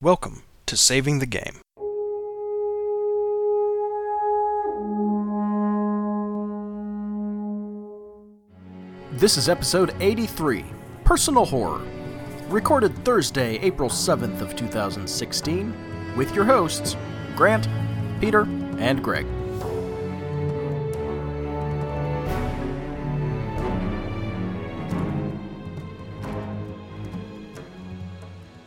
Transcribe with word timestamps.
Welcome 0.00 0.44
to 0.66 0.76
Saving 0.76 1.18
the 1.18 1.26
Game. 1.26 1.60
This 9.10 9.36
is 9.36 9.48
episode 9.48 9.92
83, 9.98 10.64
Personal 11.02 11.44
Horror, 11.44 11.84
recorded 12.46 12.94
Thursday, 13.04 13.56
April 13.56 13.90
7th 13.90 14.40
of 14.40 14.54
2016, 14.54 15.74
with 16.16 16.32
your 16.32 16.44
hosts, 16.44 16.96
Grant, 17.34 17.66
Peter, 18.20 18.42
and 18.78 19.02
Greg. 19.02 19.26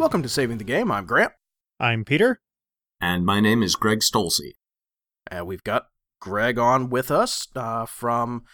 Welcome 0.02 0.24
to 0.24 0.30
Saving 0.30 0.58
the 0.58 0.64
Game. 0.64 0.92
I'm 0.92 1.06
Grant. 1.06 1.32
I'm 1.80 2.04
Peter. 2.04 2.42
And 3.00 3.24
my 3.24 3.40
name 3.40 3.62
is 3.62 3.76
Greg 3.76 4.00
Stolze. 4.00 4.56
And 5.28 5.46
we've 5.46 5.64
got 5.64 5.90
Greg 6.20 6.58
on 6.58 6.90
with 6.90 7.12
us 7.12 7.48
uh, 7.56 7.86
from, 7.86 8.46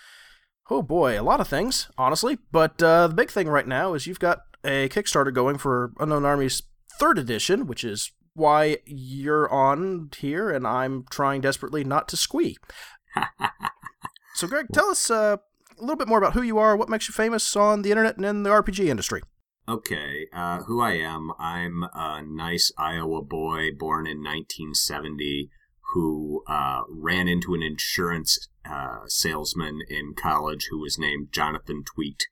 oh 0.70 0.82
boy, 0.82 1.18
a 1.18 1.24
lot 1.24 1.40
of 1.40 1.48
things, 1.48 1.90
honestly. 1.98 2.38
But 2.52 2.84
uh, 2.84 3.08
the 3.08 3.14
big 3.14 3.32
thing 3.32 3.48
right 3.48 3.66
now 3.66 3.94
is 3.94 4.06
you've 4.06 4.20
got 4.20 4.40
a 4.66 4.90
Kickstarter 4.90 5.34
going 5.34 5.58
for 5.58 5.94
Unknown 6.02 6.26
Armies 6.26 6.64
third 7.00 7.18
edition, 7.18 7.66
which 7.66 7.86
is 7.86 8.12
why 8.34 8.80
you're 8.86 9.50
on 9.50 10.10
here, 10.18 10.52
and 10.52 10.68
I'm 10.68 11.06
trying 11.10 11.40
desperately 11.40 11.86
not 11.86 12.10
to 12.10 12.18
squee. 12.18 12.58
so, 14.36 14.48
Greg, 14.48 14.66
tell 14.74 14.90
us 14.90 15.10
uh, 15.10 15.38
a 15.78 15.82
little 15.82 15.96
bit 15.96 16.10
more 16.10 16.18
about 16.18 16.34
who 16.34 16.42
you 16.42 16.58
are, 16.58 16.76
what 16.76 16.90
makes 16.90 17.08
you 17.08 17.14
famous 17.14 17.56
on 17.56 17.84
the 17.84 17.92
internet 17.92 18.18
and 18.18 18.26
in 18.26 18.44
the 18.44 18.50
RPG 18.50 18.88
industry. 18.88 19.22
Okay, 19.70 20.28
uh, 20.32 20.64
who 20.64 20.80
I 20.80 20.94
am. 20.94 21.32
I'm 21.38 21.84
a 21.94 22.22
nice 22.24 22.72
Iowa 22.78 23.22
boy 23.22 23.72
born 23.78 24.08
in 24.08 24.20
1970 24.20 25.50
who 25.94 26.44
uh, 26.48 26.84
ran 26.90 27.28
into 27.28 27.54
an 27.54 27.62
insurance 27.62 28.48
uh, 28.70 29.00
salesman 29.08 29.80
in 29.90 30.14
college 30.14 30.68
who 30.70 30.80
was 30.80 30.98
named 30.98 31.30
Jonathan 31.32 31.84
Tweet. 31.84 32.24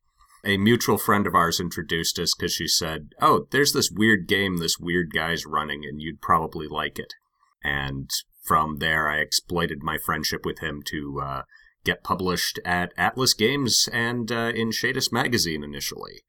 A 0.46 0.58
mutual 0.58 0.98
friend 0.98 1.28
of 1.28 1.36
ours 1.36 1.60
introduced 1.60 2.20
us 2.20 2.34
because 2.34 2.54
she 2.54 2.68
said, 2.68 3.10
Oh, 3.22 3.48
there's 3.52 3.74
this 3.74 3.92
weird 3.92 4.28
game 4.28 4.58
this 4.58 4.78
weird 4.80 5.12
guy's 5.14 5.46
running, 5.46 5.84
and 5.84 6.02
you'd 6.02 6.22
probably 6.22 6.68
like 6.68 7.00
it. 7.00 7.14
And 7.64 8.10
from 8.44 8.78
there, 8.78 9.10
I 9.10 9.18
exploited 9.18 9.80
my 9.82 9.98
friendship 9.98 10.46
with 10.46 10.60
him 10.60 10.84
to 10.88 11.22
uh, 11.22 11.42
get 11.84 12.04
published 12.04 12.60
at 12.64 12.94
Atlas 12.96 13.34
Games 13.34 13.90
and 13.92 14.32
uh, 14.32 14.52
in 14.56 14.70
Shadis 14.70 15.12
Magazine 15.12 15.64
initially. 15.64 16.22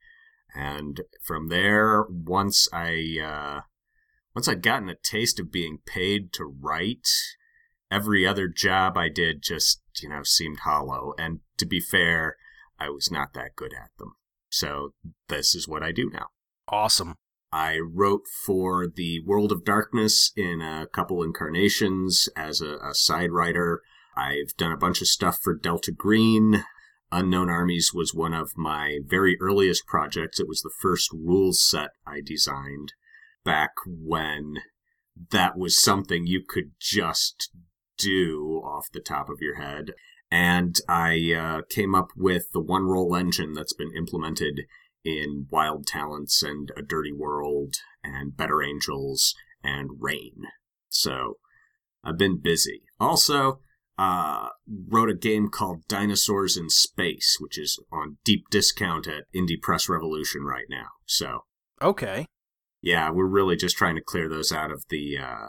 And 0.56 1.02
from 1.22 1.48
there, 1.48 2.04
once 2.08 2.68
I 2.72 3.18
uh, 3.22 3.60
once 4.34 4.48
I'd 4.48 4.62
gotten 4.62 4.88
a 4.88 4.94
taste 4.94 5.38
of 5.38 5.52
being 5.52 5.78
paid 5.84 6.32
to 6.34 6.44
write, 6.44 7.08
every 7.90 8.26
other 8.26 8.48
job 8.48 8.96
I 8.96 9.08
did 9.08 9.42
just 9.42 9.82
you 10.02 10.08
know 10.08 10.22
seemed 10.22 10.60
hollow. 10.60 11.12
And 11.18 11.40
to 11.58 11.66
be 11.66 11.80
fair, 11.80 12.36
I 12.80 12.88
was 12.88 13.10
not 13.10 13.34
that 13.34 13.56
good 13.56 13.72
at 13.74 13.90
them. 13.98 14.14
So 14.48 14.94
this 15.28 15.54
is 15.54 15.68
what 15.68 15.82
I 15.82 15.92
do 15.92 16.10
now. 16.10 16.28
Awesome. 16.68 17.16
I 17.52 17.78
wrote 17.78 18.22
for 18.26 18.86
the 18.86 19.20
World 19.24 19.52
of 19.52 19.64
Darkness 19.64 20.32
in 20.36 20.60
a 20.60 20.86
couple 20.86 21.22
incarnations 21.22 22.28
as 22.36 22.60
a, 22.60 22.76
a 22.78 22.94
side 22.94 23.30
writer. 23.30 23.82
I've 24.16 24.56
done 24.56 24.72
a 24.72 24.78
bunch 24.78 25.00
of 25.00 25.08
stuff 25.08 25.38
for 25.42 25.54
Delta 25.54 25.92
Green, 25.92 26.64
Unknown 27.16 27.48
Armies 27.48 27.92
was 27.94 28.12
one 28.12 28.34
of 28.34 28.58
my 28.58 28.98
very 29.02 29.38
earliest 29.40 29.86
projects. 29.86 30.38
It 30.38 30.46
was 30.46 30.60
the 30.60 30.74
first 30.82 31.10
rules 31.14 31.62
set 31.62 31.92
I 32.06 32.20
designed 32.20 32.92
back 33.42 33.70
when 33.86 34.58
that 35.30 35.56
was 35.56 35.82
something 35.82 36.26
you 36.26 36.42
could 36.46 36.72
just 36.78 37.50
do 37.96 38.60
off 38.62 38.90
the 38.92 39.00
top 39.00 39.30
of 39.30 39.40
your 39.40 39.56
head. 39.56 39.92
And 40.30 40.76
I 40.90 41.32
uh, 41.32 41.62
came 41.70 41.94
up 41.94 42.10
with 42.14 42.52
the 42.52 42.60
one 42.60 42.84
roll 42.84 43.16
engine 43.16 43.54
that's 43.54 43.72
been 43.72 43.96
implemented 43.96 44.66
in 45.02 45.46
Wild 45.50 45.86
Talents 45.86 46.42
and 46.42 46.70
A 46.76 46.82
Dirty 46.82 47.12
World 47.12 47.76
and 48.04 48.36
Better 48.36 48.62
Angels 48.62 49.34
and 49.64 49.88
Reign. 50.00 50.48
So 50.90 51.38
I've 52.04 52.18
been 52.18 52.42
busy. 52.42 52.82
Also, 53.00 53.60
uh, 53.98 54.48
wrote 54.88 55.10
a 55.10 55.14
game 55.14 55.48
called 55.48 55.86
Dinosaurs 55.88 56.56
in 56.56 56.68
Space, 56.68 57.36
which 57.40 57.58
is 57.58 57.78
on 57.90 58.18
deep 58.24 58.44
discount 58.50 59.06
at 59.06 59.24
Indie 59.34 59.60
Press 59.60 59.88
Revolution 59.88 60.44
right 60.44 60.66
now. 60.68 60.88
So 61.06 61.44
okay, 61.80 62.26
yeah, 62.82 63.10
we're 63.10 63.26
really 63.26 63.56
just 63.56 63.76
trying 63.76 63.96
to 63.96 64.02
clear 64.02 64.28
those 64.28 64.52
out 64.52 64.70
of 64.70 64.84
the 64.90 65.18
uh, 65.18 65.46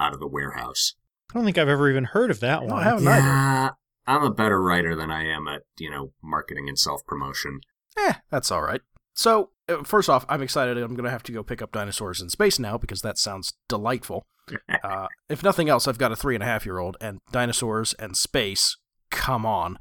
out 0.00 0.14
of 0.14 0.20
the 0.20 0.28
warehouse. 0.28 0.94
I 1.30 1.34
don't 1.34 1.44
think 1.44 1.58
I've 1.58 1.68
ever 1.68 1.90
even 1.90 2.04
heard 2.04 2.30
of 2.30 2.40
that 2.40 2.62
no, 2.62 2.74
one. 2.74 2.82
I 2.82 2.84
haven't 2.84 3.04
yeah, 3.04 3.68
either. 3.68 3.76
I'm 4.06 4.22
a 4.22 4.34
better 4.34 4.62
writer 4.62 4.94
than 4.94 5.10
I 5.10 5.24
am 5.26 5.48
at 5.48 5.62
you 5.78 5.90
know 5.90 6.12
marketing 6.22 6.68
and 6.68 6.78
self 6.78 7.04
promotion. 7.06 7.60
Eh, 7.98 8.14
that's 8.30 8.50
all 8.50 8.62
right. 8.62 8.80
So, 9.16 9.50
uh, 9.68 9.82
first 9.82 10.08
off, 10.08 10.24
I'm 10.28 10.42
excited. 10.42 10.76
I'm 10.76 10.94
going 10.94 11.04
to 11.04 11.10
have 11.10 11.22
to 11.24 11.32
go 11.32 11.42
pick 11.42 11.62
up 11.62 11.72
Dinosaurs 11.72 12.20
in 12.20 12.28
Space 12.28 12.58
now 12.58 12.76
because 12.78 13.02
that 13.02 13.18
sounds 13.18 13.54
delightful. 13.68 14.26
Uh, 14.84 15.08
if 15.28 15.42
nothing 15.42 15.68
else, 15.68 15.88
I've 15.88 15.98
got 15.98 16.12
a 16.12 16.16
three 16.16 16.36
and 16.36 16.42
a 16.44 16.46
half 16.46 16.64
year 16.64 16.78
old, 16.78 16.96
and 17.00 17.18
dinosaurs 17.32 17.94
and 17.94 18.16
space. 18.16 18.76
Come 19.10 19.44
on. 19.44 19.76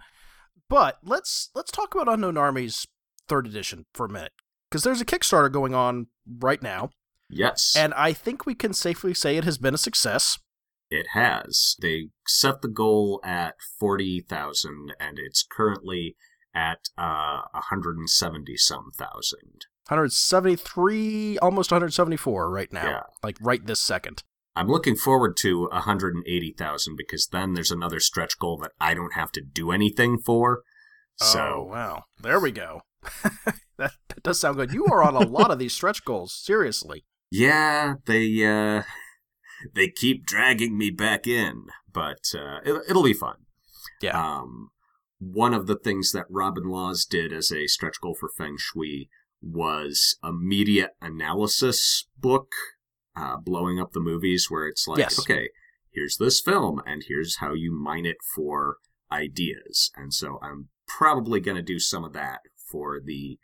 But 0.68 0.98
let's 1.04 1.52
let's 1.54 1.70
talk 1.70 1.94
about 1.94 2.12
Unknown 2.12 2.36
Armies 2.36 2.88
third 3.28 3.46
edition 3.46 3.86
for 3.94 4.08
a 4.08 4.10
minute 4.10 4.32
because 4.68 4.84
there's 4.84 5.02
a 5.02 5.06
Kickstarter 5.06 5.52
going 5.52 5.76
on 5.76 6.08
right 6.40 6.64
now, 6.64 6.90
Yes, 7.30 7.76
and 7.78 7.94
I 7.94 8.12
think 8.14 8.48
we 8.48 8.56
can 8.56 8.74
safely 8.74 9.14
say 9.14 9.38
it 9.38 9.44
has 9.44 9.60
been 9.60 9.76
a 9.76 9.78
success. 9.78 10.40
it 10.90 11.06
has. 11.14 11.76
They 11.80 12.10
set 12.28 12.64
the 12.64 12.68
goal 12.68 13.22
at 13.24 13.54
forty 13.80 14.20
thousand, 14.28 14.96
and 15.00 15.20
it's 15.20 15.46
currently 15.48 16.16
at 16.56 16.80
uh, 16.98 17.42
hundred 17.54 17.98
and 17.98 18.10
seventy 18.10 18.58
some 18.58 18.90
thousand. 18.98 19.66
173, 19.90 21.38
almost 21.40 21.72
174 21.72 22.50
right 22.50 22.74
now, 22.74 22.86
Yeah. 22.90 23.02
like 23.24 23.38
right 23.40 23.64
this 23.66 23.80
second. 23.80 24.24
I'm 24.56 24.68
looking 24.68 24.96
forward 24.96 25.36
to 25.42 25.68
180,000 25.72 26.96
because 26.96 27.28
then 27.28 27.54
there's 27.54 27.70
another 27.72 28.00
stretch 28.00 28.40
goal 28.40 28.58
that 28.64 28.72
I 28.80 28.94
don't 28.94 29.14
have 29.14 29.32
to 29.34 29.42
do 29.42 29.72
anything 29.72 30.18
for. 30.18 30.62
oh 31.22 31.26
So, 31.26 31.68
wow, 31.70 32.04
there 32.22 32.40
we 32.40 32.52
go. 32.52 32.82
that, 33.78 33.92
that 34.08 34.24
does 34.24 34.40
sound 34.40 34.56
good. 34.58 34.74
You 34.74 34.86
are 34.86 35.04
on 35.04 35.16
a 35.16 35.20
lot 35.28 35.52
of 35.52 35.60
these 35.60 35.74
stretch 35.74 36.04
goals. 36.06 36.34
Seriously. 36.34 37.04
yeah, 37.30 37.96
they 38.08 38.44
uh 38.46 38.84
they 39.76 39.90
keep 39.90 40.26
dragging 40.26 40.78
me 40.78 40.90
back 40.90 41.28
in, 41.28 41.66
but 41.92 42.32
uh 42.34 42.60
it, 42.66 42.82
it'll 42.90 43.04
be 43.04 43.14
fun. 43.14 43.36
Yeah. 44.02 44.18
Um 44.20 44.70
one 45.20 45.54
of 45.54 45.68
the 45.68 45.78
things 45.78 46.12
that 46.12 46.26
Robin 46.30 46.66
Laws 46.66 47.06
did 47.06 47.32
as 47.32 47.52
a 47.52 47.68
stretch 47.68 48.00
goal 48.02 48.16
for 48.20 48.30
Feng 48.30 48.58
Shui 48.58 49.10
was 49.42 50.18
a 50.24 50.34
media 50.34 50.90
analysis 51.02 52.08
book 52.18 52.52
uh, 53.16 53.38
blowing 53.38 53.80
up 53.80 53.94
the 53.94 54.00
movies 54.00 54.48
where 54.50 54.68
it's 54.68 54.88
like, 54.88 55.00
Yes. 55.00 55.20
okay, 55.20 55.50
here's 55.92 56.18
this 56.18 56.42
film 56.42 56.82
and 56.86 57.04
here's 57.08 57.38
how 57.38 57.54
you 57.54 57.72
mine 57.72 58.06
it 58.06 58.18
for 58.36 58.78
ideas. 59.12 59.92
And 59.96 60.14
so 60.14 60.40
I'm 60.42 60.70
probably 60.88 61.40
going 61.40 61.58
to 61.58 61.64
do 61.64 61.80
some 61.80 62.04
of 62.04 62.14
that 62.14 62.40
for 62.70 63.00
the, 63.04 63.40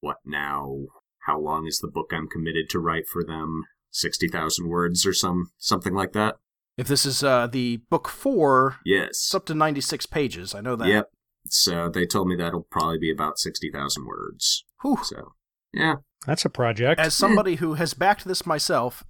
what 0.00 0.18
now, 0.24 0.86
how 1.26 1.40
long 1.40 1.66
is 1.66 1.78
the 1.78 1.88
book 1.88 2.10
I'm 2.12 2.28
committed 2.28 2.68
to 2.70 2.78
write 2.78 3.06
for 3.06 3.24
them? 3.24 3.64
60,000 3.90 4.68
words 4.68 5.06
or 5.06 5.12
some, 5.12 5.50
something 5.58 5.94
like 5.94 6.12
that? 6.12 6.36
If 6.78 6.86
this 6.88 7.04
is 7.04 7.22
uh, 7.24 7.46
the 7.48 7.78
book 7.90 8.08
four, 8.08 8.76
Yes. 8.84 9.08
it's 9.10 9.34
up 9.34 9.44
to 9.46 9.54
96 9.54 10.06
pages. 10.06 10.54
I 10.54 10.60
know 10.62 10.76
that. 10.76 10.88
Yep. 10.88 11.10
So 11.50 11.88
they 11.90 12.06
told 12.06 12.28
me 12.28 12.36
that'll 12.36 12.66
probably 12.70 12.98
be 12.98 13.10
about 13.10 13.38
60,000 13.38 14.06
words. 14.06 14.64
Whew. 14.82 14.98
So, 15.02 15.32
yeah. 15.72 15.96
That's 16.26 16.44
a 16.44 16.50
project. 16.50 17.00
As 17.00 17.14
somebody 17.14 17.56
who 17.56 17.74
has 17.74 17.94
backed 17.94 18.24
this 18.24 18.46
myself, 18.46 19.04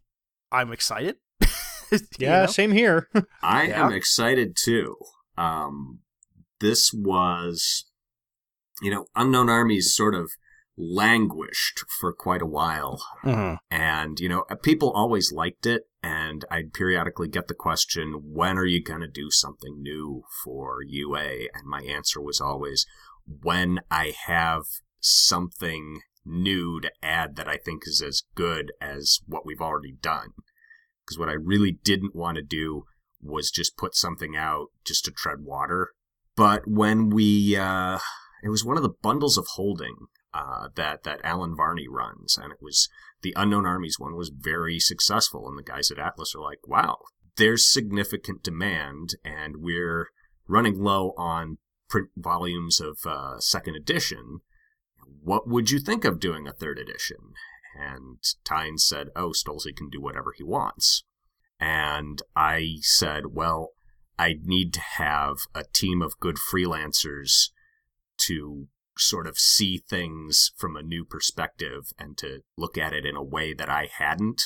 I'm 0.51 0.73
excited. 0.73 1.17
Yeah, 2.19 2.41
know? 2.41 2.47
same 2.47 2.73
here. 2.73 3.09
I 3.43 3.69
Yeah. 3.69 3.87
am 3.87 3.93
excited 3.93 4.57
too. 4.57 4.97
Um, 5.39 6.01
this 6.61 6.93
was, 6.93 7.87
you 8.83 8.91
know, 8.91 9.07
Unknown 9.17 9.49
Armies 9.49 9.95
sort 9.95 10.15
of 10.15 10.31
languished 10.79 11.85
for 11.99 12.13
quite 12.13 12.41
a 12.41 12.47
while. 12.47 13.03
Mhm. 13.25 13.59
And, 13.71 14.21
you 14.21 14.29
know, 14.29 14.45
people 14.63 14.91
always 14.91 15.33
liked 15.33 15.67
it. 15.67 15.83
And 16.03 16.45
I'd 16.51 16.73
periodically 16.73 17.29
get 17.29 17.49
the 17.49 17.55
question, 17.55 18.21
when 18.33 18.57
are 18.57 18.65
you 18.65 18.83
going 18.83 19.01
to 19.01 19.09
do 19.09 19.31
something 19.31 19.83
new 19.83 20.23
for 20.45 20.83
UA? 20.83 21.49
And 21.53 21.67
my 21.67 21.81
answer 21.81 22.21
was 22.21 22.41
always, 22.41 22.87
when 23.27 23.81
I 23.91 24.15
have 24.27 24.63
something 25.01 26.03
new 26.25 26.81
to 26.81 26.93
add 27.03 27.37
that 27.37 27.49
I 27.49 27.57
think 27.57 27.83
is 27.87 28.01
as 28.01 28.23
good 28.35 28.73
as 28.81 29.21
what 29.27 29.45
we've 29.45 29.61
already 29.61 29.93
done. 30.01 30.31
Because 31.05 31.19
what 31.19 31.29
I 31.29 31.33
really 31.33 31.73
didn't 31.73 32.15
want 32.15 32.37
to 32.37 32.43
do 32.43 32.85
was 33.21 33.51
just 33.51 33.77
put 33.77 33.97
something 33.97 34.37
out 34.37 34.69
just 34.85 35.05
to 35.07 35.11
tread 35.11 35.41
water. 35.41 35.93
But 36.37 36.69
when 36.69 37.11
we, 37.11 37.57
uh, 37.57 37.99
it 38.45 38.51
was 38.51 38.65
one 38.65 38.77
of 38.77 38.83
the 38.83 38.95
bundles 39.03 39.37
of 39.37 39.47
holding 39.55 39.97
uh, 40.39 40.69
that 40.77 41.03
that 41.03 41.21
Allen 41.25 41.57
Varney 41.57 41.89
runs, 41.89 42.39
and 42.39 42.53
it 42.53 42.59
was 42.61 42.89
the 43.23 43.35
Unknown 43.37 43.67
Armies 43.67 43.99
one 43.99 44.15
was 44.15 44.31
very 44.35 44.79
successful, 44.79 45.49
and 45.49 45.59
the 45.59 45.63
guys 45.63 45.91
at 45.91 45.99
Atlas 45.99 46.35
are 46.35 46.43
like, 46.43 46.61
wow, 46.67 46.99
there's 47.37 47.67
significant 47.67 48.43
demand, 48.43 49.17
and 49.25 49.57
we're 49.59 50.09
running 50.47 50.79
low 50.79 51.13
on 51.17 51.59
print 51.89 52.09
volumes 52.17 52.81
of 52.81 52.99
uh, 53.05 53.39
second 53.41 53.75
edition. 53.75 54.41
What 55.23 55.49
would 55.49 55.71
you 55.71 55.81
think 55.81 56.05
of 56.05 56.21
doing 56.21 56.47
a 56.47 56.53
third 56.53 56.79
edition? 56.79 57.17
And 57.77 58.19
Tyne 58.45 58.79
said, 58.79 59.09
oh, 59.17 59.31
Stolze 59.31 59.75
can 59.77 59.89
do 59.89 60.01
whatever 60.01 60.33
he 60.37 60.43
wants. 60.43 61.05
And 61.61 62.23
I 62.37 62.77
said, 62.83 63.25
well, 63.33 63.71
I'd 64.19 64.45
need 64.45 64.73
to 64.75 64.81
have 64.81 65.37
a 65.55 65.65
team 65.73 66.03
of 66.03 66.19
good 66.21 66.37
freelancers 66.37 67.51
to 68.27 68.69
sort 68.99 69.27
of 69.27 69.39
see 69.39 69.79
things 69.79 70.53
from 70.57 70.77
a 70.77 70.83
new 70.83 71.05
perspective 71.05 71.93
and 71.99 72.17
to 72.19 72.41
look 72.57 72.77
at 72.77 72.93
it 72.93 73.05
in 73.07 73.17
a 73.17 73.23
way 73.23 73.55
that 73.55 73.69
I 73.69 73.89
hadn't. 73.99 74.43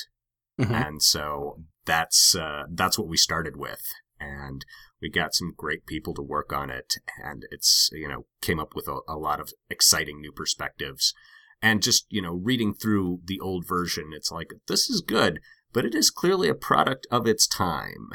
Mm-hmm. 0.59 0.73
And 0.73 1.03
so 1.03 1.63
that's 1.85 2.35
uh, 2.35 2.63
that's 2.71 2.97
what 2.97 3.07
we 3.07 3.17
started 3.17 3.57
with, 3.57 3.81
and 4.19 4.63
we 5.01 5.09
got 5.09 5.33
some 5.33 5.53
great 5.57 5.85
people 5.85 6.13
to 6.13 6.21
work 6.21 6.53
on 6.53 6.69
it, 6.69 6.95
and 7.23 7.45
it's 7.51 7.89
you 7.91 8.07
know 8.07 8.25
came 8.41 8.59
up 8.59 8.75
with 8.75 8.87
a, 8.87 8.99
a 9.07 9.17
lot 9.17 9.39
of 9.39 9.51
exciting 9.69 10.21
new 10.21 10.31
perspectives. 10.31 11.13
And 11.61 11.81
just 11.81 12.05
you 12.09 12.21
know 12.21 12.33
reading 12.33 12.73
through 12.73 13.21
the 13.25 13.39
old 13.39 13.67
version, 13.67 14.11
it's 14.13 14.31
like 14.31 14.51
this 14.67 14.89
is 14.89 15.01
good, 15.01 15.39
but 15.71 15.85
it 15.85 15.95
is 15.95 16.11
clearly 16.11 16.49
a 16.49 16.55
product 16.55 17.07
of 17.09 17.25
its 17.25 17.47
time. 17.47 18.09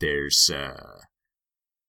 There's 0.00 0.50
uh, 0.52 1.00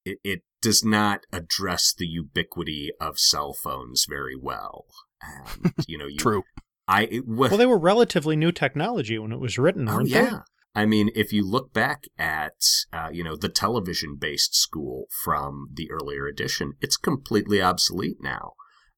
it, 0.06 0.20
it 0.24 0.44
does 0.66 0.84
not 0.84 1.22
address 1.32 1.94
the 1.94 2.08
ubiquity 2.08 2.90
of 3.00 3.20
cell 3.20 3.54
phones 3.54 4.08
very 4.10 4.36
well. 4.36 4.86
And, 5.22 5.74
you 5.88 5.96
know, 5.96 6.08
you, 6.08 6.18
True. 6.18 6.42
I 6.88 7.04
it, 7.04 7.28
well, 7.28 7.50
well, 7.50 7.58
they 7.60 7.68
were 7.68 7.78
relatively 7.78 8.36
new 8.36 8.52
technology 8.52 9.20
when 9.20 9.32
it 9.32 9.40
was 9.40 9.60
written, 9.60 9.88
oh, 9.88 9.98
weren't 9.98 10.10
yeah. 10.10 10.24
they? 10.24 10.82
I 10.82 10.86
mean, 10.88 11.12
if 11.16 11.32
you 11.32 11.48
look 11.48 11.72
back 11.72 12.06
at, 12.18 12.60
uh, 12.92 13.10
you 13.14 13.24
know, 13.24 13.36
the 13.36 13.48
television-based 13.48 14.56
school 14.56 15.06
from 15.24 15.68
the 15.72 15.90
earlier 15.92 16.26
edition, 16.26 16.74
it's 16.82 16.98
completely 16.98 17.62
obsolete 17.62 18.18
now. 18.20 18.54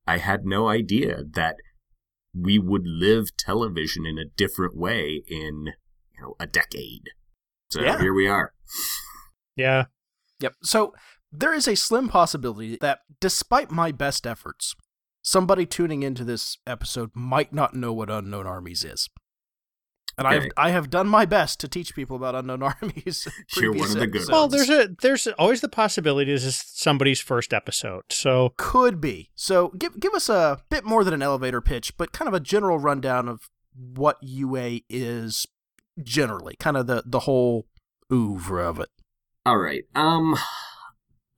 I 0.07 0.19
had 0.19 0.45
no 0.45 0.69
idea 0.69 1.23
that 1.33 1.57
we 2.33 2.57
would 2.59 2.87
live 2.87 3.35
television 3.37 4.05
in 4.05 4.17
a 4.17 4.25
different 4.25 4.75
way 4.77 5.21
in, 5.27 5.73
you 6.15 6.21
know, 6.21 6.35
a 6.39 6.47
decade. 6.47 7.09
So 7.69 7.81
Yeah. 7.81 7.99
here 7.99 8.13
we 8.13 8.25
are. 8.25 8.53
Yeah. 9.57 9.85
Yep. 10.39 10.53
So 10.63 10.93
there 11.31 11.53
is 11.53 11.67
a 11.67 11.75
slim 11.75 12.09
possibility 12.09 12.77
that, 12.81 12.99
despite 13.19 13.71
my 13.71 13.91
best 13.91 14.25
efforts, 14.25 14.75
somebody 15.21 15.65
tuning 15.65 16.03
into 16.03 16.23
this 16.23 16.57
episode 16.65 17.11
might 17.13 17.53
not 17.53 17.73
know 17.73 17.93
what 17.93 18.09
Unknown 18.09 18.47
Armies 18.47 18.83
is. 18.83 19.09
And 20.17 20.27
I've 20.27 20.47
I 20.57 20.71
have 20.71 20.89
done 20.89 21.07
my 21.07 21.25
best 21.25 21.59
to 21.59 21.67
teach 21.67 21.93
people 21.93 22.15
about 22.15 22.33
Unknown 22.33 22.63
Armies. 22.81 23.27
You're 23.55 23.73
one 23.73 23.91
of 23.91 23.93
the 23.93 24.07
good 24.07 24.21
episodes. 24.21 24.31
Well, 24.31 24.47
there's 24.47 24.69
a 24.69 24.89
there's 25.01 25.27
always 25.27 25.61
the 25.61 25.69
possibility 25.69 26.31
this 26.31 26.43
is 26.43 26.63
somebody's 26.65 27.21
first 27.21 27.53
episode. 27.53 28.03
So 28.09 28.53
could 28.57 28.99
be. 28.99 29.29
So 29.35 29.69
give 29.77 29.99
give 29.99 30.13
us 30.15 30.27
a 30.27 30.59
bit 30.69 30.83
more 30.85 31.03
than 31.03 31.13
an 31.13 31.21
elevator 31.21 31.61
pitch, 31.61 31.95
but 31.97 32.13
kind 32.13 32.27
of 32.27 32.33
a 32.33 32.39
general 32.39 32.79
rundown 32.79 33.29
of 33.29 33.49
what 33.75 34.17
UA 34.21 34.79
is 34.89 35.45
generally, 36.01 36.55
kind 36.55 36.77
of 36.77 36.87
the 36.87 37.03
the 37.05 37.21
whole 37.21 37.67
oeuvre 38.11 38.67
of 38.67 38.79
it. 38.79 38.89
All 39.45 39.57
right. 39.57 39.83
Um, 39.93 40.35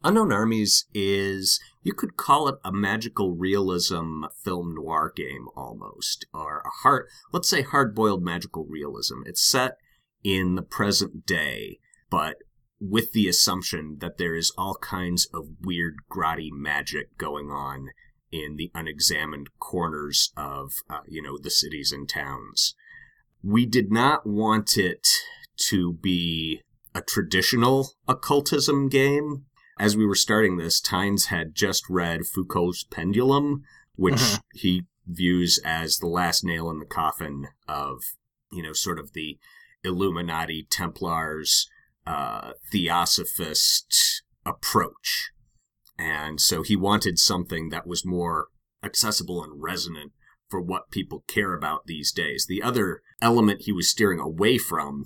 Unknown 0.03 0.31
Armies 0.31 0.85
is 0.93 1.59
you 1.81 1.93
could 1.93 2.15
call 2.15 2.47
it 2.47 2.55
a 2.63 2.71
magical 2.71 3.35
realism 3.35 4.23
film 4.43 4.73
noir 4.75 5.11
game 5.13 5.47
almost, 5.55 6.25
or 6.33 6.59
a 6.59 6.69
hard, 6.83 7.07
let's 7.33 7.49
say 7.49 7.61
hard-boiled 7.61 8.23
magical 8.23 8.65
realism. 8.65 9.21
It's 9.25 9.45
set 9.45 9.77
in 10.23 10.55
the 10.55 10.61
present 10.61 11.25
day, 11.25 11.79
but 12.09 12.37
with 12.79 13.11
the 13.11 13.27
assumption 13.27 13.97
that 13.99 14.17
there 14.17 14.35
is 14.35 14.53
all 14.57 14.75
kinds 14.75 15.27
of 15.33 15.47
weird, 15.61 15.95
grotty 16.09 16.49
magic 16.51 17.17
going 17.17 17.49
on 17.49 17.89
in 18.31 18.55
the 18.55 18.71
unexamined 18.73 19.49
corners 19.59 20.31
of, 20.37 20.71
uh, 20.89 21.01
you 21.07 21.21
know, 21.21 21.37
the 21.37 21.49
cities 21.49 21.91
and 21.91 22.07
towns. 22.07 22.75
We 23.43 23.65
did 23.65 23.91
not 23.91 24.25
want 24.25 24.77
it 24.77 25.07
to 25.69 25.93
be 25.93 26.61
a 26.95 27.01
traditional 27.01 27.91
occultism 28.07 28.87
game. 28.87 29.45
As 29.79 29.95
we 29.95 30.05
were 30.05 30.15
starting 30.15 30.57
this, 30.57 30.81
Tynes 30.81 31.27
had 31.27 31.55
just 31.55 31.89
read 31.89 32.27
Foucault's 32.27 32.83
Pendulum, 32.83 33.63
which 33.95 34.15
Mhm. 34.15 34.43
he 34.53 34.83
views 35.07 35.57
as 35.63 35.97
the 35.97 36.07
last 36.07 36.43
nail 36.43 36.69
in 36.69 36.79
the 36.79 36.85
coffin 36.85 37.47
of, 37.67 38.03
you 38.51 38.61
know, 38.61 38.73
sort 38.73 38.99
of 38.99 39.13
the 39.13 39.39
Illuminati, 39.83 40.67
Templars, 40.69 41.69
uh, 42.05 42.53
Theosophist 42.71 44.23
approach. 44.45 45.31
And 45.97 46.41
so 46.41 46.61
he 46.61 46.75
wanted 46.75 47.17
something 47.17 47.69
that 47.69 47.87
was 47.87 48.05
more 48.05 48.49
accessible 48.83 49.43
and 49.43 49.61
resonant 49.61 50.11
for 50.49 50.59
what 50.59 50.91
people 50.91 51.23
care 51.27 51.53
about 51.53 51.85
these 51.85 52.11
days. 52.11 52.45
The 52.47 52.61
other 52.61 53.01
element 53.21 53.61
he 53.61 53.71
was 53.71 53.89
steering 53.89 54.19
away 54.19 54.57
from 54.57 55.05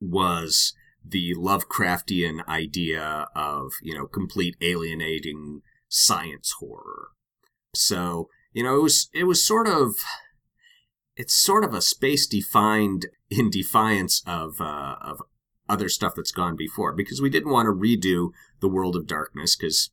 was 0.00 0.74
the 1.04 1.34
Lovecraftian 1.34 2.46
idea 2.48 3.28
of, 3.34 3.72
you 3.82 3.94
know, 3.94 4.06
complete 4.06 4.56
alienating 4.60 5.62
science 5.88 6.54
horror. 6.58 7.08
So, 7.74 8.28
you 8.52 8.62
know, 8.62 8.76
it 8.76 8.82
was 8.82 9.08
it 9.14 9.24
was 9.24 9.44
sort 9.44 9.68
of 9.68 9.96
it's 11.16 11.34
sort 11.34 11.64
of 11.64 11.74
a 11.74 11.80
space 11.82 12.26
defined 12.26 13.06
in 13.30 13.50
defiance 13.50 14.22
of 14.26 14.60
uh, 14.60 14.96
of 15.00 15.22
other 15.68 15.88
stuff 15.88 16.14
that's 16.14 16.32
gone 16.32 16.56
before 16.56 16.92
because 16.92 17.20
we 17.20 17.30
didn't 17.30 17.52
want 17.52 17.66
to 17.66 17.72
redo 17.72 18.30
the 18.60 18.68
world 18.68 18.96
of 18.96 19.06
darkness 19.06 19.56
because 19.56 19.90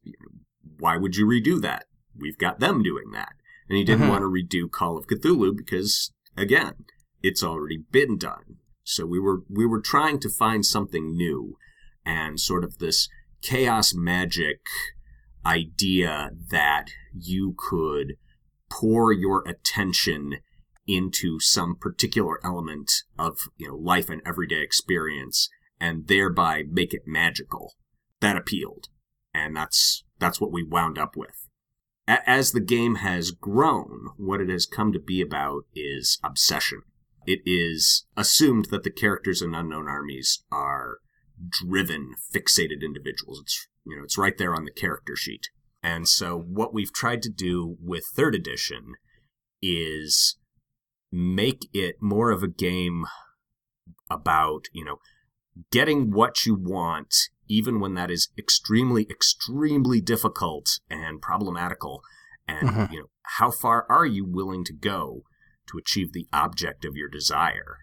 why 0.78 0.98
would 0.98 1.16
you 1.16 1.26
redo 1.26 1.62
that? 1.62 1.86
We've 2.18 2.38
got 2.38 2.60
them 2.60 2.84
doing 2.84 3.12
that. 3.12 3.34
And 3.70 3.78
he 3.78 3.84
didn't 3.84 4.08
Mhm. 4.08 4.10
want 4.10 4.22
to 4.22 4.26
redo 4.28 4.70
Call 4.70 4.98
of 4.98 5.08
Cthulhu 5.08 5.56
because 5.56 6.12
again, 6.36 6.86
it's 7.22 7.44
already 7.44 7.78
been 7.78 8.18
done. 8.18 8.58
So 8.90 9.06
we 9.06 9.20
were 9.20 9.44
we 9.48 9.68
were 9.68 9.82
trying 9.82 10.20
to 10.22 10.30
find 10.30 10.66
something 10.66 11.16
new 11.16 11.58
and 12.04 12.40
sort 12.40 12.64
of 12.64 12.80
this 12.80 13.08
chaos 13.40 13.94
magic 13.94 14.62
idea 15.46 16.32
that 16.50 16.88
you 17.14 17.54
could 17.56 18.16
pour 18.68 19.14
your 19.14 19.48
attention 19.48 20.40
into 20.88 21.40
some 21.40 21.76
particular 21.76 22.44
element 22.44 22.92
of 23.18 23.38
you 23.58 23.68
know 23.68 23.76
life 23.76 24.10
and 24.10 24.24
everyday 24.26 24.62
experience 24.62 25.50
and 25.80 26.08
thereby 26.08 26.64
make 26.68 26.92
it 26.92 27.04
magical 27.06 27.76
that 28.22 28.38
appealed. 28.38 28.88
And 29.36 29.56
that's 29.56 30.04
that's 30.18 30.42
what 30.42 30.52
we 30.52 30.64
wound 30.64 30.98
up 30.98 31.16
with. 31.16 31.48
As 32.08 32.54
the 32.54 32.60
game 32.60 32.96
has 32.96 33.30
grown 33.30 34.10
what 34.18 34.42
it 34.42 34.50
has 34.50 34.66
come 34.66 34.92
to 34.94 35.00
be 35.00 35.22
about 35.22 35.66
is 35.76 36.18
obsession 36.24 36.82
it 37.26 37.40
is 37.46 38.06
assumed 38.16 38.66
that 38.72 38.84
the 38.84 38.92
characters 38.92 39.42
in 39.42 39.54
unknown 39.54 39.88
armies 39.88 40.44
are 40.52 40.98
driven 41.50 42.14
fixated 42.34 42.82
individuals 42.84 43.40
it's 43.42 43.68
you 43.86 43.96
know 43.96 44.04
it's 44.04 44.18
right 44.18 44.38
there 44.38 44.54
on 44.56 44.66
the 44.66 44.72
character 44.72 45.16
sheet 45.16 45.48
and 45.82 46.08
so 46.08 46.38
what 46.38 46.74
we've 46.74 46.92
tried 46.94 47.22
to 47.22 47.30
do 47.30 47.78
with 47.82 48.04
third 48.14 48.36
edition 48.36 48.94
is 49.62 50.38
make 51.12 51.68
it 51.74 51.96
more 52.02 52.30
of 52.32 52.44
a 52.44 52.48
game 52.48 53.06
about 54.10 54.66
you 54.74 54.84
know 54.84 54.98
getting 55.72 56.12
what 56.12 56.46
you 56.46 56.56
want 56.56 57.14
even 57.48 57.80
when 57.80 57.94
that 57.96 58.12
is 58.12 58.30
extremely 58.38 59.08
extremely 59.10 60.02
difficult 60.02 60.80
and 60.90 61.22
problematical 61.22 62.02
and 62.48 62.70
Mhm. 62.70 62.92
you 62.92 63.00
know 63.00 63.10
how 63.38 63.52
far 63.52 63.86
are 63.90 64.06
you 64.06 64.26
willing 64.26 64.64
to 64.66 64.74
go 64.74 65.24
to 65.70 65.78
achieve 65.78 66.14
the 66.14 66.28
object 66.34 66.86
of 66.86 66.96
your 66.96 67.10
desire. 67.10 67.78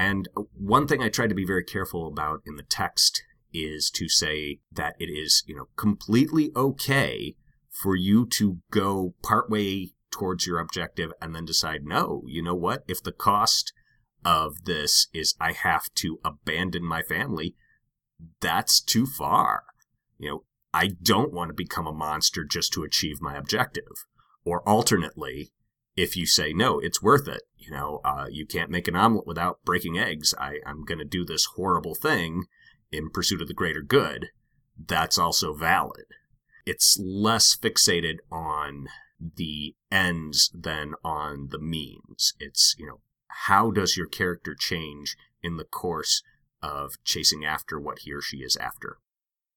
And 0.00 0.28
one 0.54 0.86
thing 0.86 1.02
i 1.02 1.10
try 1.10 1.26
to 1.26 1.34
be 1.34 1.44
very 1.44 1.64
careful 1.64 2.06
about 2.06 2.40
in 2.46 2.56
the 2.56 2.62
text 2.62 3.22
is 3.52 3.90
to 3.90 4.08
say 4.08 4.60
that 4.72 4.94
it 4.98 5.10
is 5.10 5.42
you 5.46 5.54
know 5.54 5.66
completely 5.76 6.50
okay 6.56 7.34
for 7.70 7.94
you 7.94 8.26
to 8.26 8.58
go 8.70 9.14
partway 9.22 9.88
towards 10.10 10.46
your 10.46 10.58
objective 10.58 11.12
and 11.20 11.34
then 11.34 11.44
decide 11.44 11.84
no 11.84 12.22
you 12.26 12.42
know 12.42 12.54
what? 12.54 12.82
If 12.88 13.02
the 13.02 13.12
cost 13.12 13.72
of 14.24 14.64
this 14.64 15.08
is 15.12 15.34
i 15.40 15.52
have 15.52 15.92
to 15.94 16.18
abandon 16.24 16.84
my 16.84 17.02
family 17.02 17.54
that's 18.40 18.80
too 18.80 19.04
far. 19.04 19.64
You 20.18 20.30
know 20.30 20.44
i 20.72 20.92
don't 21.02 21.32
want 21.32 21.50
to 21.50 21.54
become 21.54 21.86
a 21.86 21.92
monster 21.92 22.44
just 22.44 22.72
to 22.72 22.84
achieve 22.84 23.20
my 23.20 23.36
objective. 23.36 24.06
Or 24.46 24.66
alternately 24.66 25.52
if 26.00 26.16
you 26.16 26.26
say 26.26 26.52
no 26.52 26.78
it's 26.78 27.02
worth 27.02 27.28
it 27.28 27.42
you 27.56 27.70
know 27.70 28.00
uh, 28.04 28.26
you 28.30 28.46
can't 28.46 28.70
make 28.70 28.88
an 28.88 28.96
omelet 28.96 29.26
without 29.26 29.58
breaking 29.64 29.98
eggs 29.98 30.34
I, 30.38 30.58
i'm 30.66 30.84
going 30.84 30.98
to 30.98 31.04
do 31.04 31.24
this 31.24 31.46
horrible 31.56 31.94
thing 31.94 32.44
in 32.90 33.10
pursuit 33.10 33.42
of 33.42 33.48
the 33.48 33.54
greater 33.54 33.82
good 33.82 34.28
that's 34.86 35.18
also 35.18 35.54
valid 35.54 36.06
it's 36.66 36.98
less 37.00 37.56
fixated 37.56 38.16
on 38.30 38.86
the 39.36 39.74
ends 39.90 40.50
than 40.54 40.94
on 41.04 41.48
the 41.50 41.58
means. 41.58 42.32
It's, 42.40 42.74
you 42.78 42.86
know, 42.86 43.00
how 43.28 43.70
does 43.70 43.96
your 43.96 44.06
character 44.06 44.54
change 44.58 45.16
in 45.42 45.56
the 45.56 45.64
course 45.64 46.22
of 46.62 46.92
chasing 47.04 47.44
after 47.44 47.80
what 47.80 48.00
he 48.00 48.12
or 48.12 48.20
she 48.20 48.38
is 48.38 48.56
after. 48.56 48.98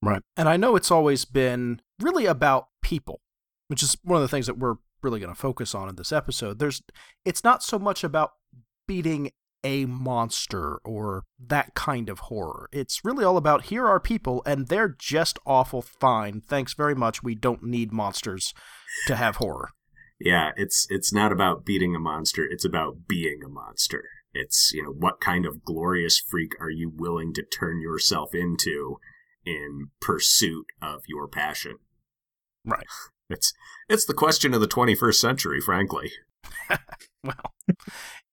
Right. 0.01 0.21
And 0.35 0.49
I 0.49 0.57
know 0.57 0.75
it's 0.75 0.91
always 0.91 1.25
been 1.25 1.81
really 1.99 2.25
about 2.25 2.67
people, 2.81 3.21
which 3.67 3.83
is 3.83 3.97
one 4.03 4.17
of 4.17 4.21
the 4.21 4.27
things 4.27 4.47
that 4.47 4.57
we're 4.57 4.75
really 5.03 5.19
going 5.19 5.33
to 5.33 5.39
focus 5.39 5.73
on 5.75 5.89
in 5.89 5.95
this 5.95 6.11
episode. 6.11 6.59
There's 6.59 6.81
it's 7.25 7.43
not 7.43 7.63
so 7.63 7.79
much 7.79 8.03
about 8.03 8.33
beating 8.87 9.31
a 9.63 9.85
monster 9.85 10.79
or 10.83 11.23
that 11.39 11.73
kind 11.73 12.09
of 12.09 12.19
horror. 12.19 12.67
It's 12.73 13.05
really 13.05 13.23
all 13.23 13.37
about 13.37 13.65
here 13.65 13.87
are 13.87 13.99
people 13.99 14.43
and 14.45 14.67
they're 14.67 14.95
just 14.97 15.39
awful 15.45 15.81
fine. 15.81 16.41
Thanks 16.41 16.73
very 16.73 16.95
much. 16.95 17.23
We 17.23 17.35
don't 17.35 17.63
need 17.63 17.93
monsters 17.93 18.53
to 19.07 19.15
have 19.15 19.37
horror. 19.37 19.69
Yeah, 20.19 20.51
it's 20.55 20.87
it's 20.89 21.13
not 21.13 21.31
about 21.31 21.65
beating 21.65 21.95
a 21.95 21.99
monster, 21.99 22.45
it's 22.49 22.65
about 22.65 23.07
being 23.07 23.39
a 23.45 23.49
monster. 23.49 24.03
It's, 24.33 24.71
you 24.73 24.83
know, 24.83 24.89
what 24.89 25.21
kind 25.21 25.45
of 25.45 25.63
glorious 25.63 26.19
freak 26.19 26.53
are 26.59 26.69
you 26.69 26.91
willing 26.93 27.33
to 27.35 27.43
turn 27.43 27.81
yourself 27.81 28.33
into 28.33 28.97
in 29.45 29.89
pursuit 30.01 30.65
of 30.81 31.03
your 31.07 31.27
passion? 31.27 31.77
Right. 32.65 32.85
It's 33.33 33.53
it's 33.89 34.05
the 34.05 34.13
question 34.13 34.53
of 34.53 34.61
the 34.61 34.67
21st 34.67 35.15
century, 35.15 35.59
frankly. 35.59 36.11
well, 37.23 37.53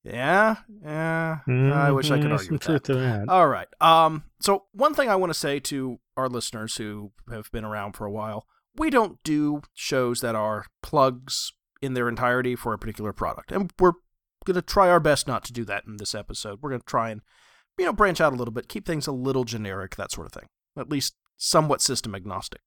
yeah, 0.04 0.56
yeah. 0.82 1.38
Mm, 1.48 1.72
I 1.72 1.90
wish 1.90 2.10
I 2.10 2.20
could 2.20 2.32
argue 2.32 2.52
with 2.52 2.62
that. 2.62 2.84
that. 2.84 3.26
All 3.28 3.48
right. 3.48 3.68
Um. 3.80 4.24
So 4.40 4.64
one 4.72 4.94
thing 4.94 5.08
I 5.08 5.16
want 5.16 5.30
to 5.30 5.38
say 5.38 5.58
to 5.60 5.98
our 6.16 6.28
listeners 6.28 6.76
who 6.76 7.12
have 7.30 7.50
been 7.50 7.64
around 7.64 7.92
for 7.92 8.06
a 8.06 8.10
while, 8.10 8.46
we 8.76 8.90
don't 8.90 9.18
do 9.24 9.62
shows 9.74 10.20
that 10.20 10.34
are 10.34 10.66
plugs 10.82 11.52
in 11.82 11.94
their 11.94 12.08
entirety 12.08 12.54
for 12.56 12.72
a 12.72 12.78
particular 12.78 13.12
product, 13.12 13.52
and 13.52 13.72
we're 13.78 13.92
going 14.44 14.54
to 14.54 14.62
try 14.62 14.88
our 14.88 15.00
best 15.00 15.26
not 15.26 15.44
to 15.44 15.52
do 15.52 15.64
that 15.64 15.84
in 15.86 15.96
this 15.96 16.14
episode. 16.14 16.60
We're 16.62 16.70
going 16.70 16.80
to 16.80 16.86
try 16.86 17.10
and 17.10 17.20
you 17.78 17.84
know 17.84 17.92
branch 17.92 18.20
out 18.20 18.32
a 18.32 18.36
little 18.36 18.52
bit, 18.52 18.68
keep 18.68 18.86
things 18.86 19.06
a 19.06 19.12
little 19.12 19.44
generic, 19.44 19.96
that 19.96 20.12
sort 20.12 20.26
of 20.26 20.32
thing. 20.32 20.48
At 20.76 20.90
least 20.90 21.14
somewhat 21.36 21.82
system 21.82 22.14
agnostic. 22.14 22.60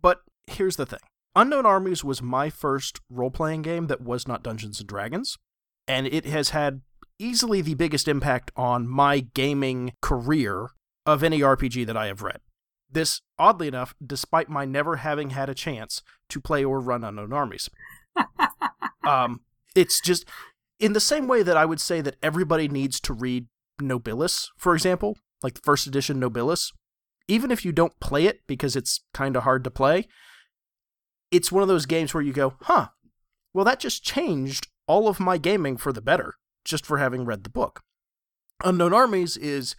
But 0.00 0.20
here's 0.46 0.76
the 0.76 0.86
thing. 0.86 1.00
Unknown 1.34 1.64
Armies 1.64 2.04
was 2.04 2.20
my 2.20 2.50
first 2.50 3.00
role-playing 3.08 3.62
game 3.62 3.86
that 3.86 4.02
was 4.02 4.28
not 4.28 4.42
Dungeons 4.42 4.80
and 4.80 4.88
Dragons, 4.88 5.38
and 5.88 6.06
it 6.06 6.26
has 6.26 6.50
had 6.50 6.82
easily 7.18 7.62
the 7.62 7.74
biggest 7.74 8.06
impact 8.06 8.50
on 8.56 8.88
my 8.88 9.20
gaming 9.20 9.92
career 10.02 10.68
of 11.06 11.22
any 11.22 11.40
RPG 11.40 11.86
that 11.86 11.96
I 11.96 12.06
have 12.06 12.22
read. 12.22 12.40
This, 12.90 13.22
oddly 13.38 13.68
enough, 13.68 13.94
despite 14.04 14.50
my 14.50 14.66
never 14.66 14.96
having 14.96 15.30
had 15.30 15.48
a 15.48 15.54
chance 15.54 16.02
to 16.28 16.40
play 16.40 16.62
or 16.62 16.80
run 16.80 17.04
Unknown 17.04 17.32
Armies. 17.32 17.70
um, 19.06 19.40
it's 19.74 20.00
just 20.02 20.26
in 20.78 20.92
the 20.92 21.00
same 21.00 21.26
way 21.26 21.42
that 21.42 21.56
I 21.56 21.64
would 21.64 21.80
say 21.80 22.02
that 22.02 22.16
everybody 22.22 22.68
needs 22.68 23.00
to 23.00 23.14
read 23.14 23.46
Nobilis, 23.80 24.48
for 24.58 24.74
example, 24.74 25.16
like 25.42 25.54
the 25.54 25.60
first 25.64 25.86
edition 25.86 26.20
Nobilis, 26.20 26.72
even 27.26 27.50
if 27.50 27.64
you 27.64 27.72
don't 27.72 27.98
play 28.00 28.26
it 28.26 28.40
because 28.46 28.76
it's 28.76 29.00
kind 29.14 29.36
of 29.36 29.44
hard 29.44 29.64
to 29.64 29.70
play, 29.70 30.06
it's 31.32 31.50
one 31.50 31.62
of 31.62 31.68
those 31.68 31.86
games 31.86 32.14
where 32.14 32.22
you 32.22 32.32
go, 32.32 32.54
huh, 32.60 32.88
well, 33.52 33.64
that 33.64 33.80
just 33.80 34.04
changed 34.04 34.68
all 34.86 35.08
of 35.08 35.18
my 35.18 35.38
gaming 35.38 35.76
for 35.76 35.92
the 35.92 36.02
better 36.02 36.34
just 36.64 36.86
for 36.86 36.98
having 36.98 37.24
read 37.24 37.42
the 37.42 37.50
book. 37.50 37.80
Unknown 38.62 38.92
Armies 38.92 39.36
is 39.36 39.74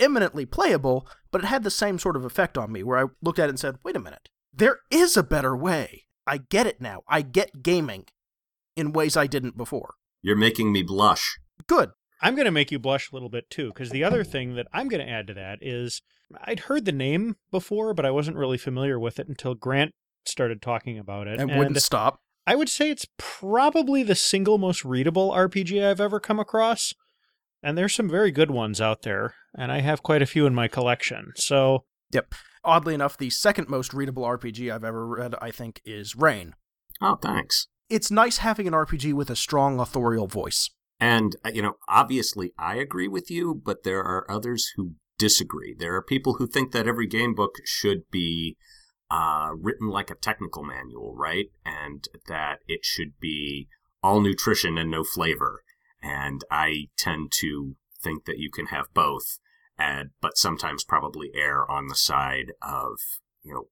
eminently 0.00 0.46
playable, 0.46 1.06
but 1.30 1.42
it 1.42 1.46
had 1.46 1.64
the 1.64 1.70
same 1.70 1.98
sort 1.98 2.16
of 2.16 2.24
effect 2.24 2.56
on 2.56 2.72
me 2.72 2.82
where 2.82 2.98
I 2.98 3.08
looked 3.20 3.38
at 3.38 3.46
it 3.46 3.50
and 3.50 3.60
said, 3.60 3.76
wait 3.82 3.96
a 3.96 4.00
minute, 4.00 4.28
there 4.54 4.78
is 4.90 5.16
a 5.16 5.22
better 5.22 5.54
way. 5.54 6.04
I 6.26 6.38
get 6.38 6.66
it 6.66 6.80
now. 6.80 7.02
I 7.08 7.22
get 7.22 7.62
gaming 7.62 8.06
in 8.76 8.92
ways 8.92 9.16
I 9.16 9.26
didn't 9.26 9.56
before. 9.56 9.94
You're 10.22 10.36
making 10.36 10.72
me 10.72 10.82
blush. 10.82 11.38
Good. 11.66 11.90
I'm 12.22 12.34
going 12.34 12.46
to 12.46 12.50
make 12.50 12.70
you 12.70 12.78
blush 12.78 13.10
a 13.10 13.14
little 13.14 13.28
bit 13.28 13.50
too, 13.50 13.68
because 13.68 13.90
the 13.90 14.04
other 14.04 14.24
thing 14.24 14.54
that 14.54 14.66
I'm 14.72 14.88
going 14.88 15.04
to 15.04 15.12
add 15.12 15.26
to 15.26 15.34
that 15.34 15.58
is 15.60 16.00
I'd 16.42 16.60
heard 16.60 16.84
the 16.84 16.92
name 16.92 17.36
before, 17.50 17.92
but 17.92 18.06
I 18.06 18.10
wasn't 18.10 18.38
really 18.38 18.58
familiar 18.58 18.98
with 18.98 19.18
it 19.18 19.28
until 19.28 19.54
Grant 19.54 19.94
started 20.28 20.62
talking 20.62 20.98
about 20.98 21.26
it. 21.26 21.40
And, 21.40 21.50
and 21.50 21.58
wouldn't 21.58 21.82
stop. 21.82 22.20
I 22.46 22.54
would 22.54 22.68
say 22.68 22.90
it's 22.90 23.06
probably 23.18 24.02
the 24.02 24.14
single 24.14 24.58
most 24.58 24.84
readable 24.84 25.32
RPG 25.32 25.84
I've 25.84 26.00
ever 26.00 26.20
come 26.20 26.38
across. 26.38 26.94
And 27.62 27.76
there's 27.76 27.94
some 27.94 28.08
very 28.08 28.30
good 28.30 28.50
ones 28.50 28.80
out 28.80 29.02
there, 29.02 29.34
and 29.58 29.72
I 29.72 29.80
have 29.80 30.02
quite 30.02 30.22
a 30.22 30.26
few 30.26 30.46
in 30.46 30.54
my 30.54 30.68
collection. 30.68 31.32
So, 31.34 31.84
yep. 32.12 32.34
Oddly 32.62 32.94
enough, 32.94 33.16
the 33.16 33.30
second 33.30 33.68
most 33.68 33.94
readable 33.94 34.24
RPG 34.24 34.72
I've 34.72 34.84
ever 34.84 35.06
read, 35.06 35.34
I 35.40 35.50
think, 35.50 35.80
is 35.84 36.14
Reign. 36.14 36.54
Oh, 37.00 37.16
thanks 37.16 37.66
it's 37.88 38.10
nice 38.10 38.38
having 38.38 38.66
an 38.66 38.72
RPG 38.72 39.12
with 39.12 39.30
a 39.30 39.36
strong 39.36 39.78
authorial 39.78 40.26
voice. 40.26 40.70
And, 40.98 41.36
uh, 41.44 41.50
you 41.52 41.62
know, 41.62 41.74
obviously 41.88 42.52
I 42.58 42.76
agree 42.76 43.08
with 43.08 43.30
you, 43.30 43.60
but 43.64 43.84
there 43.84 44.00
are 44.00 44.30
others 44.30 44.72
who 44.76 44.94
disagree. 45.18 45.74
There 45.78 45.94
are 45.94 46.02
people 46.02 46.34
who 46.34 46.46
think 46.46 46.72
that 46.72 46.88
every 46.88 47.06
game 47.06 47.34
book 47.34 47.56
should 47.64 48.10
be 48.10 48.56
uh, 49.10 49.50
written 49.56 49.88
like 49.88 50.10
a 50.10 50.16
technical 50.16 50.62
manual, 50.62 51.14
right? 51.16 51.46
And 51.64 52.06
that 52.28 52.60
it 52.66 52.84
should 52.84 53.18
be 53.20 53.68
all 54.02 54.20
nutrition 54.20 54.78
and 54.78 54.90
no 54.90 55.04
flavor. 55.04 55.62
And 56.02 56.42
I 56.50 56.88
tend 56.96 57.32
to 57.40 57.76
think 58.02 58.24
that 58.24 58.38
you 58.38 58.50
can 58.50 58.66
have 58.66 58.92
both, 58.94 59.38
and, 59.78 60.10
but 60.20 60.38
sometimes 60.38 60.84
probably 60.84 61.30
err 61.34 61.68
on 61.70 61.88
the 61.88 61.94
side 61.94 62.52
of, 62.62 62.98
you 63.42 63.52
know, 63.52 63.68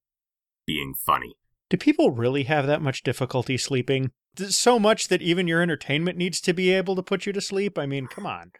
being 0.66 0.94
funny. 0.94 1.34
Do 1.68 1.76
people 1.76 2.10
really 2.10 2.44
have 2.44 2.66
that 2.66 2.82
much 2.82 3.02
difficulty 3.02 3.56
sleeping? 3.56 4.10
So 4.36 4.78
much 4.78 5.08
that 5.08 5.22
even 5.22 5.46
your 5.46 5.62
entertainment 5.62 6.18
needs 6.18 6.40
to 6.42 6.52
be 6.52 6.70
able 6.72 6.96
to 6.96 7.02
put 7.02 7.26
you 7.26 7.32
to 7.32 7.40
sleep? 7.40 7.78
I 7.78 7.86
mean, 7.86 8.06
come 8.06 8.26
on. 8.26 8.52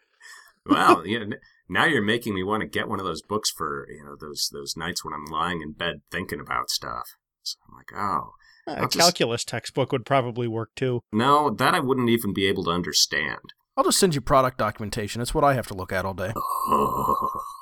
well, 0.66 1.06
you 1.06 1.26
know, 1.26 1.36
now 1.68 1.86
you're 1.86 2.02
making 2.02 2.34
me 2.34 2.42
want 2.42 2.62
to 2.62 2.68
get 2.68 2.88
one 2.88 3.00
of 3.00 3.06
those 3.06 3.22
books 3.22 3.50
for, 3.50 3.86
you 3.90 4.04
know, 4.04 4.16
those 4.20 4.50
those 4.52 4.76
nights 4.76 5.04
when 5.04 5.14
I'm 5.14 5.24
lying 5.26 5.62
in 5.62 5.72
bed 5.72 6.02
thinking 6.10 6.40
about 6.40 6.70
stuff. 6.70 7.04
So 7.42 7.58
I'm 7.68 7.76
like, 7.76 7.92
oh. 7.96 8.32
A 8.66 8.88
calculus 8.88 9.42
just... 9.42 9.48
textbook 9.48 9.92
would 9.92 10.06
probably 10.06 10.48
work 10.48 10.70
too. 10.74 11.02
No, 11.12 11.50
that 11.50 11.74
I 11.74 11.80
wouldn't 11.80 12.08
even 12.08 12.32
be 12.32 12.46
able 12.46 12.64
to 12.64 12.70
understand. 12.70 13.40
I'll 13.76 13.84
just 13.84 13.98
send 13.98 14.14
you 14.14 14.20
product 14.20 14.58
documentation. 14.58 15.20
It's 15.20 15.34
what 15.34 15.44
I 15.44 15.54
have 15.54 15.66
to 15.66 15.74
look 15.74 15.92
at 15.92 16.04
all 16.04 16.14
day. 16.14 16.32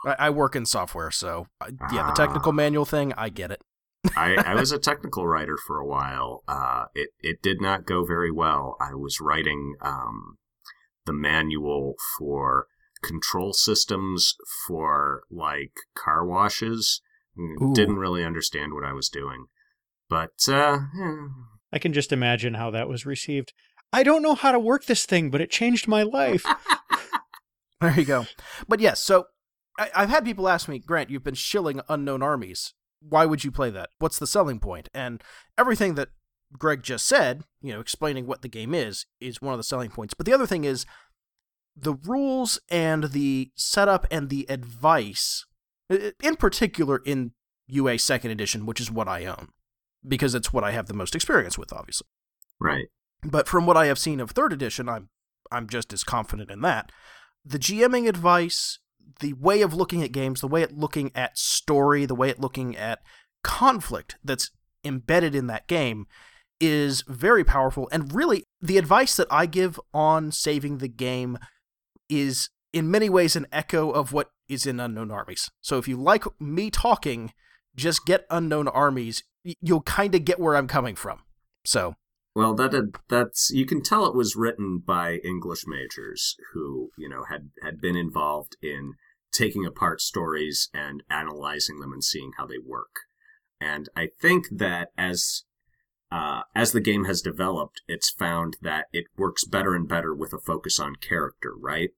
I, 0.04 0.26
I, 0.26 0.30
work 0.30 0.54
in 0.54 0.66
software, 0.66 1.11
so 1.11 1.47
I, 1.61 1.71
yeah, 1.90 2.06
the 2.06 2.12
technical 2.12 2.50
ah. 2.50 2.54
manual 2.54 2.85
thing, 2.85 3.14
I 3.16 3.30
get 3.30 3.50
it. 3.50 3.62
I, 4.14 4.35
I, 4.47 4.54
was 4.54 4.73
a 4.73 4.78
technical 4.80 5.26
writer 5.26 5.56
for 5.56 5.78
a 5.78 5.87
while. 5.87 6.42
Uh, 6.47 6.85
it 6.94 7.11
it 7.21 7.40
did 7.40 7.61
not 7.61 7.87
go 7.87 8.04
very 8.04 8.30
well. 8.30 8.76
I 8.80 8.94
was 8.94 9.21
writing 9.21 9.75
um, 9.80 10.37
the 11.06 11.14
manual 11.14 11.94
for 12.18 12.66
control 13.02 13.52
systems 13.52 14.37
for 14.66 15.23
like 15.30 15.73
car 15.94 16.25
washes. 16.26 17.00
Ooh. 17.38 17.73
Didn't 17.75 17.97
really 17.97 18.25
understand 18.25 18.75
what 18.75 18.85
I 18.85 18.92
was 18.92 19.09
doing, 19.09 19.47
but 20.11 20.32
uh, 20.49 20.78
yeah. 20.94 21.28
I 21.73 21.78
can 21.78 21.94
just 21.94 22.12
imagine 22.12 22.54
how 22.54 22.71
that 22.71 22.88
was 22.88 23.06
received. 23.06 23.54
I 23.90 24.02
don't 24.02 24.23
know 24.23 24.35
how 24.35 24.52
to 24.52 24.59
work 24.59 24.85
this 24.85 25.06
thing, 25.06 25.30
but 25.30 25.40
it 25.40 25.50
changed 25.50 25.88
my 25.88 26.02
life. 26.02 26.44
there 27.80 27.99
you 27.99 28.04
go. 28.04 28.26
But 28.68 28.80
yes, 28.80 29.02
so 29.02 29.26
I, 29.78 29.88
have 29.94 30.11
had 30.11 30.25
people 30.26 30.47
ask 30.47 30.68
me, 30.68 30.78
Grant, 30.78 31.09
you've 31.09 31.25
been 31.25 31.35
shilling 31.35 31.80
unknown 31.88 32.23
armies 32.23 32.75
why 33.09 33.26
would 33.26 33.44
you 33.44 33.50
play 33.50 33.71
that? 33.71 33.90
What's 33.99 34.18
the 34.18 34.26
selling 34.26 34.61
point? 34.61 34.88
And 34.94 35.23
everything 35.59 35.94
that 35.94 36.11
Greg 36.59 36.82
just 36.82 37.06
said, 37.06 37.44
you 37.61 37.73
know, 37.73 37.80
explaining 37.80 38.26
what 38.26 38.42
the 38.42 38.49
game 38.49 38.75
is, 38.75 39.06
is 39.21 39.42
one 39.42 39.54
of 39.54 39.59
the 39.59 39.64
selling 39.64 39.90
points. 39.90 40.14
But 40.14 40.26
the 40.26 40.32
other 40.32 40.47
thing 40.47 40.64
is 40.64 40.87
the 41.76 41.94
rules 41.94 42.60
and 42.70 43.04
the 43.04 43.50
setup 43.54 44.06
and 44.10 44.28
the 44.28 44.46
advice, 44.48 45.46
in 45.88 46.36
particular 46.36 47.00
in 47.04 47.32
UA 47.66 47.98
second 47.98 48.30
edition, 48.30 48.66
which 48.66 48.80
is 48.80 48.90
what 48.90 49.08
I 49.08 49.24
own, 49.24 49.48
because 50.06 50.34
it's 50.34 50.52
what 50.52 50.64
I 50.64 50.72
have 50.72 50.86
the 50.86 50.94
most 50.94 51.14
experience 51.14 51.56
with, 51.56 51.72
obviously. 51.72 52.06
Right. 52.60 52.86
But 53.22 53.48
from 53.48 53.66
what 53.66 53.76
I 53.76 53.86
have 53.86 53.98
seen 53.98 54.20
of 54.20 54.30
third 54.30 54.52
edition, 54.52 54.88
I'm 54.88 55.08
I'm 55.50 55.68
just 55.68 55.92
as 55.92 56.02
confident 56.02 56.50
in 56.50 56.62
that. 56.62 56.90
The 57.44 57.58
GMing 57.58 58.08
advice 58.08 58.78
the 59.20 59.32
way 59.34 59.62
of 59.62 59.74
looking 59.74 60.02
at 60.02 60.12
games, 60.12 60.40
the 60.40 60.48
way 60.48 60.62
of 60.62 60.72
looking 60.72 61.10
at 61.14 61.38
story, 61.38 62.06
the 62.06 62.14
way 62.14 62.30
of 62.30 62.38
looking 62.38 62.76
at 62.76 63.00
conflict 63.42 64.16
that's 64.24 64.50
embedded 64.84 65.34
in 65.34 65.46
that 65.48 65.66
game 65.66 66.06
is 66.60 67.02
very 67.02 67.44
powerful. 67.44 67.88
And 67.92 68.14
really, 68.14 68.44
the 68.60 68.78
advice 68.78 69.16
that 69.16 69.26
I 69.30 69.46
give 69.46 69.80
on 69.92 70.32
saving 70.32 70.78
the 70.78 70.88
game 70.88 71.38
is 72.12 72.50
in 72.73 72.90
many 72.90 73.09
ways 73.09 73.37
an 73.37 73.47
echo 73.52 73.90
of 73.90 74.12
what 74.12 74.31
is 74.49 74.66
in 74.66 74.81
Unknown 74.81 75.11
Armies. 75.11 75.50
So 75.61 75.78
if 75.78 75.88
you 75.88 75.97
like 75.97 76.25
me 76.40 76.71
talking, 76.71 77.33
just 77.75 78.04
get 78.07 78.26
Unknown 78.31 78.69
Armies. 78.69 79.23
You'll 79.42 79.83
kind 79.83 80.14
of 80.14 80.25
get 80.25 80.38
where 80.38 80.57
I'm 80.57 80.69
coming 80.69 80.95
from. 80.95 81.21
So. 81.64 81.95
Well, 82.35 82.54
that 82.54 82.92
that's 83.11 83.50
you 83.50 83.66
can 83.66 83.83
tell 83.83 84.07
it 84.07 84.14
was 84.14 84.37
written 84.37 84.78
by 84.78 85.16
English 85.16 85.64
majors 85.66 86.35
who 86.54 86.90
you 86.97 87.07
know 87.07 87.25
had 87.28 87.50
had 87.62 87.78
been 87.78 87.95
involved 87.95 88.57
in 88.62 88.95
taking 89.31 89.66
apart 89.66 90.00
stories 90.00 90.71
and 90.73 91.02
analyzing 91.11 91.81
them 91.81 91.92
and 91.92 92.02
seeing 92.02 92.33
how 92.38 92.47
they 92.47 92.59
work. 92.59 93.00
And 93.61 93.88
I 93.95 94.09
think 94.21 94.47
that 94.50 94.92
as 94.97 95.45
uh, 96.11 96.42
as 96.54 96.73
the 96.73 96.81
game 96.81 97.04
has 97.04 97.21
developed, 97.21 97.83
it's 97.87 98.11
found 98.11 98.57
that 98.62 98.87
it 98.92 99.07
works 99.16 99.45
better 99.45 99.75
and 99.75 99.87
better 99.87 100.14
with 100.14 100.33
a 100.33 100.38
focus 100.38 100.81
on 100.81 100.97
character, 100.97 101.52
right? 101.59 101.90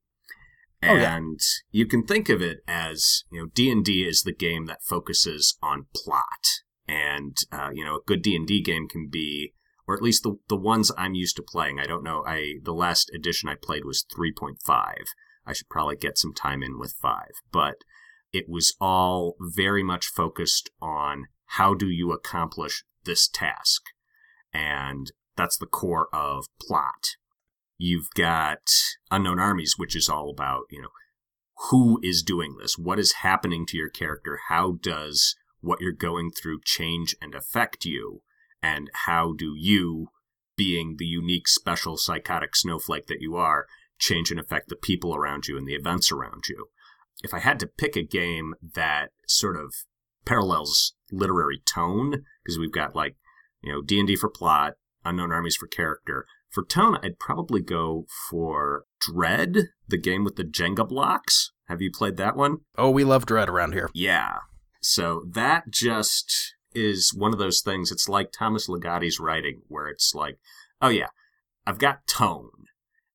Oh, 0.89 0.95
yeah. 0.95 1.17
And 1.17 1.41
you 1.71 1.87
can 1.87 2.05
think 2.05 2.29
of 2.29 2.43
it 2.43 2.59
as, 2.67 3.25
you 3.31 3.41
know, 3.41 3.47
D&D 3.55 4.03
is 4.07 4.23
the 4.23 4.35
game 4.35 4.67
that 4.67 4.83
focuses 4.83 5.57
on 5.63 5.87
plot. 5.95 6.47
And, 6.87 7.37
uh, 7.51 7.71
you 7.73 7.85
know, 7.85 7.97
a 7.97 8.07
good 8.07 8.23
D&D 8.23 8.63
game 8.63 8.89
can 8.89 9.09
be, 9.11 9.55
or 9.87 9.95
at 9.95 10.03
least 10.03 10.23
the, 10.23 10.37
the 10.49 10.57
ones 10.57 10.93
I'm 10.97 11.15
used 11.15 11.37
to 11.37 11.43
playing. 11.43 11.81
I 11.81 11.85
don't 11.87 12.05
know. 12.05 12.25
I, 12.27 12.55
the 12.63 12.75
last 12.75 13.11
edition 13.15 13.49
I 13.49 13.55
played 13.55 13.85
was 13.85 14.05
3.5. 14.17 14.57
I 15.47 15.53
should 15.53 15.69
probably 15.69 15.97
get 15.97 16.19
some 16.19 16.35
time 16.35 16.63
in 16.63 16.79
with 16.79 16.95
five, 17.01 17.33
but 17.53 17.77
it 18.33 18.49
was 18.49 18.75
all 18.81 19.37
very 19.41 19.83
much 19.83 20.07
focused 20.07 20.71
on 20.81 21.27
how 21.47 21.75
do 21.75 21.89
you 21.89 22.13
accomplish 22.13 22.85
this 23.05 23.29
task? 23.29 23.83
And 24.53 25.13
that's 25.37 25.59
the 25.59 25.67
core 25.67 26.09
of 26.13 26.47
plot. 26.61 27.17
You've 27.77 28.09
got 28.15 28.61
Unknown 29.11 29.39
Armies, 29.39 29.75
which 29.77 29.97
is 29.97 30.09
all 30.09 30.31
about, 30.31 30.65
you 30.71 30.83
know, 30.83 30.89
who 31.71 31.99
is 32.03 32.23
doing 32.23 32.57
this? 32.61 32.79
What 32.79 32.99
is 32.99 33.23
happening 33.23 33.67
to 33.67 33.77
your 33.77 33.89
character? 33.89 34.41
How 34.49 34.73
does 34.81 35.35
what 35.61 35.81
you're 35.81 35.93
going 35.93 36.31
through 36.31 36.61
change 36.65 37.17
and 37.21 37.35
affect 37.35 37.85
you? 37.85 38.23
And 38.63 38.91
how 39.07 39.33
do 39.37 39.55
you, 39.57 40.09
being 40.57 40.97
the 40.99 41.07
unique, 41.07 41.49
special, 41.49 41.97
psychotic 41.97 42.57
snowflake 42.57 43.07
that 43.07 43.21
you 43.21 43.37
are, 43.37 43.67
change 43.99 44.31
and 44.31 44.41
affect 44.41 44.69
the 44.69 44.77
people 44.77 45.15
around 45.15 45.47
you 45.47 45.57
and 45.57 45.67
the 45.67 45.75
events 45.75 46.11
around 46.13 46.49
you? 46.49 46.69
If 47.23 47.33
I 47.33 47.39
had 47.39 47.59
to 47.61 47.67
pick 47.67 47.97
a 47.97 48.03
game 48.03 48.55
that 48.75 49.11
sort 49.27 49.57
of 49.57 49.75
parallels 50.25 50.95
literary 51.13 51.61
tone, 51.65 52.25
because 52.45 52.59
we've 52.59 52.73
got 52.73 52.97
like, 52.97 53.17
you 53.63 53.73
know, 53.73 53.83
D&D 53.83 54.17
for 54.17 54.29
plot, 54.29 54.75
Unknown 55.05 55.33
Armies 55.33 55.57
for 55.57 55.67
character, 55.67 56.27
for 56.55 56.65
tone, 56.65 56.99
I'd 57.03 57.19
probably 57.19 57.61
go 57.61 58.07
for 58.31 58.85
Dread, 59.01 59.71
the 59.89 59.99
game 59.99 60.23
with 60.23 60.37
the 60.37 60.45
Jenga 60.45 60.89
blocks. 60.89 61.51
Have 61.67 61.83
you 61.83 61.91
played 61.91 62.17
that 62.17 62.37
one? 62.37 62.59
Oh, 62.79 62.91
we 62.91 63.03
love 63.03 63.27
Dread 63.27 63.49
around 63.49 63.73
here. 63.73 63.91
Yeah. 63.93 64.39
So 64.81 65.25
that 65.33 65.71
just 65.71 66.55
is 66.75 67.13
one 67.13 67.33
of 67.33 67.39
those 67.39 67.61
things. 67.61 67.91
It's 67.91 68.09
like 68.09 68.31
Thomas 68.31 68.69
Ligotti's 68.69 69.19
writing, 69.19 69.63
where 69.67 69.89
it's 69.89 70.15
like, 70.15 70.39
oh 70.81 70.91
yeah, 70.91 71.09
I've 71.67 71.79
got 71.79 72.07
tone, 72.07 72.51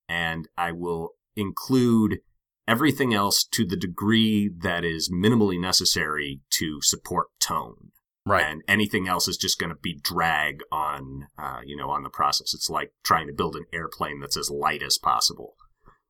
and 0.08 0.48
I 0.58 0.72
will 0.74 1.12
include 1.36 2.20
everything 2.68 3.14
else 3.14 3.46
to 3.52 3.66
the 3.66 3.78
degree 3.78 4.50
that 4.50 4.84
is 4.84 5.12
minimally 5.12 5.60
necessary 5.60 6.42
to 6.52 6.82
support 6.82 7.28
tone. 7.40 7.92
Right. 8.26 8.46
And 8.46 8.62
anything 8.68 9.08
else 9.08 9.28
is 9.28 9.38
just 9.38 9.60
going 9.60 9.72
to 9.72 9.80
be 9.82 10.00
drag 10.02 10.62
on, 10.72 11.28
uh, 11.38 11.62
you 11.66 11.76
know, 11.76 11.90
on 11.90 12.04
the 12.04 12.10
process. 12.10 12.54
It's 12.54 12.70
like 12.70 12.92
trying 13.04 13.28
to 13.28 13.34
build 13.34 13.56
an 13.56 13.66
airplane 13.74 14.20
that's 14.20 14.38
as 14.38 14.52
light 14.52 14.84
as 14.84 14.98
possible. 14.98 15.56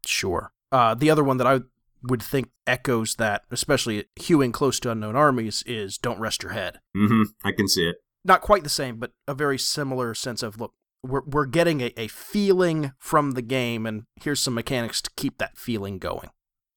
Sure. 0.06 0.52
Uh, 0.72 0.96
the 0.96 1.10
other 1.10 1.24
one 1.24 1.38
that 1.38 1.48
I 1.48 1.62
would 2.04 2.22
think 2.24 2.50
echoes 2.68 3.16
that, 3.16 3.44
especially 3.52 4.06
hewing 4.16 4.52
close 4.52 4.80
to 4.82 4.92
unknown 4.92 5.16
armies, 5.16 5.64
is 5.66 5.98
"Don't 5.98 6.20
Rest 6.20 6.44
Your 6.44 6.54
Head." 6.54 6.80
Mm-hmm. 6.96 7.24
I 7.44 7.52
can 7.52 7.68
see 7.68 7.88
it. 7.88 7.98
Not 8.24 8.42
quite 8.42 8.64
the 8.64 8.70
same, 8.70 8.98
but 8.98 9.12
a 9.28 9.34
very 9.34 9.58
similar 9.58 10.14
sense 10.14 10.44
of 10.44 10.60
look. 10.60 10.74
We're 11.04 11.24
we're 11.26 11.46
getting 11.46 11.82
a, 11.82 11.94
a 11.98 12.08
feeling 12.08 12.92
from 12.98 13.32
the 13.32 13.42
game, 13.42 13.86
and 13.86 14.04
here's 14.22 14.42
some 14.42 14.54
mechanics 14.54 15.02
to 15.02 15.10
keep 15.16 15.38
that 15.38 15.58
feeling 15.58 15.98
going. 15.98 16.30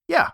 Yeah. 0.08 0.30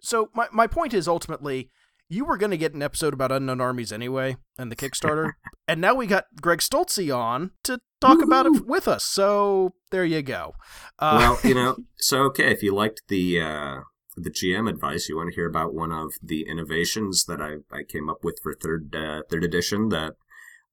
So 0.00 0.30
my 0.34 0.46
my 0.52 0.66
point 0.66 0.94
is 0.94 1.08
ultimately 1.08 1.70
you 2.08 2.24
were 2.24 2.36
going 2.36 2.50
to 2.50 2.56
get 2.56 2.74
an 2.74 2.82
episode 2.82 3.14
about 3.14 3.32
unknown 3.32 3.60
armies 3.60 3.92
anyway 3.92 4.36
and 4.58 4.70
the 4.70 4.76
Kickstarter, 4.76 5.32
and 5.66 5.80
now 5.80 5.94
we 5.94 6.06
got 6.06 6.24
Greg 6.40 6.60
Stolze 6.60 7.14
on 7.14 7.52
to 7.64 7.80
talk 8.00 8.22
about 8.22 8.46
it 8.46 8.66
with 8.66 8.88
us. 8.88 9.04
So 9.04 9.74
there 9.90 10.04
you 10.04 10.22
go. 10.22 10.54
Uh, 10.98 11.16
well, 11.18 11.38
you 11.44 11.54
know, 11.54 11.76
so 11.96 12.22
okay, 12.24 12.52
if 12.52 12.62
you 12.62 12.74
liked 12.74 13.02
the 13.08 13.40
uh, 13.40 13.76
the 14.16 14.30
GM 14.30 14.68
advice, 14.68 15.08
you 15.08 15.16
want 15.16 15.30
to 15.30 15.34
hear 15.34 15.48
about 15.48 15.74
one 15.74 15.92
of 15.92 16.14
the 16.22 16.46
innovations 16.48 17.24
that 17.24 17.40
I, 17.40 17.56
I 17.74 17.82
came 17.82 18.08
up 18.08 18.24
with 18.24 18.38
for 18.42 18.54
third 18.54 18.94
uh, 18.94 19.22
third 19.30 19.44
edition 19.44 19.88
that 19.90 20.14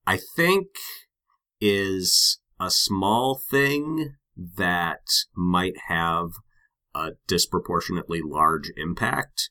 I 0.05 0.19
think 0.35 0.67
is 1.59 2.39
a 2.59 2.69
small 2.69 3.39
thing 3.49 4.15
that 4.35 5.05
might 5.35 5.75
have 5.87 6.31
a 6.95 7.11
disproportionately 7.27 8.21
large 8.23 8.71
impact 8.77 9.49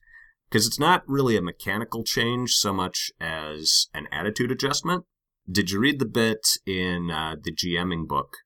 because 0.53 0.67
it's 0.67 0.79
not 0.79 1.03
really 1.07 1.35
a 1.35 1.41
mechanical 1.41 2.05
change 2.05 2.53
so 2.57 2.75
much 2.75 3.11
as 3.19 3.87
an 3.95 4.07
attitude 4.13 4.53
adjustment. 4.53 5.05
Did 5.51 5.71
you 5.71 5.81
read 5.81 5.99
the 5.99 6.05
bit 6.05 6.47
in 6.67 7.11
uh, 7.11 7.37
the 7.43 7.55
GMing 7.55 8.07
book 8.07 8.37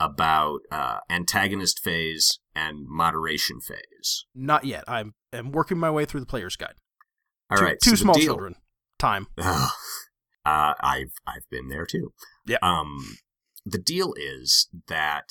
about 0.00 0.58
uh, 0.72 0.98
antagonist 1.08 1.78
phase 1.78 2.40
and 2.52 2.84
moderation 2.88 3.60
phase? 3.60 4.26
Not 4.34 4.64
yet. 4.64 4.82
I'm 4.88 5.14
am 5.32 5.52
working 5.52 5.78
my 5.78 5.90
way 5.90 6.04
through 6.04 6.20
the 6.20 6.26
player's 6.26 6.56
guide. 6.56 6.74
All 7.48 7.58
two, 7.58 7.64
right, 7.64 7.78
two 7.80 7.90
so 7.90 7.96
small 7.96 8.14
deal- 8.14 8.24
children. 8.24 8.56
Time. 8.98 9.28
Uh, 10.44 10.74
I've 10.80 11.12
I've 11.24 11.48
been 11.52 11.68
there 11.68 11.86
too. 11.86 12.12
Yeah. 12.44 12.56
Um, 12.62 13.16
the 13.64 13.78
deal 13.78 14.12
is 14.16 14.68
that 14.88 15.28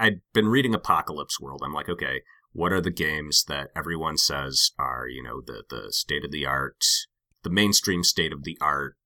I'd 0.00 0.22
been 0.32 0.48
reading 0.48 0.74
Apocalypse 0.74 1.38
World. 1.38 1.60
I'm 1.62 1.74
like, 1.74 1.90
okay, 1.90 2.22
what 2.56 2.72
are 2.72 2.80
the 2.80 2.90
games 2.90 3.44
that 3.48 3.68
everyone 3.76 4.16
says 4.16 4.70
are 4.78 5.06
you 5.06 5.22
know 5.22 5.42
the 5.44 5.62
the 5.68 5.92
state 5.92 6.24
of 6.24 6.30
the 6.32 6.46
art, 6.46 6.82
the 7.42 7.50
mainstream 7.50 8.02
state 8.02 8.32
of 8.32 8.44
the 8.44 8.56
art 8.62 8.96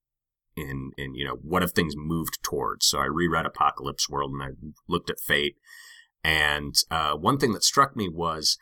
in 0.57 0.93
in 0.97 1.15
you 1.15 1.27
know 1.27 1.39
what 1.43 1.63
have 1.63 1.73
things 1.73 1.95
moved 1.97 2.39
towards? 2.45 2.87
So 2.87 3.01
I 3.01 3.07
reread 3.07 3.47
Apocalypse 3.47 4.09
World 4.09 4.33
and 4.33 4.43
I 4.43 4.49
looked 4.89 5.11
at 5.11 5.19
Fate, 5.19 5.57
and 6.23 6.77
uh, 6.93 7.15
one 7.17 7.39
thing 7.39 7.53
that 7.53 7.65
struck 7.65 7.97
me 7.97 8.09
was 8.09 8.57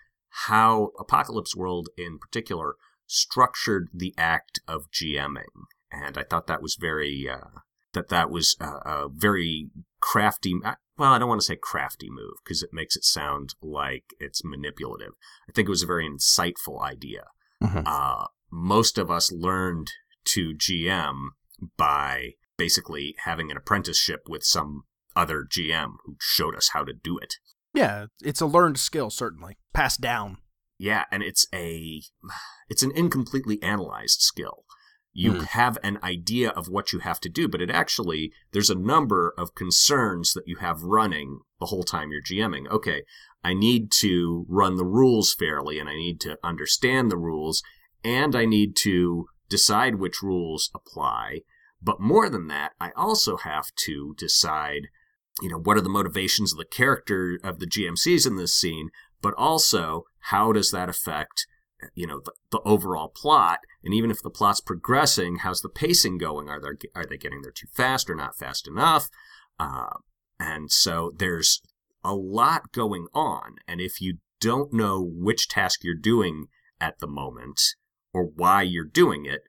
how 0.46 0.92
Apocalypse 0.98 1.54
World 1.54 1.90
in 1.98 2.18
particular 2.18 2.76
structured 3.06 3.88
the 3.92 4.14
act 4.16 4.60
of 4.66 4.90
GMing, 4.90 5.66
and 5.92 6.16
I 6.16 6.22
thought 6.22 6.46
that 6.46 6.62
was 6.62 6.78
very 6.80 7.28
uh, 7.30 7.60
that 7.92 8.08
that 8.08 8.30
was 8.30 8.56
a, 8.58 8.64
a 8.64 9.08
very 9.12 9.68
crafty. 10.00 10.54
Well, 10.98 11.12
I 11.12 11.18
don't 11.18 11.28
want 11.28 11.40
to 11.40 11.46
say 11.46 11.56
crafty 11.56 12.10
move 12.10 12.34
because 12.44 12.62
it 12.62 12.70
makes 12.72 12.96
it 12.96 13.04
sound 13.04 13.54
like 13.62 14.04
it's 14.18 14.44
manipulative. 14.44 15.12
I 15.48 15.52
think 15.52 15.68
it 15.68 15.70
was 15.70 15.82
a 15.84 15.86
very 15.86 16.08
insightful 16.08 16.82
idea. 16.82 17.24
Mhm. 17.62 17.84
Uh, 17.86 18.26
most 18.50 18.98
of 18.98 19.10
us 19.10 19.30
learned 19.30 19.92
to 20.26 20.54
GM 20.54 21.30
by 21.76 22.34
basically 22.56 23.14
having 23.24 23.50
an 23.50 23.56
apprenticeship 23.56 24.22
with 24.28 24.42
some 24.42 24.82
other 25.14 25.44
GM 25.44 25.98
who 26.04 26.16
showed 26.20 26.56
us 26.56 26.70
how 26.70 26.84
to 26.84 26.92
do 26.92 27.16
it. 27.18 27.34
Yeah, 27.72 28.06
it's 28.20 28.40
a 28.40 28.46
learned 28.46 28.78
skill, 28.78 29.10
certainly 29.10 29.56
passed 29.72 30.00
down. 30.00 30.38
Yeah, 30.78 31.04
and 31.10 31.22
it's 31.22 31.46
a 31.54 32.02
it's 32.68 32.82
an 32.82 32.92
incompletely 32.92 33.62
analyzed 33.62 34.20
skill. 34.20 34.64
You 35.12 35.32
Hmm. 35.34 35.40
have 35.40 35.78
an 35.82 35.98
idea 36.02 36.50
of 36.50 36.68
what 36.68 36.92
you 36.92 37.00
have 37.00 37.20
to 37.20 37.28
do, 37.28 37.48
but 37.48 37.60
it 37.60 37.70
actually 37.70 38.32
there's 38.52 38.70
a 38.70 38.74
number 38.74 39.34
of 39.36 39.54
concerns 39.54 40.32
that 40.34 40.46
you 40.46 40.56
have 40.56 40.82
running 40.82 41.40
the 41.60 41.66
whole 41.66 41.82
time 41.82 42.10
you're 42.12 42.22
GMing. 42.22 42.68
Okay, 42.68 43.02
I 43.42 43.54
need 43.54 43.90
to 44.00 44.46
run 44.48 44.76
the 44.76 44.84
rules 44.84 45.34
fairly 45.34 45.78
and 45.78 45.88
I 45.88 45.94
need 45.94 46.20
to 46.20 46.38
understand 46.44 47.10
the 47.10 47.16
rules 47.16 47.62
and 48.04 48.36
I 48.36 48.44
need 48.44 48.76
to 48.76 49.26
decide 49.48 49.96
which 49.96 50.22
rules 50.22 50.70
apply. 50.74 51.40
But 51.80 52.00
more 52.00 52.28
than 52.28 52.48
that, 52.48 52.72
I 52.80 52.90
also 52.96 53.36
have 53.38 53.74
to 53.86 54.14
decide, 54.18 54.88
you 55.40 55.48
know, 55.48 55.58
what 55.58 55.76
are 55.76 55.82
the 55.82 55.88
motivations 55.88 56.52
of 56.52 56.58
the 56.58 56.64
character 56.64 57.38
of 57.42 57.58
the 57.58 57.66
GMCs 57.66 58.26
in 58.26 58.36
this 58.36 58.54
scene, 58.54 58.90
but 59.22 59.34
also 59.36 60.04
how 60.20 60.52
does 60.52 60.70
that 60.70 60.88
affect 60.88 61.46
you 61.94 62.06
know 62.08 62.20
the, 62.24 62.32
the 62.50 62.60
overall 62.64 63.08
plot 63.08 63.60
and 63.84 63.94
even 63.94 64.10
if 64.10 64.22
the 64.22 64.30
plot's 64.30 64.60
progressing 64.60 65.36
how's 65.36 65.60
the 65.60 65.68
pacing 65.68 66.18
going? 66.18 66.48
Are 66.48 66.60
they 66.60 66.88
are 66.94 67.06
they 67.06 67.16
getting 67.16 67.42
there 67.42 67.52
too 67.52 67.68
fast 67.72 68.10
or 68.10 68.14
not 68.14 68.36
fast 68.36 68.66
enough? 68.66 69.08
Uh, 69.58 69.98
and 70.38 70.70
so 70.70 71.12
there's 71.16 71.60
a 72.04 72.14
lot 72.14 72.72
going 72.72 73.06
on. 73.12 73.56
And 73.66 73.80
if 73.80 74.00
you 74.00 74.18
don't 74.40 74.72
know 74.72 75.02
which 75.02 75.48
task 75.48 75.82
you're 75.82 75.94
doing 75.94 76.46
at 76.80 77.00
the 77.00 77.08
moment 77.08 77.60
or 78.14 78.24
why 78.24 78.62
you're 78.62 78.84
doing 78.84 79.26
it 79.26 79.42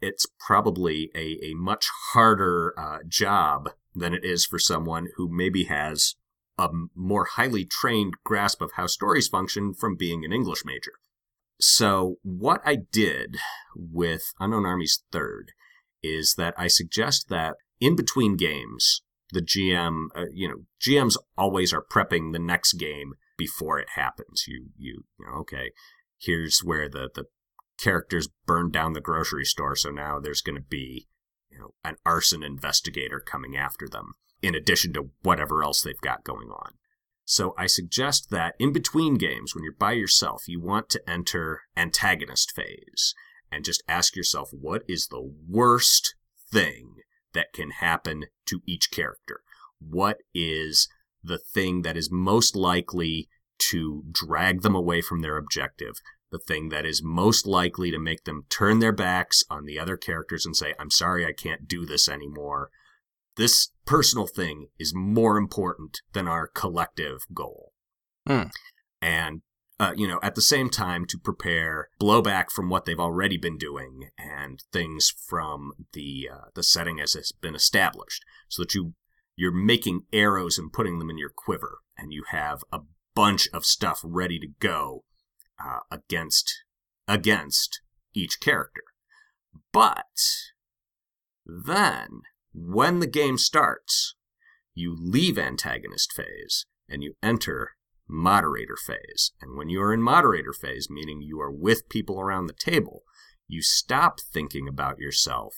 it's 0.00 0.26
probably 0.38 1.10
a, 1.14 1.38
a 1.42 1.54
much 1.54 1.86
harder 2.12 2.74
uh, 2.78 2.98
job 3.08 3.70
than 3.94 4.12
it 4.14 4.24
is 4.24 4.44
for 4.44 4.58
someone 4.58 5.08
who 5.16 5.28
maybe 5.28 5.64
has 5.64 6.16
a 6.58 6.68
more 6.94 7.24
highly 7.24 7.64
trained 7.64 8.14
grasp 8.24 8.60
of 8.60 8.72
how 8.72 8.86
stories 8.86 9.28
function 9.28 9.74
from 9.74 9.96
being 9.96 10.24
an 10.24 10.32
English 10.32 10.64
major. 10.64 10.92
So, 11.58 12.16
what 12.22 12.60
I 12.64 12.76
did 12.90 13.36
with 13.74 14.32
Unknown 14.38 14.66
Armies 14.66 15.02
Third 15.10 15.52
is 16.02 16.34
that 16.36 16.54
I 16.56 16.66
suggest 16.66 17.28
that 17.30 17.56
in 17.80 17.96
between 17.96 18.36
games, 18.36 19.02
the 19.32 19.40
GM, 19.40 20.06
uh, 20.14 20.26
you 20.32 20.48
know, 20.48 20.64
GMs 20.80 21.16
always 21.36 21.72
are 21.72 21.84
prepping 21.84 22.32
the 22.32 22.38
next 22.38 22.74
game 22.74 23.14
before 23.38 23.78
it 23.78 23.88
happens. 23.94 24.44
You, 24.46 24.66
you, 24.76 25.04
you 25.18 25.26
know, 25.26 25.32
okay, 25.40 25.70
here's 26.18 26.60
where 26.60 26.88
the, 26.88 27.10
the 27.14 27.24
characters 27.78 28.28
burned 28.46 28.72
down 28.72 28.92
the 28.92 29.00
grocery 29.00 29.44
store, 29.44 29.76
so 29.76 29.90
now 29.90 30.20
there's 30.20 30.42
going 30.42 30.56
to 30.56 30.62
be, 30.68 31.08
you 31.50 31.58
know, 31.58 31.74
an 31.84 31.96
arson 32.04 32.42
investigator 32.42 33.20
coming 33.20 33.56
after 33.56 33.88
them. 33.88 34.12
in 34.42 34.54
addition 34.54 34.92
to 34.92 35.10
whatever 35.22 35.64
else 35.64 35.82
they've 35.82 36.00
got 36.00 36.24
going 36.24 36.48
on. 36.48 36.72
So 37.28 37.54
I 37.58 37.66
suggest 37.66 38.30
that 38.30 38.54
in 38.60 38.72
between 38.72 39.16
games, 39.16 39.52
when 39.52 39.64
you're 39.64 39.74
by 39.76 39.92
yourself, 39.92 40.44
you 40.46 40.60
want 40.60 40.88
to 40.90 41.10
enter 41.10 41.62
antagonist 41.76 42.52
phase 42.52 43.14
and 43.50 43.64
just 43.64 43.82
ask 43.88 44.14
yourself, 44.14 44.50
what 44.52 44.82
is 44.88 45.08
the 45.08 45.32
worst 45.48 46.14
thing 46.52 46.94
that 47.34 47.52
can 47.52 47.72
happen 47.72 48.26
to 48.46 48.60
each 48.64 48.92
character? 48.92 49.40
What 49.80 50.18
is 50.34 50.88
the 51.22 51.38
thing 51.38 51.82
that 51.82 51.96
is 51.96 52.12
most 52.12 52.54
likely 52.54 53.28
to 53.58 54.04
drag 54.10 54.62
them 54.62 54.76
away 54.76 55.00
from 55.00 55.20
their 55.20 55.36
objective? 55.36 55.94
The 56.30 56.38
thing 56.38 56.68
that 56.68 56.86
is 56.86 57.02
most 57.02 57.44
likely 57.44 57.90
to 57.90 57.98
make 57.98 58.22
them 58.22 58.44
turn 58.48 58.78
their 58.78 58.92
backs 58.92 59.42
on 59.50 59.64
the 59.64 59.80
other 59.80 59.96
characters 59.96 60.46
and 60.46 60.56
say, 60.56 60.74
I'm 60.78 60.90
sorry, 60.90 61.26
I 61.26 61.32
can't 61.32 61.66
do 61.66 61.86
this 61.86 62.08
anymore 62.08 62.70
this 63.36 63.70
personal 63.84 64.26
thing 64.26 64.68
is 64.78 64.94
more 64.94 65.36
important 65.38 66.00
than 66.12 66.26
our 66.26 66.46
collective 66.48 67.20
goal. 67.32 67.72
Hmm. 68.26 68.44
And, 69.00 69.42
uh, 69.78 69.92
you 69.96 70.08
know, 70.08 70.18
at 70.22 70.34
the 70.34 70.42
same 70.42 70.70
time 70.70 71.06
to 71.06 71.18
prepare 71.18 71.88
blowback 72.00 72.50
from 72.50 72.68
what 72.68 72.84
they've 72.84 72.98
already 72.98 73.36
been 73.36 73.58
doing 73.58 74.08
and 74.18 74.62
things 74.72 75.12
from 75.28 75.72
the, 75.92 76.28
uh, 76.32 76.46
the 76.54 76.62
setting 76.62 76.98
as 76.98 77.14
it's 77.14 77.32
been 77.32 77.54
established 77.54 78.24
so 78.48 78.62
that 78.62 78.74
you, 78.74 78.94
you're 79.36 79.52
making 79.52 80.02
arrows 80.12 80.58
and 80.58 80.72
putting 80.72 80.98
them 80.98 81.10
in 81.10 81.18
your 81.18 81.32
quiver 81.34 81.78
and 81.96 82.12
you 82.12 82.24
have 82.30 82.64
a 82.72 82.80
bunch 83.14 83.48
of 83.52 83.64
stuff 83.64 84.00
ready 84.02 84.38
to 84.38 84.48
go, 84.60 85.04
uh, 85.62 85.80
against, 85.90 86.64
against 87.06 87.80
each 88.14 88.40
character. 88.40 88.82
But 89.72 90.04
then 91.44 92.22
when 92.56 93.00
the 93.00 93.06
game 93.06 93.36
starts, 93.36 94.14
you 94.74 94.96
leave 94.98 95.38
antagonist 95.38 96.12
phase 96.12 96.64
and 96.88 97.02
you 97.02 97.14
enter 97.22 97.72
moderator 98.08 98.76
phase. 98.76 99.32
And 99.40 99.56
when 99.56 99.68
you 99.68 99.82
are 99.82 99.92
in 99.92 100.00
moderator 100.00 100.54
phase, 100.54 100.88
meaning 100.88 101.20
you 101.20 101.38
are 101.40 101.50
with 101.50 101.88
people 101.90 102.18
around 102.18 102.46
the 102.46 102.54
table, 102.54 103.02
you 103.46 103.60
stop 103.62 104.20
thinking 104.20 104.66
about 104.68 104.98
yourself 104.98 105.54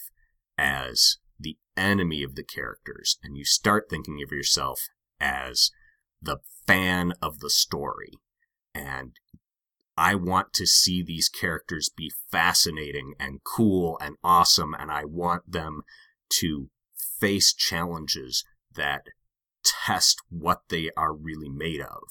as 0.57 1.19
the 1.39 1.57
enemy 1.77 2.25
of 2.25 2.35
the 2.35 2.43
characters 2.43 3.19
and 3.23 3.37
you 3.37 3.45
start 3.45 3.87
thinking 3.89 4.21
of 4.25 4.33
yourself 4.33 4.81
as 5.21 5.71
the 6.21 6.39
fan 6.67 7.13
of 7.23 7.39
the 7.39 7.51
story. 7.51 8.13
And 8.75 9.13
I 9.97 10.17
want 10.17 10.53
to 10.55 10.67
see 10.67 11.03
these 11.03 11.29
characters 11.29 11.91
be 11.97 12.11
fascinating 12.31 13.15
and 13.21 13.41
cool 13.45 13.99
and 14.01 14.17
awesome, 14.25 14.75
and 14.79 14.91
I 14.91 15.05
want 15.05 15.51
them 15.51 15.83
to 16.41 16.71
face 17.21 17.53
challenges 17.53 18.45
that 18.75 19.03
test 19.65 20.23
what 20.31 20.63
they 20.69 20.91
are 20.97 21.15
really 21.15 21.49
made 21.49 21.81
of. 21.81 22.03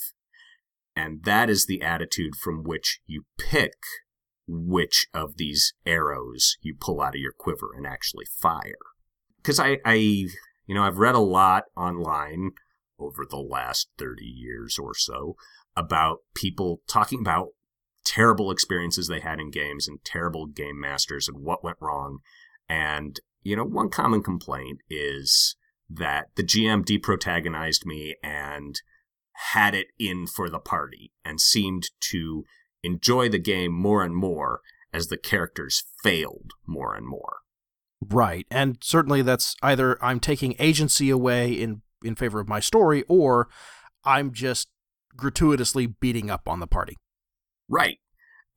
And 0.96 1.24
that 1.24 1.50
is 1.50 1.66
the 1.66 1.82
attitude 1.82 2.36
from 2.36 2.64
which 2.64 3.02
you 3.06 3.26
pick 3.38 3.76
which 4.48 5.08
of 5.14 5.38
these 5.38 5.74
arrows 5.86 6.58
you 6.62 6.74
pull 6.80 7.02
out 7.02 7.16
of 7.16 7.22
your 7.22 7.34
quiver 7.38 7.72
and 7.76 7.86
actually 7.86 8.26
fire. 8.26 8.74
Because 9.38 9.60
I, 9.60 9.78
I, 9.86 9.94
you 9.94 10.74
know, 10.74 10.84
I've 10.84 10.98
read 10.98 11.16
a 11.16 11.20
lot 11.20 11.66
online 11.76 12.52
over 13.00 13.26
the 13.30 13.38
last 13.38 13.90
30 13.98 14.26
years 14.26 14.80
or 14.82 14.96
so 14.96 15.36
about 15.76 16.20
people 16.34 16.82
talking 16.88 17.20
about 17.20 17.50
terrible 18.04 18.50
experiences 18.50 19.08
they 19.08 19.20
had 19.20 19.40
in 19.40 19.52
games 19.52 19.88
and 19.88 20.04
terrible 20.04 20.48
game 20.48 20.80
masters 20.80 21.28
and 21.28 21.44
what 21.44 21.64
went 21.64 21.78
wrong. 21.80 22.20
And 22.68 23.20
you 23.42 23.56
know, 23.56 23.64
one 23.64 23.90
common 23.90 24.24
complaint 24.24 24.80
is 24.90 25.56
that 25.90 26.28
the 26.36 26.44
GM 26.44 26.84
deprotagonized 26.84 27.86
me 27.86 28.16
and 28.24 28.82
had 29.54 29.76
it 29.76 29.88
in 30.00 30.28
for 30.28 30.50
the 30.50 30.60
party 30.60 31.12
and 31.24 31.40
seemed 31.40 31.90
to 32.00 32.44
enjoy 32.84 33.30
the 33.30 33.40
game 33.40 33.72
more 33.72 34.04
and 34.04 34.16
more 34.16 34.62
as 34.94 35.08
the 35.08 35.18
characters 35.18 35.84
failed 36.04 36.52
more 36.66 36.96
and 36.96 37.08
more. 37.08 37.38
Right. 38.02 38.46
And 38.52 38.78
certainly 38.82 39.22
that's 39.22 39.56
either 39.62 40.04
I'm 40.04 40.20
taking 40.20 40.56
agency 40.60 41.10
away 41.10 41.52
in 41.52 41.82
in 42.04 42.16
favor 42.16 42.40
of 42.40 42.48
my 42.48 42.60
story 42.60 43.04
or 43.08 43.48
I'm 44.04 44.32
just 44.32 44.70
gratuitously 45.16 45.88
beating 45.88 46.30
up 46.30 46.48
on 46.48 46.60
the 46.60 46.68
party. 46.68 46.96
Right. 47.68 47.98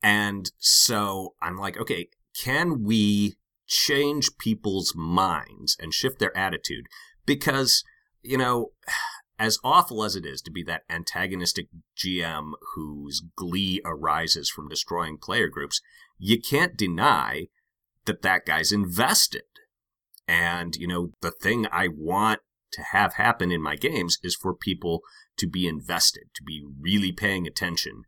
And 0.03 0.51
so 0.57 1.33
I'm 1.41 1.57
like, 1.57 1.77
okay, 1.77 2.07
can 2.39 2.83
we 2.83 3.35
change 3.71 4.37
people's 4.37 4.93
minds 4.95 5.77
and 5.79 5.93
shift 5.93 6.19
their 6.19 6.35
attitude 6.37 6.85
because, 7.25 7.83
you 8.21 8.37
know, 8.37 8.71
as 9.39 9.57
awful 9.63 10.03
as 10.03 10.15
it 10.15 10.23
is 10.23 10.39
to 10.39 10.51
be 10.51 10.61
that 10.61 10.83
antagonistic 10.87 11.67
GM 11.97 12.51
whose 12.75 13.23
glee 13.35 13.81
arises 13.83 14.51
from 14.51 14.67
destroying 14.67 15.17
player 15.17 15.47
groups, 15.47 15.81
you 16.19 16.39
can't 16.39 16.77
deny 16.77 17.47
that 18.05 18.21
that 18.21 18.45
guy's 18.45 18.71
invested. 18.71 19.41
And, 20.27 20.75
you 20.75 20.87
know, 20.87 21.13
the 21.21 21.31
thing 21.31 21.65
I 21.71 21.87
want 21.87 22.41
to 22.73 22.83
have 22.91 23.15
happen 23.15 23.51
in 23.51 23.63
my 23.63 23.75
games 23.75 24.19
is 24.21 24.35
for 24.35 24.53
people 24.53 24.99
to 25.37 25.47
be 25.47 25.67
invested, 25.67 26.25
to 26.35 26.43
be 26.43 26.63
really 26.79 27.11
paying 27.11 27.47
attention, 27.47 28.03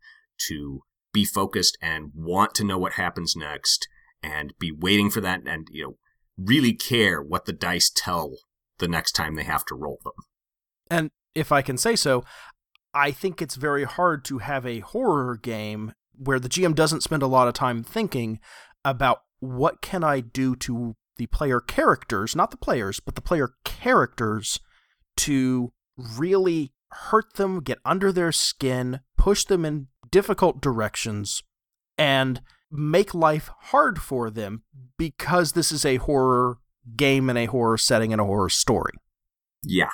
to 0.46 0.82
be 1.12 1.24
focused 1.24 1.76
and 1.82 2.12
want 2.14 2.54
to 2.54 2.64
know 2.64 2.78
what 2.78 2.92
happens 2.92 3.34
next 3.34 3.88
and 4.24 4.54
be 4.58 4.72
waiting 4.72 5.10
for 5.10 5.20
that 5.20 5.42
and, 5.46 5.68
you 5.70 5.82
know, 5.84 5.96
really 6.38 6.72
care 6.72 7.22
what 7.22 7.44
the 7.44 7.52
dice 7.52 7.90
tell 7.94 8.32
the 8.78 8.88
next 8.88 9.12
time 9.12 9.34
they 9.34 9.44
have 9.44 9.64
to 9.66 9.74
roll 9.74 9.98
them. 10.02 10.12
And 10.90 11.10
if 11.34 11.52
I 11.52 11.62
can 11.62 11.76
say 11.76 11.94
so, 11.94 12.24
I 12.94 13.10
think 13.10 13.42
it's 13.42 13.56
very 13.56 13.84
hard 13.84 14.24
to 14.26 14.38
have 14.38 14.64
a 14.64 14.80
horror 14.80 15.36
game 15.36 15.92
where 16.16 16.40
the 16.40 16.48
GM 16.48 16.74
doesn't 16.74 17.02
spend 17.02 17.22
a 17.22 17.28
lot 17.28 17.48
of 17.48 17.54
time 17.54 17.82
thinking 17.82 18.40
about 18.84 19.20
what 19.40 19.82
can 19.82 20.02
I 20.02 20.20
do 20.20 20.56
to 20.56 20.94
the 21.16 21.26
player 21.26 21.60
characters, 21.60 22.34
not 22.34 22.50
the 22.50 22.56
players, 22.56 23.00
but 23.00 23.14
the 23.14 23.20
player 23.20 23.54
characters 23.64 24.58
to 25.18 25.72
really 25.96 26.72
hurt 26.90 27.34
them, 27.34 27.60
get 27.60 27.78
under 27.84 28.10
their 28.12 28.32
skin, 28.32 29.00
push 29.16 29.44
them 29.44 29.64
in 29.64 29.88
difficult 30.10 30.60
directions, 30.60 31.42
and 31.98 32.40
make 32.74 33.14
life 33.14 33.50
hard 33.58 34.00
for 34.00 34.30
them 34.30 34.62
because 34.98 35.52
this 35.52 35.70
is 35.70 35.84
a 35.84 35.96
horror 35.96 36.58
game 36.96 37.28
and 37.28 37.38
a 37.38 37.46
horror 37.46 37.78
setting 37.78 38.12
and 38.12 38.20
a 38.20 38.24
horror 38.24 38.50
story. 38.50 38.94
Yeah, 39.62 39.90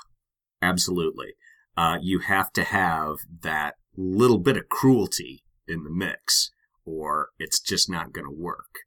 absolutely. 0.63 1.35
Uh, 1.77 1.99
you 2.01 2.21
have 2.21 2.53
to 2.55 2.65
have 2.65 3.19
that 3.43 3.75
little 3.97 4.39
bit 4.39 4.57
of 4.57 4.69
cruelty 4.69 5.43
in 5.69 5.85
the 5.85 5.91
mix, 5.91 6.51
or 6.85 7.29
it's 7.39 7.61
just 7.61 7.89
not 7.89 8.13
going 8.13 8.27
to 8.27 8.37
work. 8.37 8.81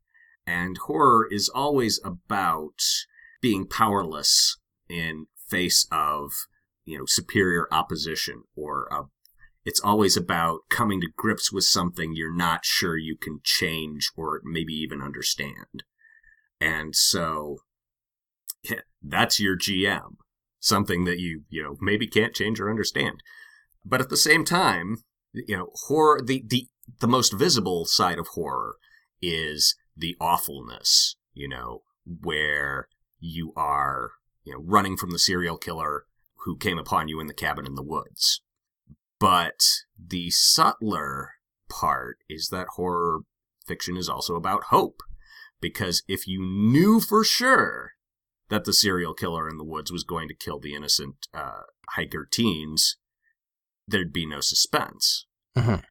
And 0.45 0.77
horror 0.77 1.27
is 1.32 1.49
always 1.49 2.01
about 2.03 2.82
being 3.41 3.65
powerless 3.65 4.58
in 4.89 5.27
face 5.47 5.88
of, 5.91 6.32
you 6.86 6.97
know, 6.97 7.06
superior 7.08 7.67
opposition 7.71 8.43
or 8.56 8.88
a 8.91 9.03
it's 9.65 9.80
always 9.82 10.17
about 10.17 10.62
coming 10.69 10.99
to 11.02 11.08
grips 11.15 11.52
with 11.52 11.63
something 11.63 12.13
you're 12.13 12.36
not 12.36 12.65
sure 12.65 12.97
you 12.97 13.15
can 13.15 13.39
change 13.43 14.12
or 14.15 14.41
maybe 14.43 14.73
even 14.73 15.02
understand. 15.02 15.84
And 16.60 16.95
so 16.95 17.58
yeah, 18.63 18.82
that's 19.02 19.39
your 19.39 19.58
GM, 19.58 20.17
something 20.60 21.06
that 21.06 21.19
you, 21.19 21.43
you 21.49 21.63
know, 21.63 21.78
maybe 21.82 22.08
can't 22.08 22.34
change 22.34 22.60
or 22.60 22.69
understand. 22.69 23.21
But 23.86 24.02
at 24.02 24.10
the 24.10 24.17
same 24.17 24.45
time, 24.45 24.97
you 25.34 25.58
know, 25.58 25.69
horror, 25.88 26.21
the, 26.23 26.43
the, 26.45 26.67
the 26.99 27.08
most 27.08 27.34
visible 27.34 27.86
side 27.86 28.19
of 28.19 28.28
horror 28.28 28.76
is 29.21 29.76
the 29.95 30.15
awfulness, 30.19 31.15
you 31.34 31.47
know, 31.47 31.84
where 32.06 32.88
you 33.19 33.54
are, 33.56 34.12
you 34.43 34.54
know, 34.54 34.62
running 34.62 34.97
from 34.97 35.12
the 35.12 35.19
serial 35.19 35.58
killer 35.58 36.06
who 36.45 36.58
came 36.58 36.78
upon 36.78 37.08
you 37.08 37.21
in 37.21 37.28
the 37.28 37.34
cabin 37.34 37.65
in 37.65 37.76
the 37.76 37.84
woods 37.84 38.41
but 39.23 39.63
the 39.97 40.29
subtler 40.31 41.36
part 41.69 42.17
is 42.29 42.49
that 42.49 42.67
horror 42.75 43.19
fiction 43.65 43.95
is 43.95 44.09
also 44.09 44.36
about 44.36 44.65
hope. 44.65 45.01
Because 45.62 46.03
if 46.09 46.27
you 46.27 46.41
knew 46.41 46.99
for 46.99 47.23
sure 47.23 47.91
that 48.49 48.65
the 48.65 48.73
serial 48.73 49.13
killer 49.13 49.47
in 49.47 49.57
the 49.57 49.63
woods 49.63 49.93
was 49.93 50.03
going 50.03 50.27
to 50.27 50.36
kill 50.36 50.59
the 50.59 50.75
innocent 50.75 51.27
uh, 51.33 51.62
hiker 51.91 52.27
teens, 52.29 52.97
there'd 53.88 54.12
be 54.12 54.25
no 54.25 54.41
suspense. 54.41 55.25
Mm-hmm. 55.57 55.86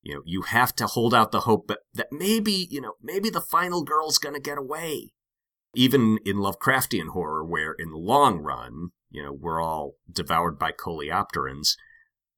You 0.00 0.14
know, 0.14 0.22
you 0.24 0.40
have 0.40 0.74
to 0.76 0.86
hold 0.86 1.12
out 1.12 1.30
the 1.30 1.40
hope 1.40 1.66
that, 1.66 1.80
that 1.92 2.10
maybe, 2.10 2.68
you 2.70 2.80
know, 2.80 2.94
maybe 3.02 3.28
the 3.28 3.42
final 3.42 3.84
girl's 3.84 4.16
going 4.16 4.34
to 4.34 4.40
get 4.40 4.56
away. 4.56 5.12
Even 5.74 6.18
in 6.24 6.36
Lovecraftian 6.36 7.08
horror, 7.08 7.44
where 7.44 7.74
in 7.78 7.90
the 7.90 7.98
long 7.98 8.38
run, 8.38 8.92
you 9.10 9.22
know, 9.22 9.32
we're 9.38 9.60
all 9.60 9.96
devoured 10.10 10.58
by 10.58 10.72
coleopterans, 10.72 11.76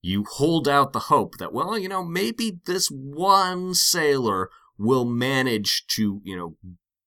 you 0.05 0.23
hold 0.33 0.69
out 0.69 0.93
the 0.93 0.99
hope 0.99 1.38
that, 1.38 1.55
well, 1.55 1.79
you 1.79 1.88
know, 1.88 2.05
maybe 2.05 2.59
this 2.67 2.88
one 2.88 3.73
sailor 3.73 4.51
will 4.77 5.07
manage 5.07 5.87
to, 5.87 6.21
you 6.23 6.37
know, 6.37 6.57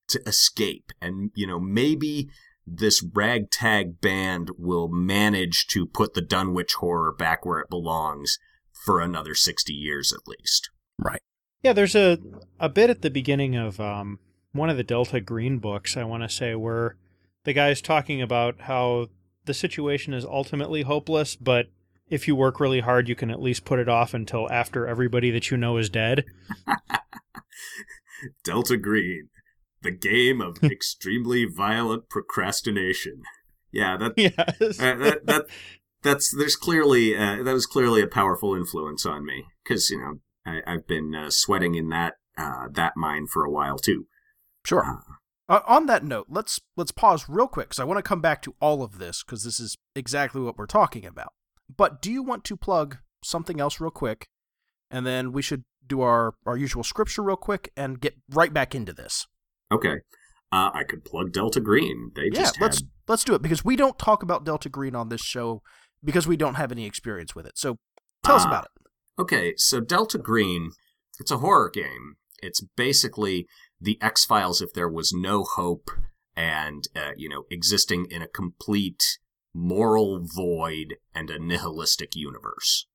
to 0.08 0.20
escape. 0.28 0.92
And, 1.00 1.30
you 1.36 1.46
know, 1.46 1.60
maybe 1.60 2.28
this 2.66 3.06
ragtag 3.14 4.02
band 4.02 4.50
will 4.58 4.88
manage 4.88 5.68
to 5.68 5.86
put 5.86 6.16
the 6.16 6.24
Dunwich 6.24 6.74
horror 6.80 7.14
back 7.14 7.46
where 7.46 7.60
it 7.60 7.70
belongs 7.70 8.40
for 8.74 9.00
another 9.00 9.36
60 9.36 9.72
years 9.74 10.12
at 10.12 10.28
least. 10.28 10.72
Right. 10.98 11.22
Yeah, 11.62 11.74
there's 11.74 11.96
a 11.96 12.18
a 12.60 12.68
bit 12.68 12.90
at 12.90 13.04
the 13.04 13.12
beginning 13.12 13.56
of 13.56 13.80
um, 13.80 14.18
one 14.54 14.72
of 14.72 14.78
the 14.78 14.84
Delta 14.84 15.22
Green 15.22 15.60
books, 15.60 15.96
I 15.96 16.04
want 16.04 16.24
to 16.24 16.30
say, 16.30 16.56
where 16.56 16.96
the 17.44 17.54
guy's 17.54 17.80
talking 17.80 18.24
about 18.24 18.62
how 18.62 19.08
the 19.46 19.54
situation 19.54 20.16
is 20.16 20.26
ultimately 20.26 20.82
hopeless, 20.82 21.36
but 21.36 21.68
if 22.10 22.28
you 22.28 22.36
work 22.36 22.60
really 22.60 22.80
hard, 22.80 23.10
you 23.10 23.16
can 23.16 23.30
at 23.32 23.42
least 23.42 23.66
put 23.66 23.80
it 23.80 23.90
off 23.90 24.14
until 24.14 24.50
after 24.52 24.88
everybody 24.88 25.32
that 25.32 25.52
you 25.52 25.58
know 25.58 25.78
is 25.78 25.90
dead. 25.90 26.26
Delta 28.44 28.78
Green, 28.78 29.30
the 29.82 29.92
game 29.92 30.42
of 30.42 30.58
extremely 30.64 31.46
violent 31.46 32.10
procrastination. 32.10 33.22
Yeah, 33.72 33.98
that, 33.98 34.14
Yes. 34.18 34.80
uh, 34.80 34.96
that, 34.96 35.26
that 35.26 35.46
that's 36.02 36.36
there's 36.36 36.56
clearly 36.56 37.16
uh, 37.16 37.44
that 37.44 37.54
was 37.54 37.66
clearly 37.66 38.02
a 38.02 38.08
powerful 38.08 38.56
influence 38.56 39.06
on 39.06 39.26
me 39.26 39.46
because 39.64 39.90
you 39.90 40.00
know 40.00 40.20
I, 40.46 40.62
I've 40.66 40.88
been 40.88 41.14
uh, 41.14 41.30
sweating 41.30 41.76
in 41.76 41.90
that 41.90 42.14
uh, 42.38 42.68
that 42.72 42.94
mine 42.96 43.28
for 43.28 43.44
a 43.44 43.52
while 43.52 43.78
too. 43.78 44.08
Sure. 44.66 44.84
Uh, 44.86 45.14
Uh, 45.50 45.62
on 45.68 45.86
that 45.86 46.04
note, 46.04 46.28
let's 46.30 46.60
let's 46.76 46.92
pause 46.92 47.30
real 47.30 47.48
quick 47.48 47.68
because 47.70 47.80
I 47.80 47.84
want 47.86 47.98
to 48.00 48.04
come 48.04 48.22
back 48.22 48.42
to 48.44 48.56
all 48.62 48.82
of 48.84 48.98
this 49.00 49.24
because 49.24 49.44
this 49.44 49.60
is 49.60 49.78
exactly 49.96 50.42
what 50.42 50.58
we're 50.58 50.66
talking 50.66 51.06
about. 51.06 51.34
But 51.76 52.02
do 52.02 52.12
you 52.12 52.24
want 52.24 52.44
to 52.46 52.58
plug 52.58 52.98
something 53.24 53.60
else 53.60 53.80
real 53.80 53.92
quick, 53.92 54.28
and 54.90 55.06
then 55.06 55.32
we 55.32 55.42
should 55.42 55.64
do 55.86 56.02
our 56.02 56.34
our 56.46 56.58
usual 56.58 56.84
scripture 56.84 57.24
real 57.24 57.36
quick 57.38 57.72
and 57.78 58.00
get 58.00 58.16
right 58.30 58.54
back 58.54 58.74
into 58.76 58.94
this? 58.94 59.26
okay, 59.72 59.96
uh, 60.52 60.70
I 60.74 60.84
could 60.84 61.04
plug 61.04 61.34
Delta 61.34 61.60
Green. 61.60 62.12
They 62.16 62.30
yeah, 62.32 62.40
just 62.42 62.62
let's 62.62 62.80
had 62.80 62.90
let's 63.08 63.24
do 63.26 63.36
it 63.36 63.42
because 63.42 63.66
we 63.66 63.76
don't 63.76 64.00
talk 64.00 64.24
about 64.24 64.46
Delta 64.46 64.70
Green 64.70 64.96
on 64.96 65.10
this 65.10 65.22
show 65.22 65.62
because 66.04 66.26
we 66.28 66.38
don't 66.38 66.56
have 66.56 66.72
any 66.72 66.86
experience 66.86 67.36
with 67.36 67.46
it. 67.46 67.58
So 67.58 67.78
tell 68.24 68.36
us 68.36 68.46
Ah. 68.46 68.50
about 68.50 68.66
it. 68.66 68.72
Okay, 69.22 69.54
so 69.58 69.80
Delta 69.82 70.18
Green, 70.18 70.72
it's 71.20 71.32
a 71.32 71.38
horror 71.40 71.70
game. 71.70 72.16
It's 72.42 72.62
basically 72.78 73.48
the 73.82 73.98
X 74.02 74.24
Files 74.26 74.62
if 74.62 74.72
there 74.74 74.88
was 74.90 75.12
no 75.12 75.44
hope 75.44 75.90
and, 76.36 76.84
uh, 76.96 77.12
you 77.18 77.28
know, 77.28 77.44
existing 77.50 78.06
in 78.12 78.22
a 78.22 78.28
complete 78.28 79.18
moral 79.58 80.20
void 80.24 80.98
and 81.16 81.32
a 81.32 81.40
nihilistic 81.40 82.16
universe. 82.16 82.86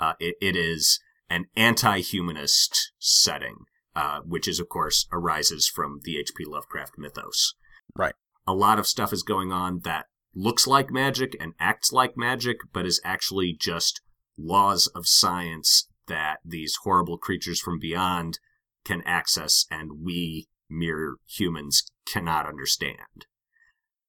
Uh, 0.00 0.14
it, 0.18 0.34
it 0.40 0.56
is 0.56 0.98
an 1.30 1.46
anti 1.56 2.00
humanist 2.00 2.92
setting, 2.98 3.58
uh, 3.94 4.20
which 4.24 4.48
is, 4.48 4.58
of 4.58 4.68
course, 4.68 5.06
arises 5.12 5.68
from 5.68 6.00
the 6.02 6.18
H.P. 6.18 6.44
Lovecraft 6.44 6.92
mythos. 6.98 7.54
Right. 7.96 8.14
A 8.46 8.54
lot 8.54 8.78
of 8.78 8.86
stuff 8.86 9.12
is 9.12 9.22
going 9.22 9.52
on 9.52 9.80
that 9.84 10.06
looks 10.34 10.66
like 10.66 10.90
magic 10.90 11.36
and 11.40 11.52
acts 11.60 11.92
like 11.92 12.16
magic, 12.16 12.58
but 12.72 12.86
is 12.86 13.00
actually 13.04 13.56
just 13.58 14.00
laws 14.36 14.88
of 14.88 15.06
science 15.06 15.88
that 16.08 16.38
these 16.44 16.78
horrible 16.82 17.18
creatures 17.18 17.60
from 17.60 17.78
beyond 17.78 18.40
can 18.84 19.02
access 19.04 19.66
and 19.70 20.02
we 20.02 20.48
mere 20.68 21.16
humans 21.26 21.84
cannot 22.06 22.46
understand. 22.46 23.26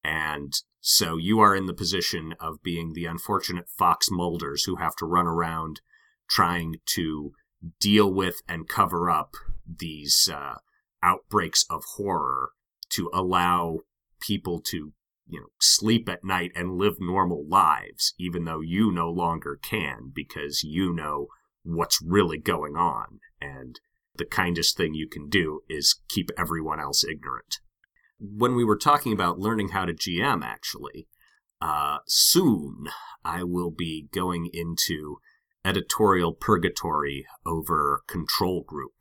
And 0.02 0.54
so 0.80 1.16
you 1.16 1.40
are 1.40 1.54
in 1.54 1.66
the 1.66 1.74
position 1.74 2.34
of 2.40 2.62
being 2.62 2.92
the 2.92 3.04
unfortunate 3.04 3.68
Fox 3.68 4.10
Mulders 4.10 4.64
who 4.64 4.76
have 4.76 4.96
to 4.96 5.06
run 5.06 5.26
around 5.26 5.80
trying 6.28 6.76
to 6.94 7.32
deal 7.78 8.12
with 8.12 8.40
and 8.48 8.68
cover 8.68 9.10
up 9.10 9.34
these 9.66 10.28
uh, 10.32 10.54
outbreaks 11.02 11.64
of 11.68 11.82
horror 11.96 12.50
to 12.90 13.10
allow 13.12 13.80
people 14.20 14.60
to 14.60 14.92
you 15.26 15.40
know 15.40 15.46
sleep 15.60 16.08
at 16.08 16.24
night 16.24 16.50
and 16.54 16.78
live 16.78 16.94
normal 16.98 17.46
lives 17.46 18.14
even 18.18 18.44
though 18.44 18.60
you 18.60 18.90
no 18.90 19.10
longer 19.10 19.58
can 19.62 20.10
because 20.14 20.62
you 20.64 20.92
know 20.92 21.28
what's 21.62 22.02
really 22.02 22.38
going 22.38 22.76
on. 22.76 23.20
And 23.40 23.78
the 24.16 24.24
kindest 24.24 24.76
thing 24.76 24.94
you 24.94 25.08
can 25.08 25.28
do 25.28 25.60
is 25.68 26.00
keep 26.08 26.30
everyone 26.36 26.80
else 26.80 27.04
ignorant 27.04 27.58
when 28.20 28.54
we 28.54 28.64
were 28.64 28.76
talking 28.76 29.12
about 29.12 29.38
learning 29.38 29.70
how 29.70 29.84
to 29.84 29.92
gm 29.92 30.42
actually 30.42 31.08
uh, 31.60 31.98
soon 32.06 32.86
i 33.24 33.42
will 33.42 33.70
be 33.70 34.08
going 34.12 34.48
into 34.52 35.16
editorial 35.64 36.32
purgatory 36.32 37.26
over 37.44 38.02
control 38.06 38.62
group 38.62 38.94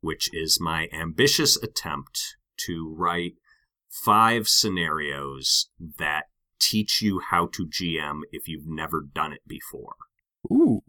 which 0.00 0.32
is 0.32 0.60
my 0.60 0.88
ambitious 0.92 1.56
attempt 1.62 2.36
to 2.56 2.94
write 2.96 3.34
five 3.88 4.48
scenarios 4.48 5.68
that 5.98 6.24
teach 6.58 7.02
you 7.02 7.20
how 7.30 7.46
to 7.46 7.66
GM 7.66 8.20
if 8.32 8.48
you've 8.48 8.66
never 8.66 9.02
done 9.02 9.32
it 9.32 9.42
before. 9.46 9.94
Ooh. 10.50 10.82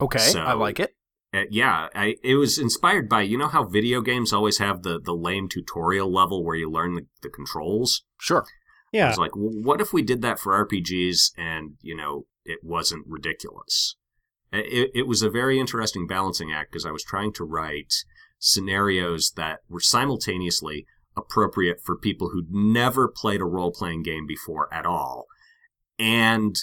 Okay, 0.00 0.32
I 0.38 0.54
like 0.54 0.80
it. 0.80 0.94
Uh, 1.32 1.42
yeah, 1.48 1.88
I, 1.94 2.16
it 2.24 2.34
was 2.34 2.58
inspired 2.58 3.08
by 3.08 3.22
you 3.22 3.38
know 3.38 3.48
how 3.48 3.64
video 3.64 4.00
games 4.00 4.32
always 4.32 4.58
have 4.58 4.82
the 4.82 5.00
the 5.00 5.14
lame 5.14 5.48
tutorial 5.48 6.12
level 6.12 6.44
where 6.44 6.56
you 6.56 6.70
learn 6.70 6.94
the, 6.94 7.06
the 7.22 7.28
controls. 7.28 8.02
Sure. 8.18 8.44
Yeah. 8.92 9.08
was 9.08 9.18
like, 9.18 9.36
well, 9.36 9.52
what 9.62 9.80
if 9.80 9.92
we 9.92 10.02
did 10.02 10.22
that 10.22 10.40
for 10.40 10.66
RPGs 10.66 11.30
and 11.38 11.74
you 11.80 11.96
know 11.96 12.26
it 12.44 12.60
wasn't 12.64 13.06
ridiculous? 13.06 13.96
It, 14.52 14.90
it 14.92 15.06
was 15.06 15.22
a 15.22 15.30
very 15.30 15.60
interesting 15.60 16.08
balancing 16.08 16.52
act 16.52 16.72
because 16.72 16.84
I 16.84 16.90
was 16.90 17.04
trying 17.04 17.32
to 17.34 17.44
write 17.44 17.94
scenarios 18.40 19.32
that 19.36 19.60
were 19.68 19.78
simultaneously 19.80 20.86
appropriate 21.16 21.80
for 21.80 21.96
people 21.96 22.30
who'd 22.30 22.50
never 22.50 23.06
played 23.06 23.40
a 23.40 23.44
role 23.44 23.70
playing 23.70 24.02
game 24.02 24.26
before 24.26 24.72
at 24.74 24.86
all, 24.86 25.26
and 25.96 26.56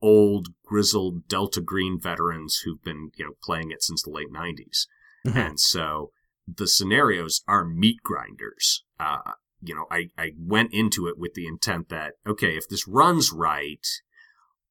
old 0.00 0.48
grizzled 0.64 1.28
Delta 1.28 1.60
Green 1.60 1.98
veterans 2.00 2.62
who've 2.64 2.82
been 2.82 3.10
you 3.16 3.24
know 3.24 3.32
playing 3.42 3.70
it 3.70 3.82
since 3.82 4.02
the 4.02 4.10
late 4.10 4.32
'90s. 4.32 4.86
Mhm. 5.26 5.36
And 5.36 5.60
so 5.60 6.12
the 6.46 6.66
scenarios 6.66 7.42
are 7.46 7.64
meat 7.64 8.02
grinders. 8.02 8.84
Uh, 8.98 9.32
you 9.60 9.74
know, 9.74 9.86
I, 9.90 10.08
I 10.16 10.32
went 10.38 10.72
into 10.72 11.08
it 11.08 11.18
with 11.18 11.34
the 11.34 11.46
intent 11.46 11.88
that, 11.88 12.14
okay, 12.26 12.56
if 12.56 12.68
this 12.68 12.86
runs 12.86 13.32
right, 13.32 13.86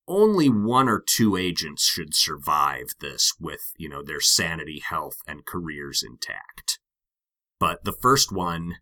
only 0.07 0.47
one 0.47 0.87
or 0.87 1.03
two 1.05 1.35
agents 1.35 1.83
should 1.85 2.15
survive 2.15 2.87
this 3.01 3.33
with, 3.39 3.73
you 3.77 3.89
know, 3.89 4.01
their 4.01 4.21
sanity, 4.21 4.81
health, 4.83 5.17
and 5.27 5.45
careers 5.45 6.03
intact. 6.05 6.79
But 7.59 7.83
the 7.83 7.91
first 8.01 8.31
one, 8.31 8.75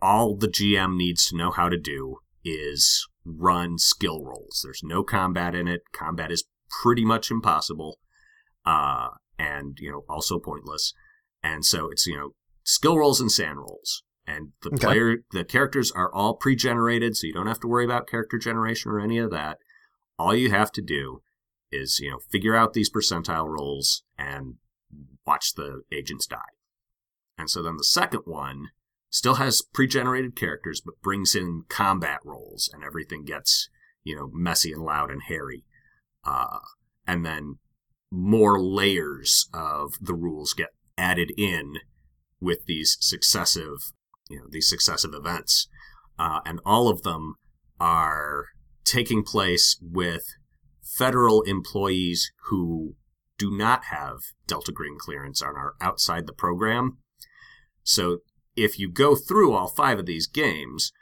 all 0.00 0.36
the 0.36 0.48
GM 0.48 0.96
needs 0.96 1.26
to 1.26 1.36
know 1.36 1.50
how 1.50 1.68
to 1.68 1.78
do 1.78 2.18
is 2.44 3.08
run 3.36 3.78
skill 3.78 4.24
rolls. 4.24 4.60
There's 4.64 4.82
no 4.82 5.02
combat 5.02 5.54
in 5.54 5.68
it. 5.68 5.82
Combat 5.92 6.30
is 6.30 6.44
pretty 6.82 7.04
much 7.04 7.30
impossible. 7.30 7.98
Uh, 8.64 9.08
and, 9.38 9.78
you 9.80 9.90
know, 9.90 10.04
also 10.08 10.38
pointless. 10.38 10.92
And 11.42 11.64
so 11.64 11.88
it's, 11.90 12.06
you 12.06 12.16
know, 12.16 12.30
skill 12.64 12.98
rolls 12.98 13.20
and 13.20 13.30
SAN 13.30 13.56
rolls. 13.56 14.02
And 14.26 14.52
the 14.62 14.68
Okay. 14.70 14.86
player, 14.86 15.16
the 15.32 15.44
characters 15.44 15.90
are 15.92 16.12
all 16.12 16.34
pre 16.34 16.54
generated, 16.54 17.16
so 17.16 17.26
you 17.26 17.32
don't 17.32 17.46
have 17.46 17.60
to 17.60 17.68
worry 17.68 17.84
about 17.84 18.08
character 18.08 18.36
generation 18.36 18.90
or 18.90 19.00
any 19.00 19.16
of 19.18 19.30
that. 19.30 19.58
All 20.18 20.34
you 20.34 20.50
have 20.50 20.70
to 20.72 20.82
do 20.82 21.22
is, 21.70 21.98
you 22.00 22.10
know, 22.10 22.18
figure 22.18 22.54
out 22.54 22.72
these 22.74 22.90
percentile 22.90 23.46
rolls 23.46 24.02
and 24.18 24.56
watch 25.26 25.54
the 25.54 25.82
agents 25.92 26.26
die. 26.26 26.40
And 27.38 27.48
so 27.48 27.62
then 27.62 27.76
the 27.78 27.84
second 27.84 28.22
one 28.24 28.70
still 29.10 29.36
has 29.36 29.62
pre-generated 29.62 30.36
characters, 30.36 30.80
but 30.84 31.00
brings 31.02 31.34
in 31.34 31.64
combat 31.68 32.20
rolls, 32.24 32.70
and 32.72 32.84
everything 32.84 33.24
gets 33.24 33.68
you 34.04 34.14
know 34.14 34.30
messy 34.32 34.72
and 34.72 34.82
loud 34.82 35.10
and 35.10 35.22
hairy. 35.28 35.64
Uh, 36.24 36.58
and 37.06 37.24
then 37.24 37.58
more 38.10 38.60
layers 38.60 39.48
of 39.52 39.94
the 40.00 40.14
rules 40.14 40.54
get 40.54 40.68
added 40.96 41.32
in 41.36 41.74
with 42.40 42.64
these 42.66 42.96
successive 43.00 43.92
you 44.28 44.38
know 44.38 44.46
these 44.50 44.68
successive 44.68 45.14
events, 45.14 45.68
uh, 46.18 46.40
and 46.44 46.60
all 46.64 46.88
of 46.88 47.02
them 47.02 47.34
are 47.80 48.46
taking 48.84 49.22
place 49.22 49.78
with 49.82 50.24
federal 50.82 51.42
employees 51.42 52.32
who 52.48 52.94
do 53.36 53.56
not 53.56 53.84
have 53.84 54.18
Delta 54.46 54.72
Green 54.72 54.96
clearance 54.98 55.40
and 55.40 55.56
are 55.56 55.74
outside 55.80 56.26
the 56.26 56.32
program. 56.32 56.98
So 57.84 58.18
if 58.58 58.78
you 58.78 58.90
go 58.90 59.14
through 59.14 59.52
all 59.52 59.68
five 59.68 59.98
of 59.98 60.06
these 60.06 60.26
games, 60.26 60.92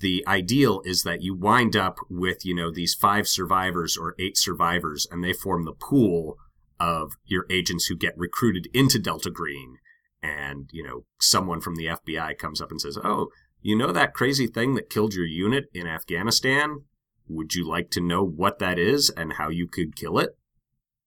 the 0.00 0.24
ideal 0.26 0.82
is 0.84 1.02
that 1.02 1.22
you 1.22 1.34
wind 1.34 1.76
up 1.76 1.98
with, 2.08 2.44
you 2.44 2.54
know, 2.54 2.70
these 2.70 2.94
five 2.94 3.28
survivors 3.28 3.96
or 3.96 4.14
eight 4.18 4.36
survivors, 4.36 5.06
and 5.10 5.22
they 5.22 5.32
form 5.32 5.64
the 5.64 5.72
pool 5.72 6.36
of 6.80 7.12
your 7.24 7.46
agents 7.50 7.86
who 7.86 7.96
get 7.96 8.16
recruited 8.16 8.68
into 8.74 8.98
Delta 8.98 9.30
Green. 9.30 9.78
And, 10.22 10.70
you 10.72 10.82
know, 10.82 11.04
someone 11.20 11.60
from 11.60 11.76
the 11.76 11.86
FBI 11.86 12.38
comes 12.38 12.60
up 12.60 12.70
and 12.70 12.80
says, 12.80 12.98
Oh, 13.02 13.28
you 13.60 13.76
know 13.76 13.92
that 13.92 14.14
crazy 14.14 14.46
thing 14.46 14.74
that 14.74 14.90
killed 14.90 15.14
your 15.14 15.26
unit 15.26 15.66
in 15.74 15.86
Afghanistan? 15.86 16.84
Would 17.28 17.54
you 17.54 17.66
like 17.66 17.90
to 17.90 18.00
know 18.00 18.24
what 18.24 18.58
that 18.58 18.78
is 18.78 19.10
and 19.10 19.34
how 19.34 19.48
you 19.48 19.66
could 19.66 19.96
kill 19.96 20.18
it? 20.18 20.36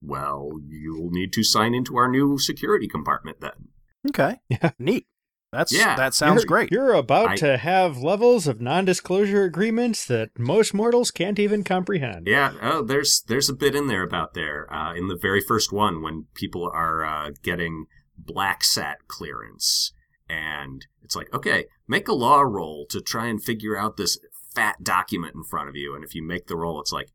Well, 0.02 0.52
you'll 0.68 1.10
need 1.10 1.34
to 1.34 1.44
sign 1.44 1.74
into 1.74 1.98
our 1.98 2.08
new 2.08 2.38
security 2.38 2.88
compartment 2.88 3.42
then. 3.42 3.70
Okay. 4.08 4.38
Yeah. 4.50 4.72
Neat. 4.80 5.08
That's 5.52 5.72
Yeah. 5.72 5.96
that 5.96 6.14
sounds 6.14 6.40
You're- 6.44 6.48
great. 6.48 6.72
You're 6.72 6.94
about 6.94 7.30
I- 7.30 7.36
to 7.38 7.58
have 7.58 7.98
levels 7.98 8.48
of 8.48 8.60
non-disclosure 8.60 9.44
agreements 9.44 10.06
that 10.08 10.38
most 10.38 10.74
mortals 10.74 11.10
can't 11.10 11.40
even 11.40 11.64
comprehend. 11.64 12.28
Yeah. 12.28 12.54
Oh, 12.62 12.82
there's 12.84 13.22
there's 13.28 13.50
a 13.50 13.54
bit 13.56 13.74
in 13.76 13.88
there 13.88 14.04
about 14.04 14.34
there 14.34 14.72
uh, 14.74 14.94
in 14.94 15.08
the 15.08 15.16
very 15.16 15.40
first 15.42 15.72
one 15.72 16.02
when 16.02 16.26
people 16.34 16.70
are 16.74 17.06
uh, 17.06 17.32
getting 17.44 17.86
black 18.18 18.64
sat 18.64 19.08
clearance, 19.08 19.94
and 20.28 20.86
it's 21.04 21.16
like, 21.16 21.34
okay, 21.34 21.66
make 21.88 22.08
a 22.10 22.14
law 22.14 22.42
roll 22.42 22.86
to 22.90 23.00
try 23.00 23.28
and 23.28 23.42
figure 23.42 23.78
out 23.78 23.96
this 23.96 24.18
fat 24.54 24.84
document 24.84 25.36
in 25.36 25.44
front 25.44 25.70
of 25.70 25.76
you, 25.78 25.96
and 25.96 26.04
if 26.04 26.14
you 26.14 26.22
make 26.24 26.48
the 26.48 26.58
roll, 26.58 26.82
it's 26.82 26.92
like, 26.92 27.10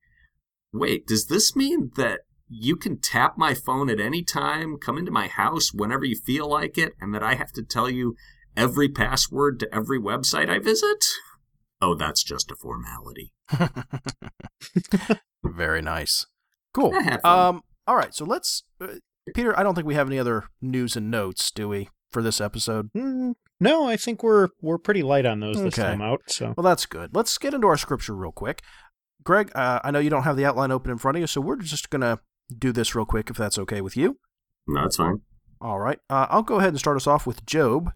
wait, 0.73 1.07
does 1.07 1.27
this 1.27 1.55
mean 1.55 1.90
that 1.97 2.21
you 2.53 2.77
can 2.77 2.99
tap 2.99 3.38
my 3.38 3.55
phone 3.55 3.88
at 3.88 4.01
any 4.01 4.23
time, 4.23 4.77
come 4.77 4.99
into 4.99 5.11
my 5.11 5.27
house 5.27 5.73
whenever 5.73 6.05
you 6.05 6.17
feel 6.17 6.49
like 6.49 6.77
it, 6.77 6.93
and 7.01 7.15
that 7.15 7.23
I 7.23 7.35
have 7.35 7.53
to 7.53 7.62
tell 7.62 7.88
you 7.88 8.15
every 8.57 8.88
password 8.88 9.59
to 9.61 9.75
every 9.75 9.99
website 9.99 10.51
I 10.51 10.59
visit? 10.59 11.05
Oh, 11.81 11.95
that's 11.95 12.23
just 12.23 12.51
a 12.51 12.57
formality. 12.57 13.33
Very 15.45 15.83
nice. 15.83 16.27
Cool. 16.75 16.95
I 16.95 17.03
had 17.03 17.23
fun. 17.23 17.38
Um. 17.57 17.62
All 17.87 17.97
right. 17.97 18.15
So 18.15 18.25
let's, 18.25 18.62
uh, 18.81 18.95
Peter. 19.35 19.59
I 19.59 19.62
don't 19.62 19.75
think 19.75 19.87
we 19.87 19.95
have 19.95 20.07
any 20.07 20.19
other 20.19 20.45
news 20.61 20.97
and 20.97 21.11
notes, 21.11 21.51
do 21.51 21.69
we, 21.69 21.88
for 22.11 22.23
this 22.23 22.41
episode? 22.41 22.91
Mm, 22.97 23.33
no, 23.61 23.88
I 23.88 23.97
think 23.97 24.23
we're 24.23 24.49
we're 24.61 24.79
pretty 24.79 25.03
light 25.03 25.27
on 25.27 25.41
those 25.41 25.62
this 25.62 25.75
time 25.75 26.03
out. 26.03 26.23
So 26.29 26.55
Well, 26.57 26.65
that's 26.65 26.87
good. 26.87 27.15
Let's 27.15 27.37
get 27.38 27.55
into 27.55 27.67
our 27.67 27.77
scripture 27.77 28.15
real 28.15 28.33
quick. 28.33 28.62
Greg, 29.25 29.51
uh, 29.55 29.81
I 29.85 29.91
know 29.91 30.01
you 30.01 30.11
don't 30.11 30.25
have 30.25 30.37
the 30.37 30.45
outline 30.45 30.71
open 30.71 30.91
in 30.91 30.99
front 30.99 31.17
of 31.17 31.21
you, 31.21 31.27
so 31.27 31.41
we're 31.41 31.57
just 31.57 31.91
gonna 31.91 32.21
do 32.53 32.73
this 32.73 32.95
real 32.95 33.07
quick, 33.07 33.31
if 33.31 33.37
that's 33.37 33.59
okay 33.59 33.81
with 33.81 33.97
you. 33.97 34.19
No, 34.67 34.83
that's 34.83 34.97
fine. 34.97 35.23
All 35.61 35.79
right. 35.79 35.99
Uh, 36.11 36.27
I'll 36.31 36.43
go 36.43 36.57
ahead 36.57 36.71
and 36.71 36.79
start 36.79 36.97
us 36.97 37.07
off 37.07 37.27
with 37.27 37.47
Job. 37.47 37.93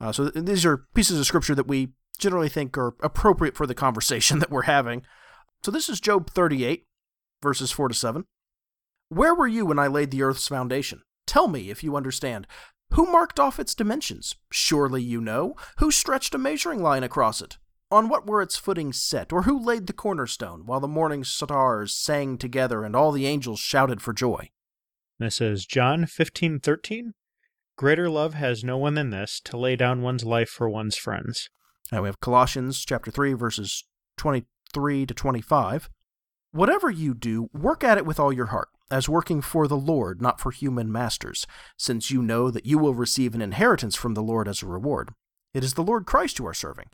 Uh, 0.00 0.12
so 0.12 0.30
th- 0.30 0.44
these 0.44 0.66
are 0.66 0.86
pieces 0.94 1.18
of 1.18 1.26
scripture 1.26 1.54
that 1.54 1.68
we 1.68 1.92
generally 2.18 2.48
think 2.48 2.76
are 2.76 2.94
appropriate 3.02 3.56
for 3.56 3.66
the 3.66 3.74
conversation 3.74 4.38
that 4.40 4.50
we're 4.50 4.62
having. 4.62 5.02
So 5.64 5.70
this 5.70 5.88
is 5.88 6.00
Job 6.00 6.30
38, 6.30 6.84
verses 7.42 7.72
4 7.72 7.88
to 7.88 7.94
7. 7.94 8.24
Where 9.08 9.34
were 9.34 9.46
you 9.46 9.66
when 9.66 9.78
I 9.78 9.86
laid 9.86 10.10
the 10.10 10.22
earth's 10.22 10.48
foundation? 10.48 11.02
Tell 11.26 11.48
me 11.48 11.70
if 11.70 11.84
you 11.84 11.96
understand. 11.96 12.46
Who 12.92 13.10
marked 13.10 13.40
off 13.40 13.58
its 13.58 13.74
dimensions? 13.74 14.34
Surely 14.50 15.02
you 15.02 15.20
know. 15.20 15.54
Who 15.78 15.90
stretched 15.90 16.34
a 16.34 16.38
measuring 16.38 16.82
line 16.82 17.02
across 17.02 17.40
it? 17.40 17.58
On 17.88 18.08
what 18.08 18.26
were 18.26 18.42
its 18.42 18.56
footings 18.56 19.00
set? 19.00 19.32
Or 19.32 19.42
who 19.42 19.58
laid 19.58 19.86
the 19.86 19.92
cornerstone 19.92 20.66
while 20.66 20.80
the 20.80 20.88
morning 20.88 21.22
stars 21.22 21.94
sang 21.94 22.36
together 22.36 22.82
and 22.82 22.96
all 22.96 23.12
the 23.12 23.26
angels 23.26 23.60
shouted 23.60 24.02
for 24.02 24.12
joy? 24.12 24.50
this 25.18 25.40
is 25.40 25.64
John 25.64 26.04
fifteen 26.04 26.58
thirteen. 26.58 27.14
Greater 27.78 28.10
love 28.10 28.34
has 28.34 28.64
no 28.64 28.76
one 28.76 28.94
than 28.94 29.10
this 29.10 29.40
to 29.44 29.56
lay 29.56 29.76
down 29.76 30.02
one's 30.02 30.24
life 30.24 30.48
for 30.48 30.68
one's 30.68 30.96
friends. 30.96 31.48
And 31.92 32.02
we 32.02 32.08
have 32.08 32.20
Colossians 32.20 32.84
chapter 32.84 33.10
3 33.10 33.34
verses 33.34 33.84
23 34.16 35.06
to 35.06 35.14
25. 35.14 35.88
Whatever 36.50 36.90
you 36.90 37.14
do, 37.14 37.48
work 37.52 37.84
at 37.84 37.98
it 37.98 38.06
with 38.06 38.18
all 38.18 38.32
your 38.32 38.46
heart, 38.46 38.68
as 38.90 39.08
working 39.08 39.40
for 39.42 39.68
the 39.68 39.76
Lord, 39.76 40.20
not 40.20 40.40
for 40.40 40.50
human 40.50 40.90
masters, 40.90 41.46
since 41.76 42.10
you 42.10 42.22
know 42.22 42.50
that 42.50 42.66
you 42.66 42.78
will 42.78 42.94
receive 42.94 43.34
an 43.34 43.42
inheritance 43.42 43.94
from 43.94 44.14
the 44.14 44.22
Lord 44.22 44.48
as 44.48 44.62
a 44.62 44.66
reward. 44.66 45.10
It 45.54 45.62
is 45.62 45.74
the 45.74 45.84
Lord 45.84 46.06
Christ 46.06 46.38
you 46.38 46.46
are 46.46 46.54
serving. 46.54 46.86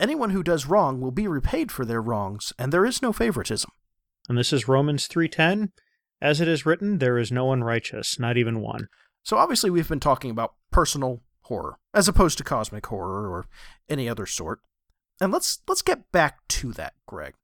Anyone 0.00 0.30
who 0.30 0.42
does 0.42 0.66
wrong 0.66 1.00
will 1.00 1.12
be 1.12 1.28
repaid 1.28 1.70
for 1.70 1.84
their 1.84 2.02
wrongs, 2.02 2.52
and 2.58 2.72
there 2.72 2.84
is 2.84 3.00
no 3.00 3.12
favoritism. 3.12 3.70
And 4.28 4.36
this 4.36 4.52
is 4.52 4.68
Romans 4.68 5.06
three 5.06 5.28
ten. 5.28 5.72
As 6.20 6.40
it 6.40 6.48
is 6.48 6.64
written, 6.64 6.98
there 6.98 7.18
is 7.18 7.30
no 7.30 7.44
one 7.44 7.62
righteous, 7.62 8.18
not 8.18 8.36
even 8.36 8.60
one. 8.60 8.88
So 9.22 9.36
obviously 9.36 9.70
we've 9.70 9.88
been 9.88 10.00
talking 10.00 10.30
about 10.30 10.54
personal 10.70 11.22
horror 11.42 11.78
as 11.92 12.08
opposed 12.08 12.38
to 12.38 12.44
cosmic 12.44 12.86
horror 12.86 13.30
or 13.30 13.46
any 13.88 14.08
other 14.08 14.26
sort. 14.26 14.60
And 15.20 15.32
let's 15.32 15.60
let's 15.68 15.82
get 15.82 16.10
back 16.12 16.46
to 16.48 16.72
that, 16.72 16.94
Greg. 17.06 17.34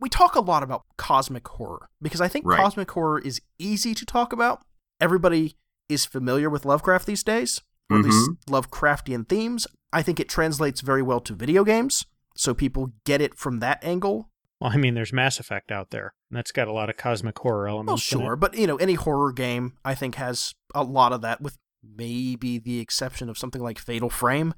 We 0.00 0.08
talk 0.08 0.34
a 0.34 0.40
lot 0.40 0.62
about 0.62 0.84
cosmic 0.96 1.46
horror 1.46 1.90
because 2.00 2.20
I 2.20 2.28
think 2.28 2.46
Right. 2.46 2.58
cosmic 2.58 2.90
horror 2.90 3.18
is 3.18 3.40
easy 3.58 3.94
to 3.94 4.06
talk 4.06 4.32
about. 4.32 4.62
Everybody 5.00 5.56
is 5.88 6.06
familiar 6.06 6.48
with 6.48 6.64
Lovecraft 6.64 7.06
these 7.06 7.22
days, 7.22 7.60
or 7.90 7.98
at 7.98 8.04
least 8.04 8.30
mm-hmm. 8.30 8.54
Lovecraftian 8.54 9.28
themes. 9.28 9.66
I 9.92 10.02
think 10.02 10.20
it 10.20 10.28
translates 10.28 10.80
very 10.80 11.02
well 11.02 11.20
to 11.20 11.34
video 11.34 11.64
games, 11.64 12.06
so 12.36 12.54
people 12.54 12.92
get 13.04 13.20
it 13.20 13.34
from 13.36 13.58
that 13.60 13.82
angle. 13.84 14.30
Well, 14.60 14.70
I 14.72 14.76
mean, 14.76 14.94
there's 14.94 15.12
Mass 15.12 15.40
Effect 15.40 15.72
out 15.72 15.90
there, 15.90 16.12
and 16.30 16.36
that's 16.36 16.52
got 16.52 16.68
a 16.68 16.72
lot 16.72 16.90
of 16.90 16.96
cosmic 16.96 17.38
horror 17.38 17.64
Well, 17.64 17.76
elements. 17.76 18.12
in 18.12 18.20
it. 18.20 18.22
sure, 18.22 18.36
but 18.36 18.54
you 18.54 18.66
know, 18.66 18.76
any 18.76 18.94
horror 18.94 19.32
game 19.32 19.74
I 19.84 19.94
think 19.94 20.16
has 20.16 20.54
a 20.74 20.84
lot 20.84 21.12
of 21.12 21.22
that, 21.22 21.40
with 21.40 21.56
maybe 21.82 22.58
the 22.58 22.78
exception 22.80 23.28
of 23.28 23.38
something 23.38 23.62
like 23.62 23.78
Fatal 23.78 24.10
Frame. 24.10 24.54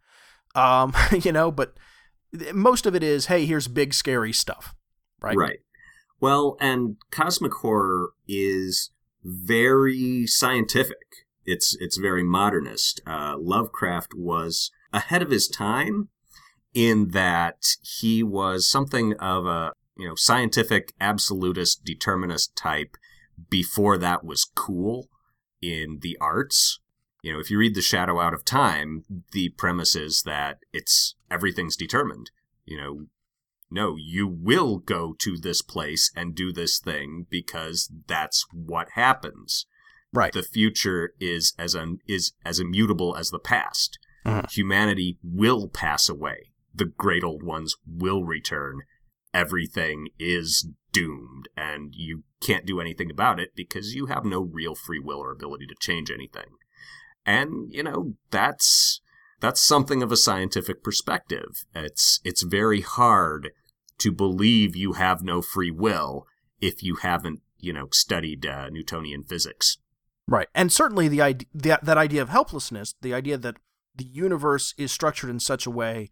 Um, 0.55 0.93
you 1.23 1.33
know, 1.33 1.51
but 1.51 1.75
most 2.53 2.85
of 2.87 2.95
it 2.95 3.03
is, 3.03 3.27
hey, 3.27 3.47
here's 3.47 3.69
big 3.69 3.95
scary 3.95 4.33
stuff, 4.33 4.75
right? 5.21 5.37
Right. 5.37 5.61
Well, 6.21 6.57
and 6.61 6.97
cosmic 7.11 7.53
horror 7.55 8.11
is 8.29 8.91
very 9.25 10.27
scientific. 10.27 10.97
It's 11.45 11.77
it's 11.81 11.97
very 11.97 12.23
modernist. 12.23 13.01
Uh, 13.07 13.37
Lovecraft 13.39 14.15
was 14.17 14.71
ahead 14.93 15.23
of 15.23 15.31
his 15.31 15.49
time 15.49 16.09
in 16.75 17.09
that 17.09 17.59
he 17.83 18.23
was 18.23 18.69
something 18.69 19.15
of 19.15 19.47
a 19.47 19.73
you 19.97 20.09
know 20.09 20.15
scientific 20.15 20.93
absolutist 21.01 21.85
determinist 21.85 22.57
type 22.57 22.97
before 23.51 23.99
that 23.99 24.25
was 24.25 24.51
cool 24.55 25.09
in 25.61 25.99
the 26.01 26.17
arts. 26.21 26.81
You 27.23 27.33
know, 27.33 27.39
if 27.39 27.51
you 27.51 27.59
read 27.59 27.77
The 27.77 27.83
Shadow 27.83 28.21
Out 28.21 28.35
of 28.35 28.45
Time, 28.45 29.05
the 29.31 29.51
premise 29.51 29.95
is 29.95 30.23
that 30.23 30.59
it's 30.73 31.15
everything's 31.31 31.77
determined. 31.77 32.31
You 32.65 32.79
know, 32.79 33.07
no, 33.71 33.97
you 33.97 34.27
will 34.27 34.79
go 34.79 35.15
to 35.21 35.37
this 35.39 35.63
place 35.63 36.11
and 36.17 36.35
do 36.35 36.53
this 36.53 36.79
thing 36.79 37.27
because 37.31 37.91
that's 38.07 38.45
what 38.53 38.89
happens. 38.95 39.67
Right. 40.13 40.33
The 40.33 40.43
future 40.43 41.15
is 41.21 41.55
as 41.59 41.75
un- 41.75 41.99
is 42.07 42.33
as 42.45 42.59
immutable 42.61 43.17
as 43.17 43.31
the 43.31 43.39
past. 43.39 43.99
Mhm. 44.25 44.51
Humanity 44.53 45.19
will 45.23 45.69
pass 45.69 46.09
away. 46.09 46.53
The 46.75 46.87
great 46.87 47.25
old 47.25 47.43
ones 47.43 47.77
will 47.87 48.25
return. 48.25 48.83
Everything 49.35 50.09
is 50.19 50.69
doomed, 50.93 51.49
and 51.57 51.95
you 51.95 52.25
can't 52.41 52.67
do 52.67 52.81
anything 52.81 53.11
about 53.11 53.41
it 53.41 53.55
because 53.55 53.95
you 53.95 54.07
have 54.07 54.25
no 54.25 54.41
real 54.41 54.75
free 54.75 55.01
will 55.01 55.19
or 55.19 55.33
ability 55.33 55.67
to 55.67 55.75
change 55.81 56.11
anything. 56.11 56.57
And 57.25 57.73
you 57.73 57.83
know 57.83 58.15
that's 58.31 59.01
that's 59.41 59.61
something 59.61 60.03
of 60.03 60.13
a 60.13 60.17
scientific 60.17 60.83
perspective. 60.83 61.65
It's 61.75 62.21
it's 62.25 62.43
very 62.43 62.81
hard 62.81 63.51
to 63.99 64.13
believe 64.13 64.77
you 64.77 64.95
have 64.95 65.23
no 65.23 65.43
free 65.43 65.71
will 65.71 66.27
if 66.61 66.83
you 66.83 66.97
haven't, 66.97 67.41
you 67.59 67.73
know, 67.73 67.89
studied 67.93 68.47
uh, 68.47 68.69
Newtonian 68.71 69.25
physics. 69.25 69.79
Right. 70.29 70.49
And 70.55 70.73
certainly 70.73 71.09
the 71.09 71.21
idea 71.21 71.49
that, 71.55 71.85
that 71.85 71.99
idea 71.99 72.23
of 72.23 72.29
helplessness, 72.29 72.95
the 73.01 73.15
idea 73.15 73.37
that 73.39 73.57
the 73.95 74.05
universe 74.05 74.75
is 74.79 74.93
structured 74.93 75.31
in 75.31 75.41
such 75.41 75.67
a 75.67 75.71
way 75.71 76.11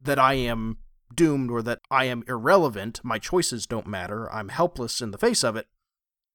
that 0.00 0.18
I 0.18 0.34
am 0.34 0.78
doomed 1.14 1.50
or 1.50 1.62
that 1.62 1.80
I 1.90 2.04
am 2.04 2.22
irrelevant, 2.28 3.00
my 3.02 3.18
choices 3.18 3.66
don't 3.66 3.86
matter, 3.86 4.32
I'm 4.32 4.50
helpless 4.50 5.00
in 5.00 5.10
the 5.10 5.18
face 5.18 5.42
of 5.42 5.56
it, 5.56 5.66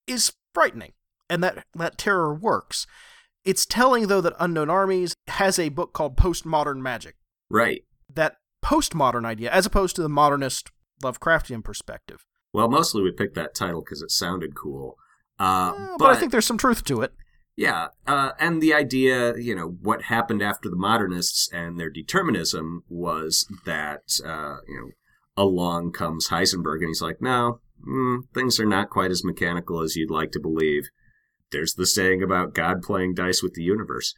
is 0.08 0.34
frightening. 0.54 0.94
And 1.30 1.44
that 1.44 1.66
that 1.74 1.98
terror 1.98 2.34
works. 2.34 2.86
It's 3.46 3.66
telling 3.66 4.08
though 4.08 4.22
that 4.22 4.36
Unknown 4.40 4.70
Armies 4.70 5.16
has 5.28 5.58
a 5.58 5.70
book 5.70 5.94
called 5.94 6.18
Postmodern 6.18 6.82
Magic. 6.82 7.16
Right. 7.50 7.84
That 8.14 8.38
postmodern 8.64 9.26
idea 9.26 9.52
as 9.52 9.66
opposed 9.66 9.96
to 9.96 10.02
the 10.02 10.10
modernist 10.10 10.72
Lovecraftian 11.02 11.64
perspective. 11.64 12.26
Well, 12.54 12.70
mostly 12.70 13.02
we 13.02 13.12
picked 13.12 13.36
that 13.36 13.56
title 13.56 13.82
because 13.82 14.02
it 14.02 14.12
sounded 14.12 14.56
cool. 14.56 14.98
Uh, 15.40 15.74
Eh, 15.76 15.88
but, 15.92 15.98
but 16.00 16.10
I 16.12 16.16
think 16.16 16.32
there's 16.32 16.46
some 16.46 16.58
truth 16.58 16.84
to 16.86 17.02
it. 17.02 17.14
Yeah, 17.56 17.90
uh, 18.08 18.32
and 18.40 18.62
the 18.62 18.74
idea, 18.74 19.38
you 19.38 19.56
know, 19.56 19.78
what 19.82 20.04
happened 20.04 20.42
after 20.42 20.70
the 20.70 20.76
modernists 20.76 21.50
and 21.54 21.80
their 21.80 21.90
determinism 21.90 22.84
was 22.90 23.48
that, 23.66 24.20
uh, 24.26 24.58
you 24.68 24.76
know, 24.76 24.90
along 25.38 25.92
comes 25.92 26.30
Heisenberg 26.30 26.80
and 26.80 26.88
he's 26.88 27.02
like, 27.02 27.22
no, 27.22 27.60
mm, 27.88 28.22
things 28.34 28.60
are 28.60 28.66
not 28.66 28.90
quite 28.90 29.12
as 29.12 29.24
mechanical 29.24 29.82
as 29.82 29.96
you'd 29.96 30.12
like 30.12 30.32
to 30.32 30.40
believe. 30.40 30.90
There's 31.52 31.76
the 31.76 31.86
saying 31.86 32.24
about 32.24 32.56
God 32.56 32.82
playing 32.82 33.14
dice 33.14 33.44
with 33.44 33.54
the 33.54 33.64
universe. 33.64 34.16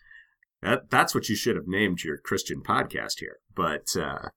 That, 0.62 0.90
that's 0.90 1.14
what 1.14 1.28
you 1.28 1.36
should 1.36 1.58
have 1.58 1.68
named 1.68 2.04
your 2.04 2.18
Christian 2.18 2.62
podcast 2.62 3.20
here. 3.20 3.40
But, 3.54 3.98
uh, 3.98 4.30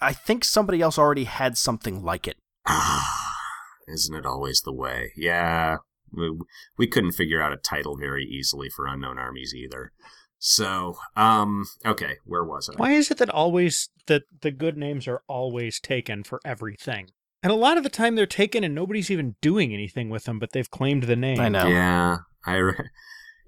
I 0.00 0.12
think 0.12 0.44
somebody 0.44 0.80
else 0.80 0.98
already 0.98 1.24
had 1.24 1.58
something 1.58 2.04
like 2.04 2.28
it. 2.28 2.36
Ah, 2.66 3.34
isn't 3.88 4.14
it 4.14 4.24
always 4.24 4.60
the 4.60 4.72
way? 4.72 5.12
Yeah, 5.16 5.78
we, 6.16 6.38
we 6.76 6.86
couldn't 6.86 7.12
figure 7.12 7.42
out 7.42 7.52
a 7.52 7.56
title 7.56 7.96
very 7.96 8.24
easily 8.24 8.68
for 8.68 8.86
Unknown 8.86 9.18
Armies 9.18 9.54
either. 9.54 9.92
So, 10.38 10.96
um, 11.16 11.64
okay, 11.86 12.16
where 12.24 12.44
was 12.44 12.68
it? 12.68 12.78
Why 12.78 12.92
is 12.92 13.10
it 13.10 13.18
that 13.18 13.30
always 13.30 13.88
that 14.06 14.24
the 14.42 14.50
good 14.50 14.76
names 14.76 15.08
are 15.08 15.22
always 15.26 15.80
taken 15.80 16.22
for 16.22 16.40
everything? 16.44 17.08
And 17.42 17.52
a 17.52 17.56
lot 17.56 17.76
of 17.76 17.82
the 17.82 17.90
time 17.90 18.14
they're 18.14 18.26
taken 18.26 18.64
and 18.64 18.74
nobody's 18.74 19.10
even 19.10 19.36
doing 19.40 19.72
anything 19.72 20.10
with 20.10 20.24
them, 20.24 20.38
but 20.38 20.52
they've 20.52 20.70
claimed 20.70 21.04
the 21.04 21.16
name. 21.16 21.40
I 21.40 21.48
know. 21.48 21.66
Yeah, 21.66 22.18
I. 22.46 22.56
Re- 22.56 22.90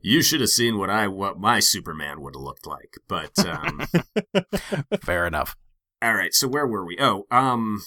you 0.02 0.22
should 0.22 0.40
have 0.40 0.50
seen 0.50 0.78
what 0.78 0.88
I 0.88 1.08
what 1.08 1.38
my 1.38 1.58
Superman 1.60 2.20
would 2.20 2.36
have 2.36 2.42
looked 2.42 2.66
like. 2.66 2.94
But 3.08 3.36
um, 3.44 3.86
fair 5.02 5.26
enough. 5.26 5.56
All 6.00 6.14
right, 6.14 6.32
so 6.32 6.46
where 6.46 6.66
were 6.66 6.86
we? 6.86 6.96
Oh, 7.00 7.24
um, 7.30 7.82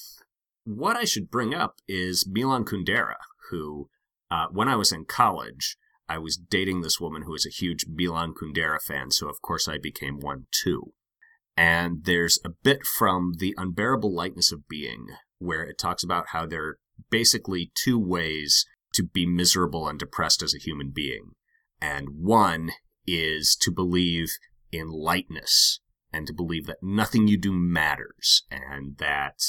what 0.66 0.98
I 0.98 1.06
should 1.06 1.32
bring 1.32 1.54
up 1.54 1.76
is 1.88 2.28
Milan 2.28 2.66
Kundera, 2.66 3.16
who, 3.50 3.90
uh, 4.32 4.48
when 4.52 4.68
I 4.68 4.76
was 4.76 4.92
in 4.92 5.06
college, 5.06 5.78
I 6.08 6.18
was 6.18 6.38
dating 6.38 6.82
this 6.82 7.00
woman 7.00 7.24
who 7.24 7.32
was 7.32 7.46
a 7.46 7.52
huge 7.52 7.86
Milan 7.88 8.34
Kundera 8.34 8.80
fan, 8.82 9.12
so 9.12 9.30
of 9.30 9.42
course 9.42 9.68
I 9.68 9.78
became 9.78 10.20
one 10.20 10.46
too. 10.52 10.94
And 11.56 12.06
there's 12.06 12.40
a 12.46 12.50
bit 12.50 12.86
from 12.86 13.34
The 13.38 13.54
Unbearable 13.58 14.14
Lightness 14.14 14.52
of 14.52 14.68
Being 14.68 15.08
where 15.40 15.64
it 15.64 15.78
talks 15.78 16.04
about 16.04 16.28
how 16.30 16.46
there 16.46 16.64
are 16.64 16.78
basically 17.10 17.72
two 17.76 17.98
ways 17.98 18.66
to 18.94 19.04
be 19.04 19.26
miserable 19.26 19.88
and 19.88 19.98
depressed 19.98 20.42
as 20.44 20.54
a 20.54 20.60
human 20.60 20.92
being. 20.94 21.32
And 21.82 22.10
one 22.22 22.72
is 23.08 23.56
to 23.62 23.72
believe 23.72 24.32
in 24.72 24.90
lightness 24.90 25.80
and 26.12 26.28
to 26.28 26.34
believe 26.34 26.66
that 26.68 26.84
nothing 26.84 27.28
you 27.28 27.38
do 27.38 27.54
matters 27.54 28.44
and 28.52 28.98
that, 28.98 29.40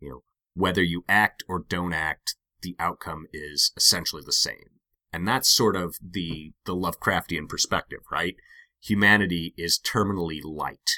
you 0.00 0.08
know, 0.08 0.22
whether 0.54 0.82
you 0.82 1.04
act 1.08 1.44
or 1.48 1.64
don't 1.68 1.92
act, 1.92 2.36
the 2.66 2.76
outcome 2.82 3.26
is 3.32 3.72
essentially 3.76 4.22
the 4.24 4.32
same. 4.32 4.80
And 5.12 5.26
that's 5.26 5.48
sort 5.48 5.76
of 5.76 5.96
the, 6.02 6.52
the 6.64 6.74
Lovecraftian 6.74 7.48
perspective, 7.48 8.00
right? 8.10 8.34
Humanity 8.82 9.54
is 9.56 9.78
terminally 9.78 10.40
light. 10.44 10.90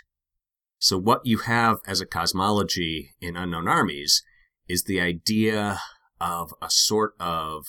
So 0.78 0.96
what 0.96 1.20
you 1.24 1.38
have 1.38 1.78
as 1.86 2.00
a 2.00 2.06
cosmology 2.06 3.14
in 3.20 3.36
Unknown 3.36 3.68
Armies 3.68 4.22
is 4.66 4.84
the 4.84 5.00
idea 5.00 5.80
of 6.20 6.52
a 6.62 6.70
sort 6.70 7.14
of 7.20 7.66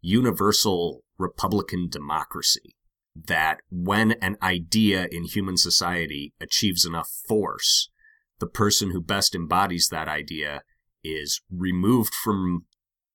universal 0.00 1.02
republican 1.18 1.88
democracy 1.88 2.76
that 3.26 3.58
when 3.70 4.12
an 4.12 4.36
idea 4.42 5.08
in 5.10 5.24
human 5.24 5.56
society 5.56 6.32
achieves 6.40 6.84
enough 6.84 7.10
force, 7.26 7.90
the 8.38 8.46
person 8.46 8.90
who 8.92 9.00
best 9.00 9.34
embodies 9.34 9.88
that 9.90 10.06
idea 10.06 10.62
is 11.02 11.40
removed 11.50 12.14
from 12.14 12.64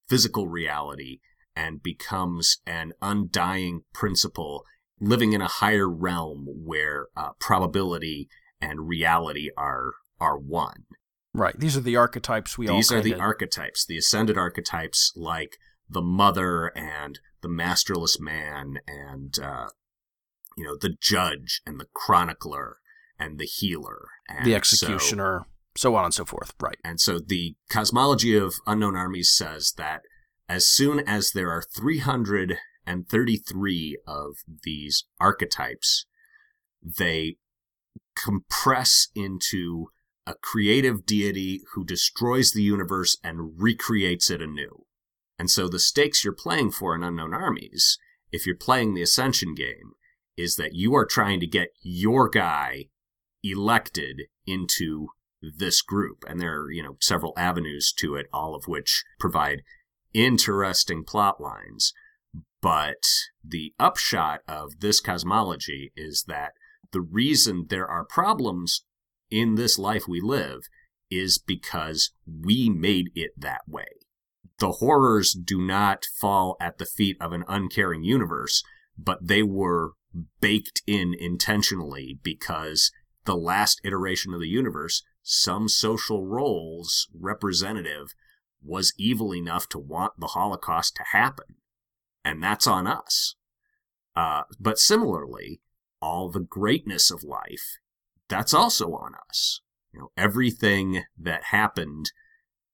physical 0.07 0.47
reality 0.47 1.19
and 1.55 1.83
becomes 1.83 2.57
an 2.65 2.93
undying 3.01 3.83
principle 3.93 4.65
living 4.99 5.33
in 5.33 5.41
a 5.41 5.47
higher 5.47 5.89
realm 5.89 6.45
where 6.47 7.07
uh, 7.15 7.29
probability 7.39 8.29
and 8.61 8.87
reality 8.87 9.49
are 9.57 9.93
are 10.19 10.37
one. 10.37 10.85
Right. 11.33 11.59
These 11.59 11.75
are 11.75 11.81
the 11.81 11.95
archetypes 11.95 12.57
we 12.57 12.67
These 12.67 12.91
are 12.91 13.01
the 13.01 13.15
archetypes, 13.15 13.85
the 13.85 13.97
ascended 13.97 14.37
archetypes 14.37 15.11
like 15.15 15.57
the 15.89 16.01
mother 16.01 16.67
and 16.77 17.19
the 17.41 17.49
masterless 17.49 18.19
man 18.19 18.79
and 18.87 19.37
uh, 19.39 19.67
you 20.55 20.63
know 20.63 20.77
the 20.79 20.95
judge 20.99 21.61
and 21.65 21.79
the 21.79 21.87
chronicler 21.93 22.77
and 23.19 23.39
the 23.39 23.45
healer 23.45 24.07
and 24.29 24.45
the 24.45 24.51
so- 24.51 24.57
executioner, 24.57 25.45
so, 25.75 25.95
on 25.95 26.05
and 26.05 26.13
so 26.13 26.25
forth. 26.25 26.53
Right. 26.59 26.77
and 26.83 26.99
so 26.99 27.19
the 27.19 27.55
cosmology 27.69 28.37
of 28.37 28.53
unknown 28.67 28.95
armies 28.95 29.35
says 29.35 29.73
that 29.77 30.03
as 30.49 30.67
soon 30.67 30.99
as 30.99 31.31
there 31.31 31.49
are 31.49 31.63
333 31.63 33.97
of 34.05 34.35
these 34.63 35.05
archetypes, 35.19 36.05
they 36.81 37.37
compress 38.15 39.07
into 39.15 39.87
a 40.25 40.35
creative 40.35 41.05
deity 41.05 41.61
who 41.73 41.83
destroys 41.83 42.51
the 42.51 42.63
universe 42.63 43.17
and 43.23 43.61
recreates 43.61 44.29
it 44.29 44.41
anew. 44.41 44.85
And 45.39 45.49
so 45.49 45.67
the 45.67 45.79
stakes 45.79 46.23
you're 46.23 46.33
playing 46.33 46.71
for 46.71 46.95
in 46.95 47.03
Unknown 47.03 47.33
Armies, 47.33 47.97
if 48.31 48.45
you're 48.45 48.55
playing 48.55 48.93
the 48.93 49.01
Ascension 49.01 49.55
game, 49.55 49.93
is 50.37 50.55
that 50.55 50.73
you 50.73 50.95
are 50.95 51.05
trying 51.05 51.39
to 51.39 51.47
get 51.47 51.69
your 51.81 52.29
guy 52.29 52.85
elected 53.43 54.23
into 54.45 55.07
this 55.57 55.81
group. 55.81 56.23
And 56.27 56.39
there 56.39 56.61
are, 56.61 56.71
you 56.71 56.83
know, 56.83 56.97
several 57.01 57.33
avenues 57.37 57.93
to 57.97 58.15
it, 58.15 58.27
all 58.33 58.55
of 58.55 58.63
which 58.65 59.03
provide 59.19 59.61
interesting 60.13 61.03
plot 61.03 61.41
lines. 61.41 61.93
But 62.61 63.03
the 63.43 63.73
upshot 63.79 64.39
of 64.47 64.79
this 64.79 64.99
cosmology 65.01 65.91
is 65.95 66.23
that 66.27 66.53
the 66.91 67.01
reason 67.01 67.65
there 67.69 67.87
are 67.87 68.05
problems 68.05 68.85
in 69.29 69.55
this 69.55 69.77
life 69.77 70.07
we 70.07 70.21
live 70.21 70.61
is 71.11 71.37
because 71.37 72.11
we 72.25 72.69
made 72.69 73.09
it 73.15 73.31
that 73.37 73.61
way. 73.67 73.87
The 74.59 74.73
horrors 74.73 75.33
do 75.33 75.59
not 75.59 76.05
fall 76.19 76.55
at 76.61 76.77
the 76.77 76.85
feet 76.85 77.17
of 77.19 77.33
an 77.33 77.43
uncaring 77.47 78.03
universe, 78.03 78.63
but 78.97 79.27
they 79.27 79.43
were 79.43 79.91
baked 80.39 80.81
in 80.87 81.13
intentionally 81.13 82.19
because 82.23 82.91
the 83.25 83.35
last 83.35 83.81
iteration 83.83 84.33
of 84.33 84.39
the 84.39 84.47
universe, 84.47 85.03
some 85.23 85.69
social 85.69 86.25
roles 86.25 87.07
representative 87.17 88.13
was 88.61 88.93
evil 88.97 89.33
enough 89.33 89.67
to 89.69 89.79
want 89.79 90.13
the 90.19 90.27
Holocaust 90.27 90.95
to 90.97 91.03
happen. 91.11 91.55
And 92.23 92.43
that's 92.43 92.67
on 92.67 92.87
us. 92.87 93.35
Uh, 94.15 94.43
but 94.59 94.77
similarly, 94.77 95.61
all 96.01 96.29
the 96.29 96.39
greatness 96.39 97.09
of 97.09 97.23
life, 97.23 97.77
that's 98.27 98.53
also 98.53 98.91
on 98.93 99.13
us. 99.29 99.61
You 99.93 100.01
know, 100.01 100.11
everything 100.17 101.03
that 101.17 101.45
happened, 101.45 102.11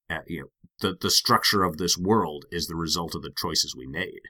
uh, 0.09 0.19
you 0.27 0.41
know, 0.41 0.47
the, 0.81 0.97
the 0.99 1.11
structure 1.11 1.63
of 1.63 1.77
this 1.77 1.97
world 1.97 2.45
is 2.51 2.67
the 2.67 2.75
result 2.75 3.15
of 3.15 3.21
the 3.21 3.33
choices 3.35 3.75
we 3.75 3.87
made. 3.87 4.21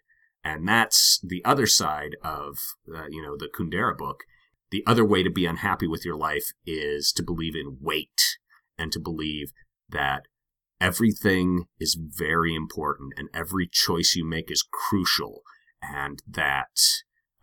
And 0.43 0.67
that's 0.67 1.19
the 1.23 1.43
other 1.45 1.67
side 1.67 2.15
of, 2.23 2.57
uh, 2.93 3.05
you 3.09 3.21
know, 3.21 3.37
the 3.37 3.49
Kundera 3.49 3.97
book. 3.97 4.23
The 4.71 4.83
other 4.85 5.05
way 5.05 5.23
to 5.23 5.29
be 5.29 5.45
unhappy 5.45 5.87
with 5.87 6.05
your 6.05 6.15
life 6.15 6.51
is 6.65 7.11
to 7.13 7.23
believe 7.23 7.55
in 7.55 7.77
weight 7.81 8.37
and 8.77 8.91
to 8.91 8.99
believe 8.99 9.51
that 9.89 10.23
everything 10.79 11.65
is 11.79 11.99
very 11.99 12.55
important 12.55 13.13
and 13.17 13.29
every 13.33 13.67
choice 13.67 14.15
you 14.15 14.25
make 14.25 14.51
is 14.51 14.63
crucial 14.71 15.41
and 15.81 16.21
that, 16.27 16.79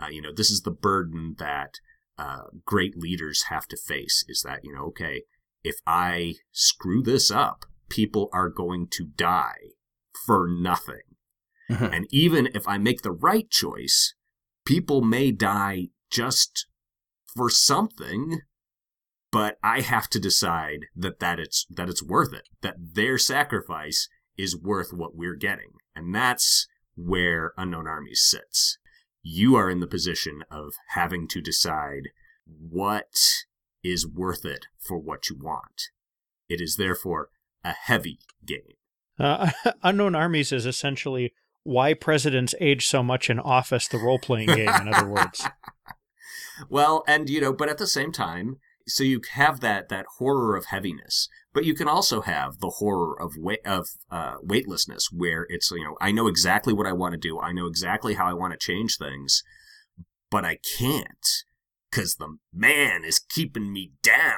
uh, 0.00 0.08
you 0.08 0.22
know, 0.22 0.32
this 0.34 0.50
is 0.50 0.62
the 0.62 0.70
burden 0.70 1.34
that 1.38 1.74
uh, 2.18 2.44
great 2.64 2.96
leaders 2.96 3.44
have 3.50 3.66
to 3.68 3.76
face 3.76 4.24
is 4.28 4.42
that, 4.42 4.60
you 4.62 4.72
know, 4.72 4.84
okay, 4.84 5.22
if 5.62 5.76
I 5.86 6.34
screw 6.52 7.02
this 7.02 7.30
up, 7.30 7.66
people 7.90 8.28
are 8.32 8.48
going 8.48 8.88
to 8.92 9.04
die 9.04 9.72
for 10.24 10.48
nothing. 10.48 11.02
Mhm. 11.70 11.92
And 11.92 12.06
even 12.10 12.48
if 12.54 12.66
I 12.66 12.78
make 12.78 13.02
the 13.02 13.12
right 13.12 13.50
choice, 13.50 14.14
people 14.64 15.02
may 15.02 15.32
die 15.32 15.88
just 16.10 16.68
for 17.36 17.50
something, 17.50 18.40
but 19.30 19.58
I 19.62 19.82
have 19.82 20.08
to 20.10 20.18
decide 20.18 20.86
that, 20.96 21.20
that 21.20 21.38
it's 21.38 21.66
that 21.70 21.88
it's 21.88 22.02
worth 22.02 22.32
it, 22.32 22.48
that 22.62 22.76
their 22.78 23.18
sacrifice 23.18 24.08
is 24.36 24.56
worth 24.56 24.92
what 24.92 25.14
we're 25.14 25.36
getting. 25.36 25.72
And 25.94 26.14
that's 26.14 26.66
where 26.96 27.52
Unknown 27.56 27.86
Armies 27.86 28.22
sits. 28.22 28.78
You 29.22 29.56
are 29.56 29.70
in 29.70 29.80
the 29.80 29.86
position 29.86 30.42
of 30.50 30.74
having 30.90 31.28
to 31.28 31.40
decide 31.40 32.08
what 32.46 33.44
is 33.82 34.06
worth 34.06 34.44
it 34.44 34.66
for 34.78 34.98
what 34.98 35.28
you 35.28 35.36
want. 35.36 35.90
It 36.48 36.60
is 36.60 36.76
therefore 36.76 37.30
a 37.64 37.72
heavy 37.72 38.18
game. 38.44 38.74
Uh, 39.18 39.50
Unknown 39.82 40.14
Armies 40.14 40.52
is 40.52 40.66
essentially 40.66 41.34
why 41.64 41.94
presidents 41.94 42.54
age 42.60 42.86
so 42.86 43.02
much 43.02 43.28
in 43.28 43.40
office, 43.40 43.88
the 43.88 43.98
role 43.98 44.20
playing 44.20 44.48
game, 44.48 44.68
in 44.68 44.92
other 44.92 45.08
words. 45.08 45.44
well, 46.68 47.04
and 47.06 47.28
you 47.28 47.40
know, 47.40 47.52
but 47.52 47.68
at 47.68 47.78
the 47.78 47.86
same 47.86 48.12
time, 48.12 48.56
so 48.88 49.02
you 49.02 49.20
have 49.32 49.60
that 49.60 49.88
that 49.88 50.06
horror 50.18 50.56
of 50.56 50.66
heaviness, 50.66 51.28
but 51.52 51.64
you 51.64 51.74
can 51.74 51.88
also 51.88 52.20
have 52.22 52.58
the 52.60 52.74
horror 52.78 53.20
of 53.20 53.32
weight 53.36 53.66
of 53.66 53.88
uh, 54.10 54.36
weightlessness, 54.42 55.08
where 55.12 55.46
it's 55.48 55.70
you 55.70 55.84
know 55.84 55.96
I 56.00 56.12
know 56.12 56.26
exactly 56.26 56.72
what 56.72 56.86
I 56.86 56.92
want 56.92 57.12
to 57.12 57.18
do, 57.18 57.40
I 57.40 57.52
know 57.52 57.66
exactly 57.66 58.14
how 58.14 58.26
I 58.26 58.34
want 58.34 58.52
to 58.52 58.58
change 58.58 58.96
things, 58.96 59.42
but 60.30 60.44
I 60.44 60.58
can't 60.78 61.44
because 61.90 62.16
the 62.16 62.36
man 62.52 63.04
is 63.04 63.18
keeping 63.18 63.72
me 63.72 63.92
down. 64.02 64.34